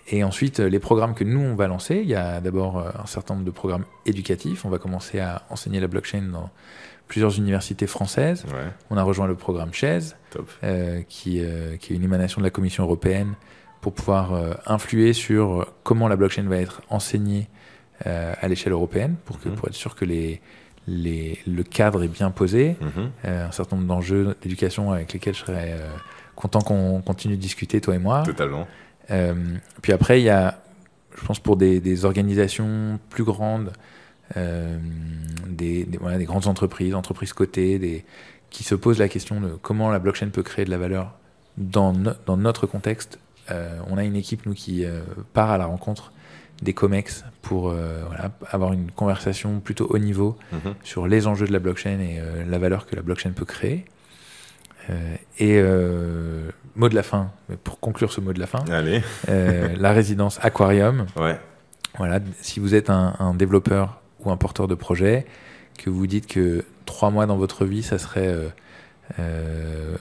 [0.08, 3.32] Et ensuite, les programmes que nous, on va lancer, il y a d'abord un certain
[3.34, 4.66] nombre de programmes éducatifs.
[4.66, 6.50] On va commencer à enseigner la blockchain dans
[7.08, 8.44] plusieurs universités françaises.
[8.90, 10.16] On a rejoint le programme Chaise,
[11.08, 11.42] qui,
[11.78, 13.34] qui, est une émanation de la Commission européenne
[13.84, 17.48] pour pouvoir euh, influer sur euh, comment la blockchain va être enseignée
[18.06, 19.56] euh, à l'échelle européenne, pour, que, mhm.
[19.56, 20.40] pour être sûr que les,
[20.88, 22.78] les, le cadre est bien posé.
[22.80, 23.10] Mhm.
[23.24, 25.78] un certain nombre d'enjeux d'éducation avec lesquels je serais
[26.34, 28.22] content qu'on continue de discuter, toi et moi.
[28.22, 28.66] Totalement.
[29.82, 30.62] puis après, il y a,
[31.20, 33.70] je pense, pour des, des organisations plus grandes,
[34.36, 38.04] des, des, voilà, des, grandes entreprises, entreprises cotées, des,
[38.50, 41.12] qui se posent la question de comment la blockchain peut créer de la valeur
[41.56, 41.92] dans,
[42.26, 43.18] dans notre contexte
[43.50, 45.00] euh, on a une équipe, nous, qui euh,
[45.32, 46.12] part à la rencontre
[46.62, 48.02] des COMEX pour euh,
[48.50, 50.74] avoir une conversation plutôt haut niveau mhm.
[50.82, 53.84] sur les enjeux de la blockchain et la valeur que la blockchain peut créer.
[55.38, 55.60] et
[56.76, 57.32] mot de la fin,
[57.64, 58.64] pour conclure ce mot de la fin,
[59.26, 61.06] la résidence Aquarium.
[61.98, 65.26] Voilà, si vous êtes un, développeur ou un porteur de projet,
[65.78, 68.36] que vous dites que trois mois dans votre vie, ça serait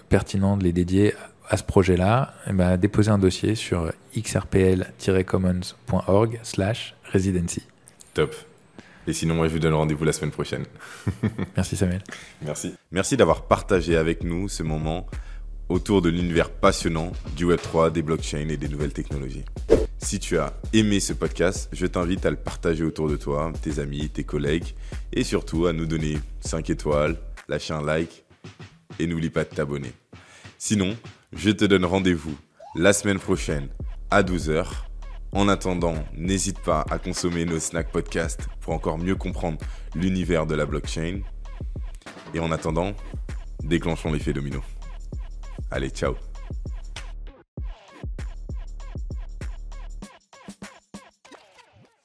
[0.10, 1.14] pertinent de les dédier
[1.50, 7.64] à ce projet-là, eh ben, déposer un dossier sur xrpl-commons.org slash residency.
[8.14, 8.34] Top.
[9.06, 10.64] Et sinon, moi, je vous donne rendez-vous la semaine prochaine.
[11.58, 12.02] Merci Samuel.
[12.42, 12.74] Merci.
[12.92, 15.06] Merci d'avoir partagé avec nous ce moment
[15.74, 19.44] autour de l'univers passionnant du Web3, des blockchains et des nouvelles technologies.
[19.98, 23.80] Si tu as aimé ce podcast, je t'invite à le partager autour de toi, tes
[23.80, 24.76] amis, tes collègues,
[25.12, 27.18] et surtout à nous donner 5 étoiles,
[27.50, 28.24] lâcher un like,
[29.00, 29.92] et n'oublie pas de t'abonner.
[30.60, 30.96] Sinon,
[31.36, 32.38] je te donne rendez-vous
[32.76, 33.70] la semaine prochaine
[34.12, 34.68] à 12h.
[35.32, 39.58] En attendant, n'hésite pas à consommer nos snack podcasts pour encore mieux comprendre
[39.96, 41.22] l'univers de la blockchain.
[42.36, 42.94] Et en attendant,
[43.64, 44.62] déclenchons l'effet domino.
[45.74, 46.33] Allez, ciao